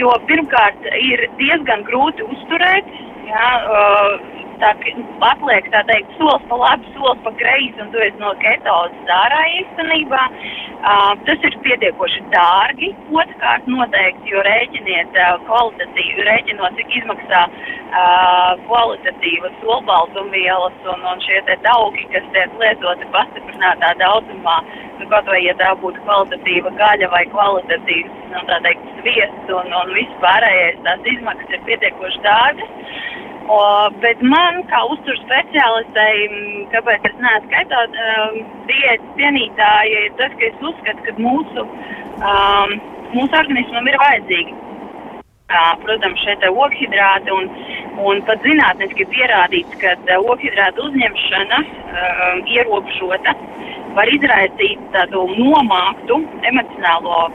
jo 0.00 0.14
pirmkārt 0.30 0.88
ir 1.00 1.26
diezgan 1.40 1.86
grūti 1.88 2.26
uzturēt. 2.36 2.94
Jā, 3.24 3.50
uh, 3.72 4.34
tā, 4.60 4.70
atliek 5.28 5.68
tā 5.72 5.80
teikt, 5.88 6.12
solis 6.18 6.44
pa 6.50 6.58
labi, 6.60 6.90
solis 6.96 7.22
pa 7.24 7.32
kreisi, 7.38 7.80
un 7.82 7.90
tu 7.92 8.02
esi 8.04 8.20
no 8.20 8.32
ketozes 8.42 9.12
ārā 9.16 9.40
īstenībā. 9.60 10.22
Uh, 10.84 11.12
tas 11.24 11.46
ir 11.48 11.56
pietiekoši 11.64 12.20
dārgi. 12.34 12.90
Otrkārt, 13.16 13.68
noteikti, 13.70 14.34
jo 14.34 14.42
rēķiniet 14.44 15.16
uh, 15.16 15.38
kvalitatīvi, 15.48 16.26
rēķinot, 16.28 16.76
cik 16.80 16.96
izmaksā 17.00 17.42
uh, 17.48 18.50
kvalitatīvas 18.66 19.64
olbaltumvielas 19.76 20.90
un, 20.92 21.06
un 21.12 21.24
šie 21.24 21.40
te 21.48 21.56
tauki, 21.64 22.04
kas 22.12 22.28
tiek 22.36 22.58
lietoti 22.60 23.08
pastiprinātā 23.16 23.94
daudzumā. 24.02 24.58
Nu, 24.98 25.08
kaut 25.10 25.26
vai, 25.32 25.40
ja 25.46 25.56
tā 25.58 25.72
būtu 25.80 26.04
kvalitatīva 26.04 26.74
gaļa 26.78 27.08
vai 27.16 27.24
kvalitatīvs, 27.32 28.20
nu, 28.34 28.44
tā 28.50 28.60
teikt, 28.66 28.92
sviests 29.00 29.56
un, 29.56 29.72
un 29.80 29.96
viss 29.96 30.20
pārējais, 30.22 30.84
tās 30.84 31.08
izmaksas 31.16 31.56
ir 31.56 31.64
pietiekoši 31.70 32.22
dārgas. 32.28 32.83
O, 33.44 33.56
bet 34.00 34.22
man, 34.24 34.62
kā 34.70 34.78
uzturu 34.88 35.18
speciālistei, 35.20 36.28
kāpēc 36.72 37.08
es 37.10 37.16
neesmu 37.20 37.50
skaitā 37.50 37.82
um, 37.84 38.38
diētas 38.70 39.10
cienītāja, 39.18 40.04
ir 40.06 40.14
tas, 40.20 40.32
ka 40.40 40.46
es 40.48 40.62
uzskatu, 40.64 41.04
ka 41.04 41.14
mūsu, 41.20 41.66
um, 42.24 42.72
mūsu 43.12 43.36
organismam 43.42 43.90
ir 43.90 44.00
vajadzīgi. 44.00 44.56
Uh, 45.44 45.74
protams, 45.82 46.22
šeit 46.24 46.40
ir 46.40 46.56
oghidrāti 46.56 47.34
un, 47.36 47.50
un 48.00 48.24
pat 48.24 48.40
zinātniski 48.48 49.04
pierādīts, 49.12 49.76
ka 49.82 49.92
oghidrātu 50.16 50.88
uzņemšana 50.88 51.60
uh, 51.60 52.40
ierobežota 52.48 53.36
var 53.94 54.08
izraisīt 54.10 54.80
tādu 54.96 55.28
nomāktu 55.36 56.22
emocionālo. 56.48 57.26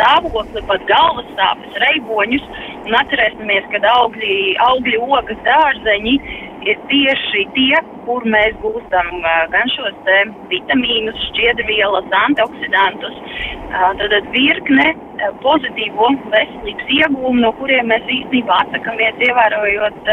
Stāvokli, 0.00 0.62
pat 0.68 0.84
galvas 0.88 1.28
sāpes, 1.36 1.76
reiboņus. 1.84 2.46
Un 2.88 2.96
atcerēsimies, 2.96 3.66
ka 3.72 3.80
augļi, 3.92 4.36
augļi 4.64 5.00
ogas, 5.04 5.40
dārzeņi 5.44 6.14
ir 6.68 6.80
tieši 6.90 7.44
tie, 7.54 7.76
kur 8.06 8.24
mēs 8.28 8.56
gūstam 8.64 9.10
gan 9.52 9.72
šos 9.76 10.10
vitamīnus, 10.50 11.20
šķiedrvielas, 11.30 12.08
antioksidantus. 12.24 13.16
Tad 13.70 14.16
virkne 14.34 14.90
pozitīvo 15.44 16.10
veselības 16.32 16.94
iegūmu, 16.96 17.38
no 17.44 17.52
kuriem 17.60 17.92
mēs 17.92 18.08
īstenībā 18.16 18.62
atsakamies, 18.64 19.20
ievērojot 19.28 20.12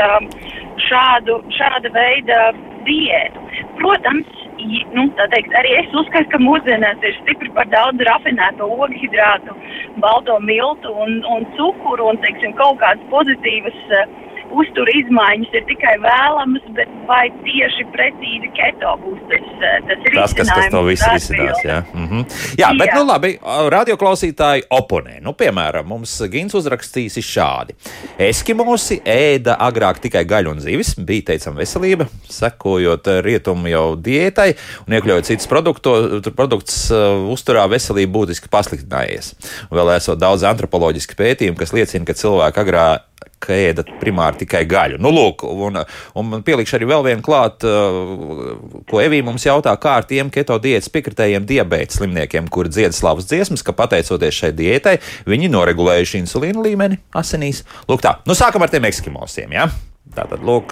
šādu, 0.88 1.40
šāda 1.58 1.94
veida 1.96 2.42
diētu. 2.88 3.48
Protams, 3.80 4.47
nu, 4.93 5.08
teikt, 5.34 5.53
arī 5.60 5.74
es 5.82 5.93
uzskatu, 5.93 6.30
ka 6.34 6.39
mūsdienās 6.41 7.03
ir 7.05 7.18
stipri 7.22 7.51
par 7.55 7.70
daudz 7.74 8.01
rafinēto 8.10 8.70
ogļhidrātu, 8.78 9.55
balto 10.03 10.39
miltu 10.39 10.93
un, 11.05 11.20
un 11.36 11.45
cukuru 11.58 12.10
un, 12.12 12.22
teiksim, 12.24 12.55
kaut 12.60 12.80
kādas 12.82 13.03
pozitīvas 13.14 13.78
uh, 13.91 14.08
uztura 14.56 14.93
izmaiņas 15.02 15.56
ir 15.58 15.66
tikai 15.68 15.95
vēlamas, 16.04 16.66
bet 16.78 16.91
vai 17.10 17.28
tieši 17.45 17.86
precīzi 17.93 18.52
keto 18.56 18.93
būs 19.04 19.20
tas, 19.32 19.48
eh, 19.58 19.78
tas 19.89 20.04
risinājums? 20.06 20.18
Tas, 20.18 20.36
kas, 20.39 20.52
kas 20.56 20.72
to 20.74 20.84
visu 20.88 21.10
risinās, 21.14 21.64
jā. 21.66 21.80
Mm 21.93 22.08
-hmm. 22.08 22.24
Jā, 22.60 22.72
bet, 22.80 22.89
jā. 22.89 22.95
nu 22.95 23.06
labi, 23.08 23.32
radioklausītāji 23.76 24.68
oponē. 24.70 25.20
Nu, 25.22 25.34
piemēram, 25.34 25.86
mums 25.86 26.22
Gins 26.32 26.54
uzrakstījis 26.54 27.18
šādi. 27.18 27.76
Eskimosi 28.18 29.02
ēda 29.06 29.58
agrāk 29.60 30.00
tikai 30.00 30.24
gaļu 30.26 30.52
un 30.52 30.60
zivis, 30.60 30.95
bija 30.95 31.22
teicam 31.32 31.56
veselība, 31.56 32.08
sekojot 32.30 33.08
rietumu 33.22 33.68
jau 33.68 33.95
diētai 33.95 34.56
un 34.88 34.93
iekļaujot 34.93 35.24
citus 35.24 35.48
produktus, 35.48 36.91
uh, 36.91 37.32
uzturā 37.34 37.68
veselība 37.70 38.20
būtiski 38.20 38.50
pasliktinājies. 38.50 39.34
Vēl 39.72 39.95
esot 39.95 40.20
daudz 40.20 40.43
antropoloģiski 40.43 41.16
pētījumi, 41.16 41.58
kas 41.58 41.74
liecina, 41.74 42.06
ka 42.06 42.14
cilvēki 42.14 42.64
agrāk 42.64 43.16
ka 43.43 43.53
ēdat 43.53 43.89
primāri 44.01 44.41
tikai 44.43 44.63
gaļu. 44.70 44.99
Nu, 45.01 45.11
lūk, 45.13 45.43
un, 45.47 45.80
un 46.18 46.38
pielikšu 46.45 46.78
arī 46.78 46.89
vēl 46.89 47.05
vienu 47.05 47.26
klāt, 47.26 47.65
uh, 47.68 48.53
ko 48.89 49.01
Evī 49.03 49.22
mums 49.26 49.45
jautā, 49.45 49.76
kā 49.82 49.97
ar 50.01 50.07
tiem 50.09 50.32
keto 50.34 50.57
diētas 50.61 50.91
piekritējiem 50.93 51.45
diabēta 51.49 51.99
slimniekiem, 51.99 52.49
kuri 52.53 52.74
dzied 52.74 52.97
slavas 52.97 53.30
dziesmas, 53.30 53.65
ka 53.65 53.76
pateicoties 53.78 54.41
šai 54.41 54.53
diētai, 54.57 54.97
viņi 55.30 55.51
noregulējuši 55.53 56.24
insulīnu 56.24 56.65
līmeni 56.65 57.01
asinīs. 57.18 57.63
Lūk, 57.89 58.01
tā, 58.05 58.18
nu 58.28 58.38
sākam 58.38 58.65
ar 58.65 58.74
tiem 58.74 58.89
ekskimosiem, 58.89 59.53
jā. 59.53 59.68
Ja? 59.68 59.93
Tātad, 60.18 60.41
lūk, 60.45 60.72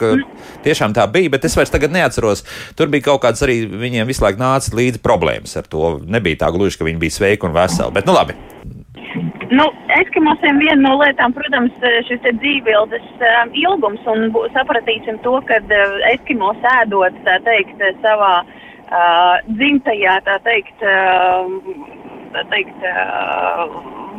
tiešām 0.66 0.96
tā 0.96 1.06
bija, 1.12 1.30
bet 1.34 1.46
es 1.46 1.58
vairs 1.58 1.74
neatceros. 1.76 2.46
Tur 2.78 2.90
bija 2.90 3.12
kaut 3.12 3.22
kāds 3.26 3.44
arī 3.46 3.60
viņiem 3.68 4.08
visu 4.10 4.24
laiku 4.24 4.42
nāca 4.42 4.74
līdzi 4.74 5.04
problēmas 5.04 5.58
ar 5.60 5.68
to. 5.70 6.00
Nebija 6.02 6.46
tā 6.46 6.52
gluži, 6.56 6.80
ka 6.80 6.88
viņi 6.88 7.02
bija 7.04 7.18
sveiki 7.20 7.46
un 7.46 7.54
veseli, 7.54 7.94
bet 7.94 8.08
nu 8.10 8.16
labi. 8.16 8.38
Nu, 9.50 9.66
Eskimosiem 9.94 10.58
viena 10.58 10.80
no 10.82 10.96
lietām, 10.98 11.34
protams, 11.36 11.74
šis 12.08 12.24
ir 12.26 12.38
dzīvības 12.42 13.10
um, 13.30 13.52
ilgums, 13.62 14.06
un 14.10 14.32
sapratīsim 14.56 15.20
to, 15.26 15.36
ka 15.50 15.60
uh, 15.62 15.98
Eskimos 16.10 16.66
ēdot, 16.80 17.20
tā 17.28 17.38
teikt, 17.46 17.84
savā 18.02 18.32
uh, 18.42 19.36
dzimtajā, 19.60 20.18
tā 20.26 20.40
teikt, 20.48 20.82
uh, 20.82 22.15
teikt 22.52 22.84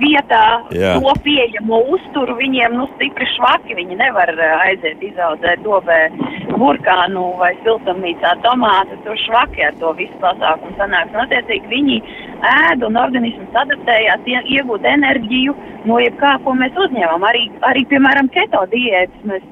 vietā 0.00 0.44
Jā. 0.76 0.96
to 1.00 1.12
pieejamo 1.24 1.80
uzturu 1.94 2.36
viņiem 2.38 2.76
nu, 2.76 2.86
stipri 2.94 3.28
švaki. 3.34 3.76
Viņi 3.78 3.98
nevar 4.00 4.32
aiziet 4.66 5.02
izaudzēt 5.04 5.62
dobē 5.64 6.00
burkānu 6.56 7.24
vai 7.40 7.52
siltumnīcā 7.64 8.36
tomātu, 8.44 8.98
tur 9.04 9.18
švaki 9.24 9.64
ar 9.66 9.76
to 9.80 9.92
visu 9.98 10.16
pasākumu 10.22 10.76
sanāks. 10.80 11.14
Un, 11.14 11.24
attiecīgi, 11.26 11.70
viņi 11.72 11.98
ēd 12.52 12.84
un 12.86 12.98
organisms 13.00 13.60
adaptējās, 13.64 14.28
iegūt 14.56 14.86
enerģiju 14.92 15.56
no 15.88 16.00
jebkā, 16.02 16.36
ko 16.44 16.56
mēs 16.58 16.76
uzņemam. 16.86 17.26
Arī, 17.28 17.46
arī 17.68 17.84
piemēram, 17.90 18.30
keto 18.34 18.64
diētas, 18.72 19.28
mēs 19.28 19.44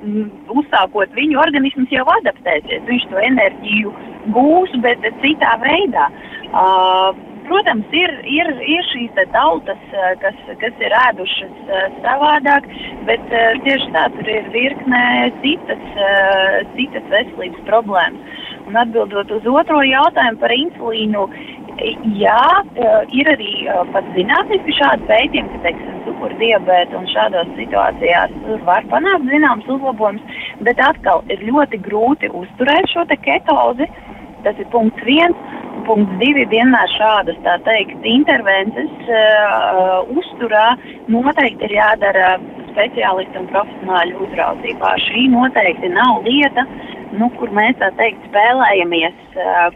uzsākot 0.55 1.15
viņu 1.17 1.41
organisms 1.45 1.93
jau 1.95 2.07
adaptēsies. 2.19 2.89
Viņš 2.89 3.07
to 3.13 3.23
enerģiju 3.31 3.95
gūs, 4.35 4.75
bet 4.85 5.05
citā 5.23 5.57
veidā. 5.63 6.11
Uh, 6.55 7.15
Protams, 7.45 7.89
ir, 7.93 8.13
ir, 8.25 8.49
ir 8.65 8.87
šīs 8.89 9.19
tautas, 9.35 9.81
eh, 9.93 10.13
kas, 10.23 10.37
kas 10.63 10.79
ir 10.81 10.95
ēdušas 11.01 11.59
eh, 11.69 11.97
savādāk, 12.05 12.69
bet 13.09 13.35
eh, 13.37 13.59
tieši 13.67 13.91
tā 13.93 14.05
tur 14.15 14.31
ir 14.33 14.49
virknē 14.55 15.05
citas, 15.43 15.83
citas 16.79 17.11
veselības 17.13 17.67
problēmas. 17.69 18.41
Un 18.65 18.79
atbildot 18.81 19.29
uz 19.37 19.45
otro 19.51 19.83
jautājumu 19.85 20.41
par 20.41 20.55
insulīnu, 20.57 21.27
jā, 22.17 22.47
ir 23.13 23.29
arī 23.29 23.51
pat 23.93 24.09
zinātniski 24.17 24.77
šādi 24.79 25.09
pētījumi, 25.11 25.53
ka, 25.53 25.61
teiksim, 25.67 25.99
cukuru 26.07 26.39
diabēta 26.41 26.97
un 26.97 27.11
šādās 27.13 27.51
situācijās 27.59 28.33
var 28.65 28.89
panākt 28.89 29.29
zināms 29.29 29.69
uzlabojums, 29.69 30.41
bet 30.65 30.81
atkal 30.81 31.21
ir 31.29 31.45
ļoti 31.45 31.83
grūti 31.85 32.33
uzturēt 32.33 32.89
šo 32.95 33.05
ketozi. 33.27 33.91
Tas 34.45 34.59
ir 34.61 34.69
punkts 34.73 35.07
viens 35.09 35.55
punkts 35.87 36.19
divi 36.21 36.45
vienmēr 36.53 36.91
šādas, 36.97 37.39
tā 37.45 37.59
teikt, 37.67 38.05
intervences 38.09 38.93
uh, 39.11 40.01
uzturā 40.17 40.75
noteikti 41.13 41.69
ir 41.69 41.77
jādara 41.79 42.35
speciālistu 42.73 43.43
un 43.43 43.51
profesionāļu 43.53 44.25
uzraudzībā. 44.27 44.95
Šī 45.07 45.27
noteikti 45.35 45.93
nav 45.95 46.25
lieta, 46.27 46.67
nu, 47.19 47.31
kur 47.39 47.53
mēs 47.55 47.77
tā 47.83 47.91
teikt 48.01 48.25
spēlējamies 48.31 49.39
uh, 49.39 49.69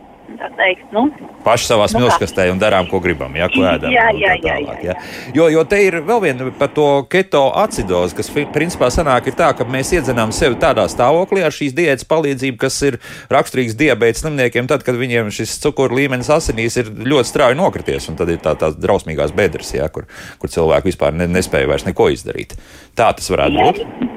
teikt, 0.58 0.90
nu, 0.92 1.06
paši 1.44 1.68
savā 1.70 1.86
nu, 1.88 1.92
smilškastē 1.94 2.48
un 2.52 2.60
darām, 2.60 2.88
ko 2.90 3.00
gribam, 3.02 3.34
ja, 3.38 3.48
ko 3.52 3.64
ēdam. 3.66 3.92
Jā, 3.92 4.08
jā, 4.16 4.34
jā, 4.42 4.56
jā, 4.64 4.76
jā. 4.84 4.96
Jo, 5.36 5.48
jo 5.52 5.64
te 5.68 5.80
ir 5.84 5.98
vēl 6.06 6.22
viena 6.24 6.48
par 6.58 6.70
to 6.74 6.86
keto 7.10 7.46
acidozi, 7.62 8.16
kas 8.18 8.30
principā 8.54 8.90
sanāk 8.94 9.30
ir 9.30 9.38
tā, 9.38 9.50
ka 9.56 9.66
mēs 9.68 9.92
iedzenām 9.96 10.34
sevi 10.36 10.58
tādā 10.60 10.86
stāvoklī 10.90 11.44
ar 11.46 11.54
šīs 11.54 11.76
diētas 11.78 12.08
palīdzību, 12.10 12.60
kas 12.60 12.78
ir 12.88 13.00
raksturīgs 13.32 13.78
diabēta 13.78 14.24
slimniekiem, 14.24 14.68
tad, 14.70 14.84
kad 14.86 14.98
viņiem 15.00 15.32
šis 15.34 15.58
cukuru 15.64 16.00
līmenis 16.00 16.30
asinīs 16.34 16.78
ir 16.82 16.92
ļoti 16.92 17.32
strauji 17.32 17.58
nokrities, 17.58 18.10
un 18.12 18.20
tad 18.20 18.32
ir 18.34 18.42
tā, 18.44 18.54
tās 18.58 18.78
drausmīgās 18.78 19.34
bedres, 19.36 19.72
ja, 19.76 19.88
kur, 19.92 20.08
kur 20.38 20.52
cilvēki 20.52 20.92
vispār 20.92 21.16
ne, 21.16 21.30
nespēja 21.38 21.70
vairs 21.70 21.88
neko 21.88 22.12
izdarīt. 22.14 22.58
Tā 22.98 23.12
tas 23.16 23.32
varētu 23.32 23.68
būt. 23.68 24.16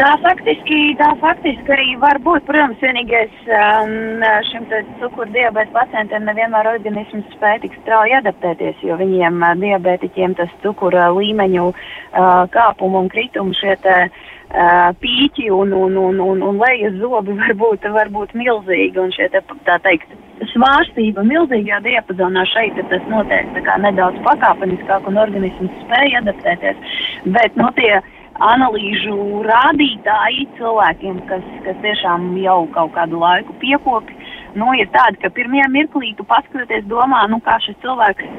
Tā 0.00 0.14
faktiski, 0.22 0.94
tā 0.96 1.10
faktiski 1.20 1.72
arī 1.74 1.90
var 2.00 2.16
būt, 2.24 2.46
protams, 2.48 2.78
vienīgais 2.80 3.32
um, 3.52 4.22
šim 4.48 4.64
cukuru 4.96 5.28
diabēta 5.34 5.74
pacientiem 5.74 6.24
nevienmēr 6.24 6.70
organisms 6.70 7.26
spēja 7.34 7.60
tik 7.66 7.74
strauji 7.82 8.14
adaptēties, 8.16 8.78
jo 8.86 8.96
viņiem 8.96 9.42
uh, 9.44 9.52
diabētiķiem 9.60 10.38
tas 10.38 10.54
cukura 10.62 11.10
līmeņu 11.12 11.66
uh, 11.68 12.30
kāpumu 12.54 13.02
un 13.02 13.10
kritumu 13.12 13.52
šie 13.58 13.74
te 13.84 13.96
uh, 14.06 14.86
pīķi 15.02 15.50
un, 15.52 15.74
un, 15.76 15.98
un, 16.00 16.22
un, 16.24 16.40
un 16.48 16.62
lejas 16.62 16.96
zobi 17.02 17.36
var 17.42 17.52
būt, 17.60 17.84
var 17.92 18.08
būt 18.14 18.32
milzīgi 18.40 19.02
un 19.04 19.12
šie 19.12 19.28
te, 19.34 19.44
tā 19.68 19.76
teikt, 19.84 20.16
svārstība 20.54 21.26
milzīgā 21.28 21.82
diapazonā 21.84 22.46
šeit 22.48 22.80
tas 22.88 23.04
notiek 23.12 23.60
nedaudz 23.84 24.24
pakāpeniskāk 24.24 25.12
un 25.12 25.20
organisms 25.20 25.84
spēja 25.84 26.24
adaptēties, 26.24 26.96
bet, 27.36 27.60
nu, 27.60 27.68
tie, 27.76 28.00
analīžu 28.40 29.16
rādītāji 29.46 30.46
cilvēkiem, 30.58 31.20
kas, 31.28 31.44
kas 31.66 31.82
tiešām 31.84 32.30
jau 32.40 32.62
kaut 32.76 32.94
kādu 32.96 33.20
laiku 33.20 33.56
piekopi, 33.62 34.16
nu, 34.60 34.72
ir 34.80 34.88
tādi, 34.94 35.20
ka 35.22 35.32
pirmajā 35.36 35.68
mirklī 35.72 36.14
tu 36.16 36.26
paskatoties 36.28 36.88
domā, 36.90 37.26
nu, 37.32 37.40
kā 37.44 37.58
šis 37.66 37.76
cilvēks 37.84 38.30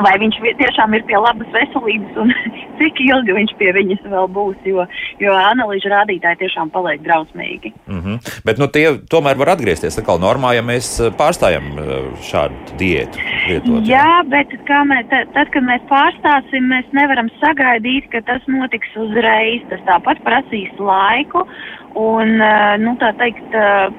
vai 0.00 0.12
viņš 0.22 0.38
tiešām 0.60 0.94
ir 0.96 1.04
pie 1.08 1.18
labas 1.20 1.48
veselības 1.52 2.20
un 2.22 2.32
cik 2.82 3.00
ilgi 3.06 3.36
viņš 3.36 3.54
pie 3.60 3.70
viņas 3.76 4.06
vēl 4.12 4.28
būs, 4.36 4.58
jo, 4.68 4.86
jo 5.22 5.34
analīžu 5.38 5.92
rādītāji 5.92 6.40
tiešām 6.42 6.72
paliek 6.74 7.02
drausmīgi. 7.06 7.72
Mm 7.86 8.00
-hmm. 8.00 8.30
Bet 8.46 8.58
nu, 8.58 8.66
tie 8.66 8.86
tomēr 9.14 9.38
var 9.38 9.54
atgriezties 9.54 9.98
atkal 9.98 10.20
normā, 10.22 10.54
ja 10.56 10.62
mēs 10.66 10.88
eh, 11.00 11.12
pārstājam 11.20 11.72
eh, 11.78 11.92
šādu 12.30 12.78
diētu. 12.80 13.26
Lietot, 13.48 13.86
jā, 13.86 14.02
jā, 14.02 14.22
bet 14.34 14.54
mēs, 14.92 15.10
tad, 15.34 15.50
kad 15.54 15.62
mēs 15.70 15.82
pārstāsim, 15.90 16.70
mēs 16.74 16.86
nevaram 16.92 17.30
sagaidīt, 17.40 18.10
ka 18.12 18.22
tas 18.26 18.42
notiks 18.46 18.96
uzreiz. 18.96 19.62
Tas 19.70 19.82
tāpat 19.88 20.22
prasīs 20.26 20.72
laiku 20.78 21.46
un, 21.94 22.40
eh, 22.40 22.78
nu, 22.78 22.96
tā 23.00 23.12
teikt, 23.18 23.48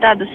tādas 0.04 0.34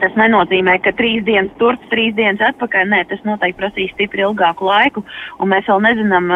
Tas 0.00 0.14
nenozīmē, 0.16 0.78
ka 0.84 0.92
trīs 0.96 1.24
dienas 1.26 1.52
turp, 1.60 1.82
trīs 1.92 2.14
dienas 2.16 2.40
atpakaļ. 2.50 2.86
Nē, 2.90 3.00
tas 3.10 3.20
noteikti 3.26 3.58
prasīs 3.60 3.92
stipri 3.94 4.24
ilgāku 4.24 4.68
laiku, 4.68 5.02
un 5.40 5.50
mēs 5.52 5.68
vēl 5.68 5.82
nezinām, 5.84 6.30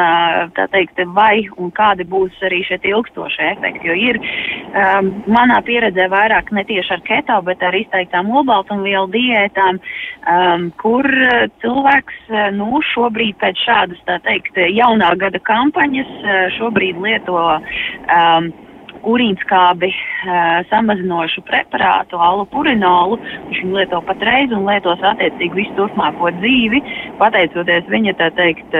teikt, 0.75 1.01
vai 1.17 1.47
un 1.61 1.73
kādi 1.75 2.07
būs 2.09 2.43
arī 2.45 2.63
šie 2.69 2.79
ilgstošie 2.91 3.51
efekti. 3.55 3.89
Jo 3.89 3.97
ir 3.99 4.21
um, 4.21 5.11
manā 5.33 5.61
pieredzē 5.65 6.09
vairāk 6.13 6.53
ne 6.57 6.65
tieši 6.69 6.97
ar 6.99 7.05
keto, 7.09 7.39
bet 7.49 7.63
ar 7.65 7.77
izteiktām 7.79 8.31
olbaltumvielu 8.35 9.09
diētām, 9.15 9.81
um, 9.81 10.69
kur 10.83 11.09
cilvēks, 11.65 12.21
nu, 12.59 12.83
šobrīd 12.93 13.41
pēc 13.41 13.65
šādas, 13.65 14.05
tā 14.09 14.21
teikt, 14.27 14.61
jaunā 14.75 15.15
gada 15.21 15.41
kampaņas 15.49 16.13
šobrīd 16.59 17.01
lieto 17.01 17.39
um, 17.39 18.53
urīnskābi 19.11 19.91
samazinošu 20.71 21.45
preparātu, 21.49 22.19
alupurinolu. 22.21 23.19
Viņš 23.49 23.63
viņu 23.63 23.79
lieto 23.79 24.01
patreiz 24.09 24.53
un 24.55 24.67
lietos 24.69 25.03
attiecīgi 25.13 25.61
visu 25.61 25.75
turpmāko 25.79 26.33
dzīvi, 26.41 26.83
pateicoties 27.21 27.91
viņa, 27.93 28.17
tā 28.21 28.31
teikt, 28.39 28.79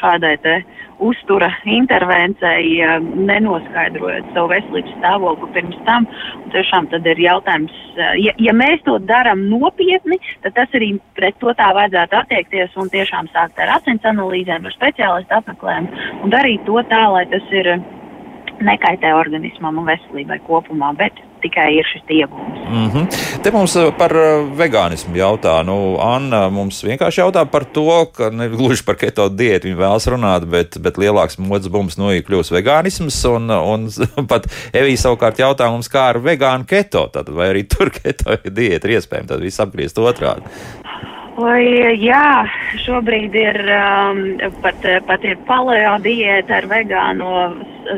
šādai 0.00 0.36
te 0.44 0.60
uztura 1.00 1.48
intervencei, 1.64 2.80
nenoskaidrojot 3.00 4.34
savu 4.34 4.50
veselības 4.52 4.96
stāvokli 4.98 5.48
pirms 5.54 5.78
tam. 5.86 6.06
Un 6.44 6.52
tiešām 6.54 6.90
tad 6.92 7.06
ir 7.08 7.22
jautājums, 7.24 7.76
ja, 8.20 8.34
ja 8.36 8.54
mēs 8.56 8.84
to 8.84 8.98
darām 9.08 9.46
nopietni, 9.48 10.20
tad 10.44 10.58
tas 10.58 10.76
arī 10.76 10.92
pret 11.16 11.38
to 11.40 11.54
tā 11.56 11.70
vajadzētu 11.76 12.20
attiekties 12.20 12.76
un 12.80 12.92
tiešām 12.92 13.30
sākt 13.32 13.60
ar 13.60 13.78
asins 13.78 14.04
analīzēm, 14.12 14.68
ar 14.68 14.76
speciālistu 14.76 15.40
apmeklējumu 15.40 16.04
un 16.24 16.36
darīt 16.36 16.68
to 16.68 16.84
tā, 16.92 17.06
lai 17.14 17.24
tas 17.32 17.56
ir 17.56 17.72
nekaitē 18.64 19.12
organismam 19.16 19.80
un 19.80 19.88
veselībai 19.88 20.40
kopumā, 20.46 20.92
bet 20.98 21.18
tikai 21.40 21.68
ir 21.78 21.88
šis 21.88 22.04
iegūms. 22.20 22.58
Mm 22.70 22.88
-hmm. 22.92 23.42
Te 23.42 23.50
mums 23.50 23.76
eh, 23.76 23.92
par 23.98 24.12
eh, 24.16 24.44
vegānismu 24.56 25.16
jautā. 25.16 25.62
Nu, 25.64 25.96
Anna 26.00 26.48
mums 26.50 26.84
vienkārši 26.84 27.20
jautā 27.20 27.44
par 27.44 27.64
to, 27.64 28.06
ka 28.16 28.30
ne 28.30 28.48
gluži 28.48 28.84
par 28.84 28.96
keto 28.96 29.28
diētu 29.28 29.68
viņa 29.68 29.80
vēlas 29.80 30.08
runāt, 30.08 30.46
bet, 30.50 30.78
bet 30.82 30.98
lielāks 30.98 31.38
modes 31.38 31.68
bums 31.68 31.98
nu 31.98 32.12
ir 32.12 32.22
kļūst 32.22 32.52
vegānisms. 32.52 33.24
Un, 33.28 33.50
un 33.50 33.88
pat 34.32 34.46
Evija 34.72 34.96
savukārt 34.96 35.38
jautā 35.38 35.70
mums, 35.70 35.88
kā 35.88 36.08
ar 36.10 36.18
vegānu 36.18 36.64
keto, 36.66 37.08
tad 37.12 37.28
vai 37.28 37.50
arī 37.54 37.64
tur 37.76 37.90
keto 38.02 38.36
diēta 38.44 38.88
ir 38.88 38.98
iespējama, 38.98 39.28
tad 39.28 39.40
viss 39.40 39.60
apgriezt 39.60 39.98
otrādi. 39.98 40.42
Vai, 41.40 41.64
jā, 41.96 42.44
šobrīd 42.84 43.34
ir 43.38 43.56
um, 43.72 44.18
pat, 44.60 44.82
pat 45.06 45.22
ir 45.24 45.38
paleo 45.48 45.94
diēta 46.04 46.58
ar 46.58 46.66
vegāno 46.68 47.30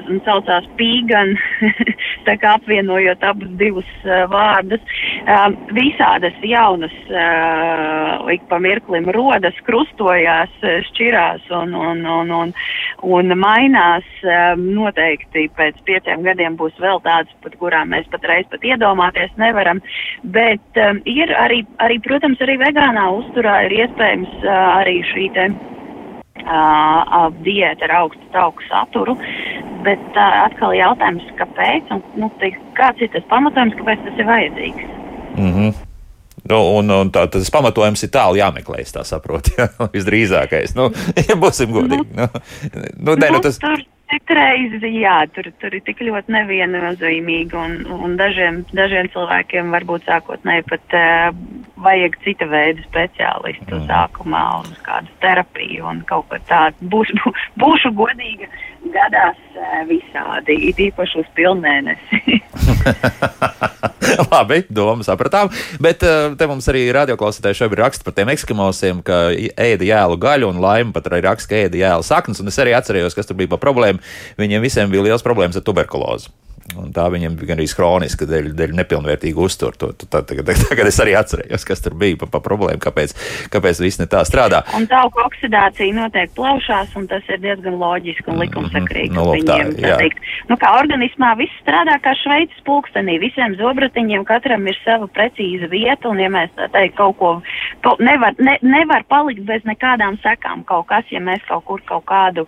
un 0.00 0.20
saucās 0.26 0.66
pīgan, 0.78 1.34
tā 2.26 2.36
kā 2.40 2.56
apvienojot 2.58 3.24
abus 3.26 3.52
divus 3.60 3.88
uh, 4.06 4.24
vārdus. 4.32 4.82
Uh, 5.22 5.50
visādas 5.76 6.36
jaunas 6.46 6.94
uh, 7.10 8.30
ik 8.32 8.44
pa 8.50 8.58
mirklim 8.62 9.08
rodas, 9.14 9.56
krustojās, 9.66 10.52
šķirās 10.90 11.50
un, 11.60 11.74
un, 11.76 12.04
un, 12.06 12.32
un, 12.42 12.54
un 13.02 13.36
mainās. 13.38 14.08
Uh, 14.22 14.52
noteikti 14.56 15.48
pēc 15.56 15.78
pieciem 15.86 16.24
gadiem 16.26 16.56
būs 16.58 16.76
vēl 16.82 17.02
tādas, 17.04 17.32
pat 17.44 17.56
kurām 17.60 17.92
mēs 17.92 18.08
patreiz 18.12 18.48
pat 18.52 18.64
iedomāties 18.66 19.32
nevaram. 19.40 19.82
Bet 20.34 20.80
um, 20.80 21.02
ir 21.08 21.32
arī, 21.38 21.62
arī, 21.84 21.98
protams, 22.04 22.40
arī 22.44 22.58
vegānā 22.62 23.08
uzturā 23.18 23.62
ir 23.68 23.78
iespējams 23.82 24.34
uh, 24.42 24.58
arī 24.80 25.00
šī 25.12 25.28
te 25.36 25.48
uh, 26.44 27.28
diēta 27.46 27.88
ar 27.88 27.96
augstu 28.02 28.28
tauku 28.34 28.64
saturu, 28.68 29.16
bet 29.86 30.02
uh, 30.16 30.42
atkal 30.46 30.74
jautājums, 30.76 31.24
kāpēc 31.40 31.94
un 31.94 32.02
nu, 32.16 32.30
te, 32.42 32.52
kāds 32.78 33.02
ir 33.02 33.12
tas 33.14 33.26
pamatojums, 33.32 33.78
kāpēc 33.80 34.04
tas 34.06 34.20
ir 34.20 34.30
vajadzīgs. 34.30 34.92
Mm 35.36 35.52
-hmm. 35.54 35.91
Nu, 36.50 36.58
un, 36.78 36.90
un 36.90 37.10
tā, 37.14 37.28
tas 37.30 37.50
pamatojums 37.54 38.02
ir 38.02 38.10
tālu 38.14 38.40
jāmeklē, 38.40 38.82
es 38.82 38.94
tā 38.94 39.06
saprotu. 39.06 39.54
Ja? 39.62 39.68
Visdrīzākais, 39.92 40.72
nu, 40.78 40.88
ja 41.28 41.36
būsim 41.38 41.74
godīgi. 41.74 42.08
Nu, 42.16 42.28
nu, 42.98 43.16
ne, 43.20 43.28
nu, 43.34 43.42
tas... 43.44 43.60
Tur, 43.62 43.82
Citreiz, 44.12 44.74
jā, 44.84 45.14
tur, 45.32 45.46
tur 45.56 45.72
ir 45.72 45.80
tik 45.86 46.02
ļoti 46.04 46.34
neviennozīmīgi, 46.34 47.56
un, 47.56 47.78
un 48.04 48.18
dažiem, 48.18 48.58
dažiem 48.76 49.08
cilvēkiem 49.14 49.70
varbūt 49.72 50.04
sākotnēji 50.04 50.66
pat 50.68 50.96
uh, 50.98 51.38
vajag 51.80 52.18
cita 52.26 52.48
veida 52.50 52.84
speciālistu 52.84 53.78
mm. 53.78 53.86
sākumā 53.88 54.42
uz 54.58 54.74
kādu 54.84 55.08
terapiju 55.24 55.88
un 55.94 56.02
kaut 56.10 56.28
ko 56.28 56.40
tādu. 56.50 56.90
Būs, 56.92 57.14
bū, 57.22 57.32
būšu 57.62 57.94
godīga, 57.96 58.50
gadās 58.92 59.40
uh, 59.56 59.80
visādi, 59.88 60.58
it 60.68 60.84
īpaši 60.90 61.22
uz 61.24 61.32
pilnmēnesi. 61.38 62.21
Labi, 64.32 64.62
doma 64.68 65.04
sapratām. 65.06 65.50
Bet 65.82 66.04
uh, 66.06 66.34
te 66.38 66.48
mums 66.50 66.68
arī 66.70 66.84
radioklausītāji 66.94 67.60
šobrīd 67.62 67.82
raksta 67.84 68.06
par 68.06 68.16
tiem 68.16 68.32
ekskrimosiem, 68.34 69.02
ka 69.06 69.24
ēda 69.32 69.88
jēlu 69.88 70.18
gaļu 70.22 70.52
un 70.52 70.60
laima 70.62 70.94
pat 70.96 71.08
arī 71.10 71.22
raksta, 71.28 71.52
ka 71.52 71.64
ēda 71.66 71.80
jēlu 71.80 72.06
saknes. 72.06 72.42
Un 72.42 72.52
es 72.52 72.60
arī 72.62 72.76
atcerējos, 72.76 73.16
kas 73.16 73.28
tur 73.28 73.38
bija 73.40 73.52
par 73.54 73.62
problēmu 73.62 74.02
viņiem 74.40 74.64
visiem 74.64 74.92
bija 74.92 75.06
liels 75.08 75.24
problēmas 75.26 75.58
ar 75.58 75.66
tuberkulozi. 75.66 76.32
Un 76.78 76.92
tā 76.94 77.08
viņam 77.12 77.34
bija 77.36 77.56
arī 77.56 77.66
kroniska 77.74 78.26
dēļ, 78.28 78.52
dēļ 78.56 78.74
nepilnvērtīga 78.78 79.42
uztura. 79.42 79.74
Tagad, 80.12 80.52
tagad 80.70 80.88
es 80.88 80.98
arī 81.02 81.16
atcerējos, 81.18 81.66
kas 81.68 81.82
tur 81.84 81.96
bija 81.98 82.20
pa, 82.20 82.28
pa 82.36 82.40
problēmu, 82.44 82.80
kāpēc, 82.82 83.14
kāpēc 83.52 83.82
viss 83.82 84.00
ne 84.00 84.06
tā 84.10 84.22
strādā. 84.28 84.62
Un 84.78 84.86
tauku 84.90 85.20
oksidācija 85.24 85.94
notiek 85.96 86.32
plaušās, 86.38 86.94
un 86.98 87.08
tas 87.10 87.26
ir 87.32 87.42
diezgan 87.42 87.76
loģiski 87.80 88.30
un 88.32 88.40
likumsakrīgi. 88.44 89.10
Mm 89.10 89.18
-hmm. 89.18 89.42
nu, 89.42 89.48
tā, 89.50 89.58
viņiem, 89.58 89.74
tā 89.82 89.98
teikt, 90.04 90.30
nu, 90.48 90.58
kā 90.62 90.72
organismā 90.78 91.34
viss 91.42 91.60
strādā 91.64 91.98
kā 92.04 92.14
šveicis 92.22 92.64
pulkstenī. 92.68 93.18
Visiem 93.20 93.58
zobratiņiem 93.60 94.24
katram 94.24 94.66
ir 94.66 94.78
sava 94.84 95.10
precīza 95.10 95.68
vieta, 95.70 96.08
un 96.08 96.20
ja 96.22 96.30
mēs 96.30 96.54
tā 96.56 96.70
teikt 96.72 96.96
kaut 96.96 97.18
ko, 97.18 97.34
kaut, 97.82 98.00
nevar, 98.00 98.34
ne, 98.38 98.58
nevar 98.62 99.04
palikt 99.08 99.44
bez 99.44 99.66
nekādām 99.68 100.18
sekām 100.22 100.64
kaut 100.64 100.86
kas, 100.86 101.04
ja 101.10 101.20
mēs 101.20 101.42
kaut 101.48 101.64
kur 101.64 101.82
kaut 101.84 102.06
kādu 102.06 102.46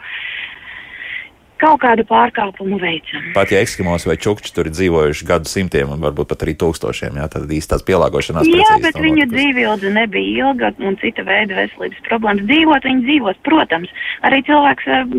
kaut 1.65 1.81
kādu 1.85 2.05
pārkāpumu 2.09 2.79
veicam. 2.83 3.31
Pat 3.37 3.53
ja 3.55 3.63
ekskimos 3.65 4.07
vai 4.09 4.17
čukči 4.21 4.53
tur 4.55 4.69
ir 4.69 4.75
dzīvojuši 4.77 5.29
gadu 5.29 5.51
simtiem 5.51 5.95
un 5.95 6.05
varbūt 6.05 6.31
pat 6.33 6.45
arī 6.47 6.57
tūkstošiem, 6.61 7.19
jā, 7.21 7.29
tad 7.33 7.51
īsti 7.51 7.73
tās 7.73 7.87
pielāgošanās. 7.89 8.51
Jā, 8.51 8.77
bet 8.85 9.01
viņu 9.01 9.29
dzīvildze 9.33 9.93
nebija 9.95 10.49
ilga 10.49 10.73
un 10.85 10.99
cita 11.03 11.25
veida 11.27 11.57
veselības 11.59 12.05
problēmas. 12.09 12.47
Dzīvot 12.51 12.89
viņi 12.91 13.07
dzīvos, 13.09 13.41
protams. 13.49 13.93
Arī 14.29 14.43
cilvēks, 14.49 14.91
eh, 14.93 15.17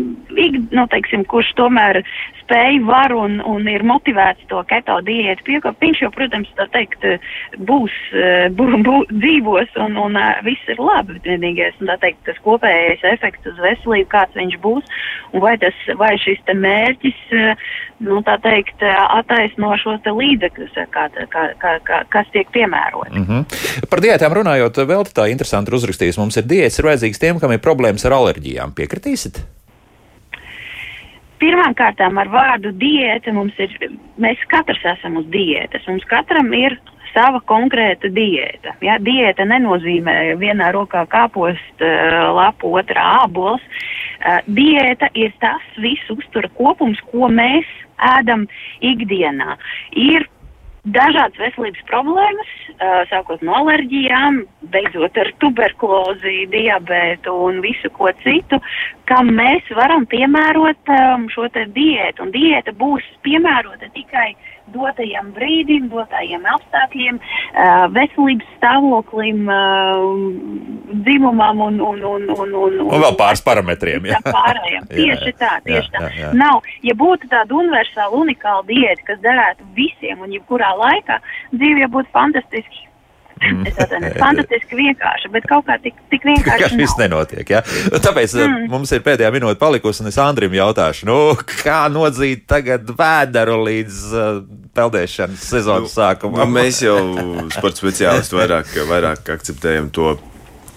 nu, 0.76 0.86
teiksim, 0.92 1.26
kurš 1.30 1.52
tomēr 1.58 2.02
spēj, 2.46 2.80
var 2.86 3.12
un, 3.14 3.40
un 3.44 3.66
ir 3.68 3.84
motivēts 3.86 4.46
to 4.50 4.62
keto 4.70 5.00
diētu 5.06 5.44
piekāpt, 5.46 5.82
viņš 5.82 6.02
jau, 6.04 6.10
protams, 6.14 6.50
tā 6.58 6.66
teikt, 6.74 7.04
būs, 7.66 7.94
bū, 8.56 8.68
bū, 8.86 8.96
dzīvos 9.10 9.74
un, 9.82 9.98
un 10.00 10.18
viss 10.46 10.70
ir 10.70 10.80
labi. 10.80 11.18
Vienīgais, 11.26 11.76
tā 11.82 11.98
teikt, 12.02 12.22
tas 12.28 12.38
kopējais 12.44 13.02
efekts 13.12 13.50
uz 13.50 13.58
veselību, 13.62 14.08
kāds 14.12 14.38
viņš 14.38 14.58
būs, 14.62 14.94
un 15.34 15.44
vai, 15.44 15.56
tas, 15.62 15.74
vai 15.98 16.14
šis 16.22 16.40
te 16.46 16.54
mērķis, 16.56 17.20
nu, 18.06 18.20
tā 18.26 18.38
teikt, 18.44 18.84
attaisno 18.86 19.74
šos 19.82 20.00
te 20.06 20.14
līdzekļus, 20.14 20.78
kā, 20.94 21.08
kā, 21.32 21.48
kā, 21.60 22.00
kas 22.12 22.32
tiek 22.32 22.50
piemēroti. 22.54 23.18
Mm 23.18 23.26
-hmm. 23.26 23.90
Par 23.90 24.04
diētām 24.04 24.38
runājot, 24.40 24.84
vēl 24.86 25.04
tā 25.10 25.28
interesanti 25.32 25.74
uzrakstījis, 25.74 26.18
mums 26.18 26.36
ir 26.36 26.46
diētas 26.46 26.78
ir 26.78 26.90
vajadzīgs 26.90 27.20
tiem, 27.20 27.40
kam 27.40 27.52
ir 27.52 27.64
problēmas 27.64 28.06
ar 28.06 28.18
alerģijām. 28.20 28.74
Piekritīsit? 28.76 29.55
Pirmkārt, 31.42 32.00
ar 32.00 32.28
vārdu 32.32 32.72
diēta 32.80 33.32
mums 33.36 33.56
ir, 33.60 33.72
mēs 34.22 34.40
katrs 34.48 34.84
esam 34.96 35.18
uz 35.20 35.26
diētas. 35.32 35.84
Mums 35.88 36.06
katram 36.08 36.52
ir 36.56 36.78
sava 37.12 37.40
konkrēta 37.48 38.10
diēta. 38.12 38.76
Ja? 38.84 38.98
Diēta 39.02 39.44
nenozīmē 39.48 40.36
vienā 40.40 40.70
rokā 40.76 41.06
kāpost 41.12 41.84
uh, 41.84 42.30
lapu, 42.36 42.72
otrā 42.80 43.04
ābols. 43.24 43.64
Uh, 44.16 44.40
diēta 44.48 45.10
ir 45.14 45.34
tas 45.42 45.64
viss 45.82 46.12
uztura 46.12 46.50
kopums, 46.56 47.00
ko 47.12 47.28
mēs 47.32 47.68
ēdam 48.16 48.46
ikdienā. 48.84 49.56
Ir 49.96 50.28
dažādas 50.94 51.38
veselības 51.40 51.82
problēmas, 51.90 52.50
sākot 53.10 53.42
no 53.46 53.54
alerģijām, 53.60 54.42
beidzot 54.72 55.18
ar 55.18 55.30
tuberkulozi, 55.42 56.46
diabētu 56.52 57.34
un 57.48 57.60
visu 57.64 57.90
ko 57.96 58.10
citu, 58.22 58.60
kam 59.10 59.32
mēs 59.38 59.66
varam 59.76 60.06
piemērot 60.10 60.92
šo 61.34 61.48
diētu. 61.54 62.26
Un 62.26 62.34
diēta 62.34 62.74
būs 62.76 63.06
piemērota 63.26 63.90
tikai 63.94 64.34
dotajam 64.74 65.30
brīdim, 65.36 65.88
dotajiem 65.92 66.46
apstākļiem, 66.54 67.18
veselības 67.94 68.48
stāvoklim, 68.56 69.44
dzimumam 71.06 71.62
un, 71.68 71.80
un, 71.80 72.02
un, 72.14 72.26
un, 72.34 72.54
un, 72.62 72.80
Un 72.86 73.04
vēl 73.04 73.16
pāris 73.18 73.44
parametriem. 73.46 74.08
Jā, 74.10 74.20
pārējiem. 74.38 74.88
Jā, 74.96 74.96
Tieši 74.96 75.32
tā, 75.38 75.52
tieši 75.66 75.90
jā, 75.92 75.92
tā. 75.92 76.02
jā, 76.08 76.24
jā. 76.24 76.32
Nav, 76.38 76.66
ja 76.86 76.94
būtu 76.98 77.28
tāda 77.30 77.54
universāla, 77.56 78.10
unikāla 78.16 78.64
diēta, 78.68 79.06
kas 79.10 79.22
derētu 79.24 79.66
visiem 79.76 80.22
un 80.24 80.34
jebkurā 80.34 80.72
laikā, 80.78 81.20
dzīve 81.54 81.90
būtu 81.92 82.12
fantastiski. 82.14 82.85
Mm. 83.36 83.66
Es 83.68 83.76
atvainojos, 83.76 84.16
fantastiski 84.24 84.78
vienkārši, 84.78 85.30
bet 85.34 85.48
kaut 85.50 85.66
kā 85.68 85.76
tik, 85.82 85.98
tik 86.12 86.24
vienkārši. 86.24 86.62
Kas 86.62 86.76
viss 86.78 86.96
nenotiek. 87.00 87.50
Ja? 87.52 87.60
Tāpēc 87.92 88.36
mm. 88.40 88.68
mums 88.72 88.92
ir 88.96 89.02
pēdējā 89.04 89.32
minūte 89.34 89.60
palikusi, 89.60 90.02
un 90.04 90.10
es 90.12 90.20
Andrim 90.22 90.56
jautāšu, 90.56 91.08
nu, 91.10 91.18
kā 91.60 91.82
nodzīt 91.92 92.46
tagad 92.48 92.88
vēderu 92.96 93.58
līdz 93.66 94.00
uh, 94.14 94.40
peldēšanas 94.76 95.50
sezonas 95.52 95.90
Nu, 95.90 95.92
sākumam. 95.92 96.56
mēs 96.56 96.80
jau 96.84 96.96
sporta 97.52 97.84
speciālisti 97.84 98.40
vairāk, 98.40 98.72
vairāk 98.88 99.36
akceptējam 99.36 99.92
to. 99.94 100.16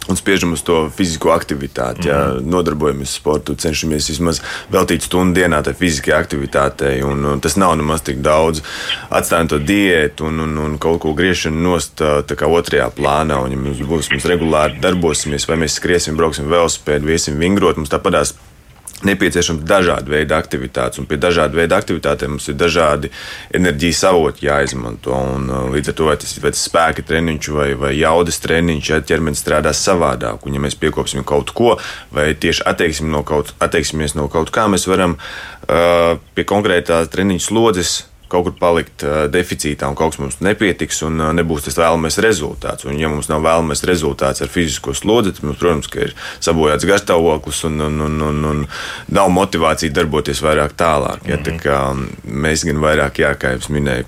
Un 0.09 0.17
spiežam 0.17 0.55
uz 0.55 0.63
to 0.65 0.87
fizisko 0.89 1.29
aktivitāti. 1.35 2.09
Ja 2.09 2.39
nodarbojamies 2.41 3.11
ar 3.11 3.19
sportu, 3.19 3.55
cenšamies 3.59 4.09
vismaz 4.09 4.41
veltīt 4.73 5.05
stundu 5.05 5.37
dienā 5.37 5.61
tai 5.65 5.75
fiziskajai 5.77 6.17
aktivitātei. 6.17 6.95
Un, 7.05 7.21
un 7.35 7.43
tas 7.43 7.59
nav 7.61 7.75
nemaz 7.77 8.01
tik 8.07 8.23
daudz. 8.25 8.63
Atstājam 9.13 9.51
to 9.53 9.61
diētu 9.61 10.25
un, 10.31 10.41
un, 10.47 10.57
un 10.65 10.77
kaut 10.81 11.03
ko 11.05 11.13
griešanu 11.17 11.61
nost 11.69 12.01
otrajā 12.01 12.89
plānā. 12.97 13.37
Un, 13.45 13.53
ja 13.53 13.61
mums 13.61 13.85
būs, 13.85 14.09
mēs 14.13 14.25
regulāri 14.29 14.81
darbosimies, 14.81 15.45
vai 15.49 15.59
mēs 15.61 15.77
skriesim, 15.77 16.17
brauksim 16.17 16.49
velosipēdu, 16.49 17.13
viesim 17.13 17.37
vingrot, 17.41 17.77
mums 17.77 17.93
tāpatās 17.93 18.33
nepieciešams 19.07 19.63
dažādi 19.67 20.13
veidi 20.13 20.35
aktivitātes, 20.35 20.99
un 21.01 21.07
pie 21.09 21.19
dažādu 21.21 21.59
veidu 21.59 21.77
aktivitātēm 21.77 22.35
mums 22.35 22.49
ir 22.51 22.57
dažādi 22.59 23.11
enerģijas 23.55 24.03
avoti 24.09 24.47
jāizmanto. 24.47 25.15
Un, 25.15 25.47
uh, 25.49 25.69
līdz 25.73 25.93
ar 25.93 25.97
to, 25.99 26.09
vai 26.09 26.17
tas 26.21 26.35
ir 26.35 26.49
spēka 26.59 27.05
treniņš 27.07 27.51
vai, 27.55 27.69
vai 27.79 27.93
jaudas 27.97 28.41
treniņš, 28.43 28.91
ja 28.91 29.01
ķermenis 29.11 29.43
strādās 29.43 29.83
savādāk, 29.85 30.45
un 30.45 30.57
ja 30.57 30.63
mēs 30.63 30.77
piekopsim 30.79 31.25
kaut 31.27 31.53
ko, 31.55 31.77
vai 32.15 32.31
tieši 32.35 32.65
atteiksim 32.69 33.11
no 33.13 33.23
kaut, 33.27 33.53
atteiksimies 33.63 34.17
no 34.19 34.27
kaut 34.31 34.53
kā, 34.55 34.67
mēs 34.71 34.87
varam 34.89 35.17
uh, 35.19 36.15
pie 36.35 36.47
konkrētās 36.47 37.11
treniņa 37.13 37.47
slodzes 37.47 37.97
kaut 38.29 38.45
kur 38.47 38.55
palikt 38.59 39.03
uh, 39.05 39.23
deficītā, 39.31 39.89
un 39.89 39.97
kaut 39.97 40.13
kas 40.13 40.21
mums 40.21 40.39
nepietiks, 40.45 41.01
un 41.07 41.19
uh, 41.21 41.31
nebūs 41.35 41.65
tas 41.65 41.79
vēlamais 41.79 42.19
rezultāts. 42.23 42.85
Un, 42.87 42.99
ja 43.01 43.09
mums 43.11 43.29
nav 43.31 43.43
vēlamais 43.45 43.83
rezultāts 43.89 44.43
ar 44.45 44.51
fizisko 44.53 44.93
slodzi, 44.97 45.33
tad 45.35 45.47
mums, 45.47 45.59
protams, 45.61 45.89
ir 45.97 46.13
sabojāts 46.37 46.87
garstāvoklis 46.89 47.63
un, 47.69 47.81
un, 47.87 48.01
un, 48.05 48.21
un, 48.29 48.45
un 48.51 48.63
nav 49.15 49.31
motivācija 49.33 49.95
darboties 49.95 50.43
vairāk 50.45 50.77
tālāk. 50.79 51.25
Ja, 51.29 51.41
tā 51.43 51.57
kā 51.61 51.81
mēs 52.23 52.67
gan 52.69 52.81
vairāk, 52.83 53.23
jā, 53.23 53.33
kā 53.39 53.55
jau 53.55 53.73
minēju, 53.75 54.07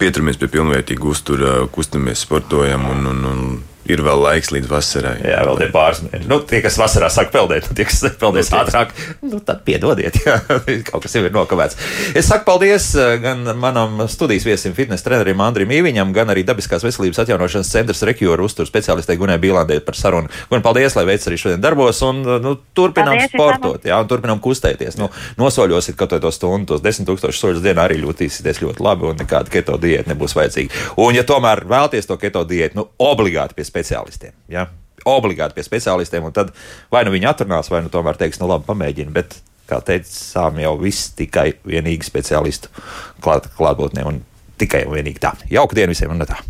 pieturamies 0.00 0.40
pie 0.40 0.48
pilnvērtīga 0.52 1.08
uztura, 1.08 1.58
kustamies, 1.72 2.24
sportojam 2.24 2.88
un, 2.92 3.06
un, 3.12 3.28
un 3.28 3.44
ir 3.90 4.02
vēl 4.04 4.22
laiks 4.22 4.52
līdz 4.54 4.68
vasarai. 4.70 5.14
Jā, 5.26 5.40
vēl 5.46 5.58
tie 5.58 5.68
pāris 5.74 6.02
mēneši. 6.04 6.28
Nu, 6.30 6.38
tie, 6.46 6.60
kas 6.64 6.78
vasarā 6.78 7.08
sāk 7.12 7.32
peldēt, 7.34 7.68
un 7.70 7.78
tie, 7.78 7.86
kas 7.88 8.02
peldēs 8.20 8.52
Nu, 8.52 8.58
ātrāk, 8.60 8.92
nu, 9.24 9.40
tad 9.44 9.62
piedodiet, 9.66 10.18
jā, 10.26 10.36
kaut 10.88 11.04
kas 11.04 11.16
jau 11.16 11.24
ir 11.26 11.34
nokavēts. 11.34 11.78
Es 12.18 12.28
saku 12.30 12.46
paldies 12.46 12.90
eh, 12.98 13.16
gan 13.22 13.42
manam 13.58 14.04
studijas 14.12 14.46
viesim, 14.46 14.76
fitnes 14.76 15.04
trenerim 15.04 15.40
Andrim 15.42 15.72
Īviņam, 15.74 16.12
gan 16.14 16.30
arī 16.32 16.44
Dabiskās 16.46 16.84
veselības 16.86 17.22
atjaunošanas 17.24 17.72
centra 17.72 17.96
Rekjora 18.12 18.44
uzturu 18.46 18.70
speciālistē 18.70 19.16
Gunē 19.20 19.38
Bīlandē 19.42 19.80
par 19.84 19.98
sarunu. 19.98 20.30
Gun, 20.50 20.62
paldies, 20.64 20.96
lai 20.98 21.06
veids 21.08 21.26
arī 21.30 21.40
šodien 21.40 21.62
darbos, 21.62 22.02
un 22.06 22.22
nu, 22.22 22.54
turpinām 22.76 23.16
Paldies, 23.16 23.34
sportot, 23.34 23.86
jā, 23.88 23.98
un 24.02 24.10
turpinām 24.10 24.42
kustēties. 24.42 24.98
Nu, 25.00 25.10
nosoļosit 25.40 25.98
kaut 25.98 26.14
to 26.22 26.32
stundu, 26.34 26.74
tos 26.74 26.84
desmit 26.84 27.08
tūkstošus 27.08 27.42
soļus 27.42 27.64
dienā 27.64 27.86
arī 27.88 28.00
jūtīsieties 28.02 28.62
ļoti 28.62 28.84
labi, 28.84 29.08
un 29.10 29.20
nekāda 29.22 29.52
keto 29.52 29.78
diēta 29.80 30.12
nebūs 30.12 30.36
vajadzīga. 30.38 30.82
Un, 31.02 31.14
ja 31.16 31.24
tomēr 31.26 31.64
vēlaties 31.68 32.08
to 32.08 32.18
keto 32.20 32.44
diētu, 32.48 32.78
nu, 32.78 32.86
obligāti 33.02 33.56
pie 33.58 33.66
speciālistiem. 33.72 34.36
Ja? 34.52 34.68
Obligāti 35.08 35.56
pie 35.56 35.64
speciālistiem, 35.66 36.28
un 36.28 36.36
tad 36.36 36.52
vai 36.92 37.02
nu 37.06 37.14
viņi 37.14 37.30
atrunās, 37.32 37.72
vai 37.72 37.82
nu 37.82 37.90
tomēr 37.92 38.20
teiks, 38.20 38.38
nu 38.42 38.50
labi, 38.50 38.68
pamēģini. 38.68 39.14
Bet, 39.14 39.40
kā 39.70 39.80
teicām, 39.82 40.60
jau 40.62 40.76
viss 40.80 41.12
tikai 41.18 41.52
vienīgi 41.66 42.06
speciālistu 42.06 42.70
klāt, 43.24 43.50
klātbūtnē 43.58 44.06
un 44.08 44.22
tikai 44.62 44.84
un 44.86 44.98
vienīgi 45.00 45.22
tā. 45.22 45.34
Jauka 45.50 45.78
diena 45.78 45.94
visiem 45.96 46.14
un 46.14 46.28
tā! 46.28 46.42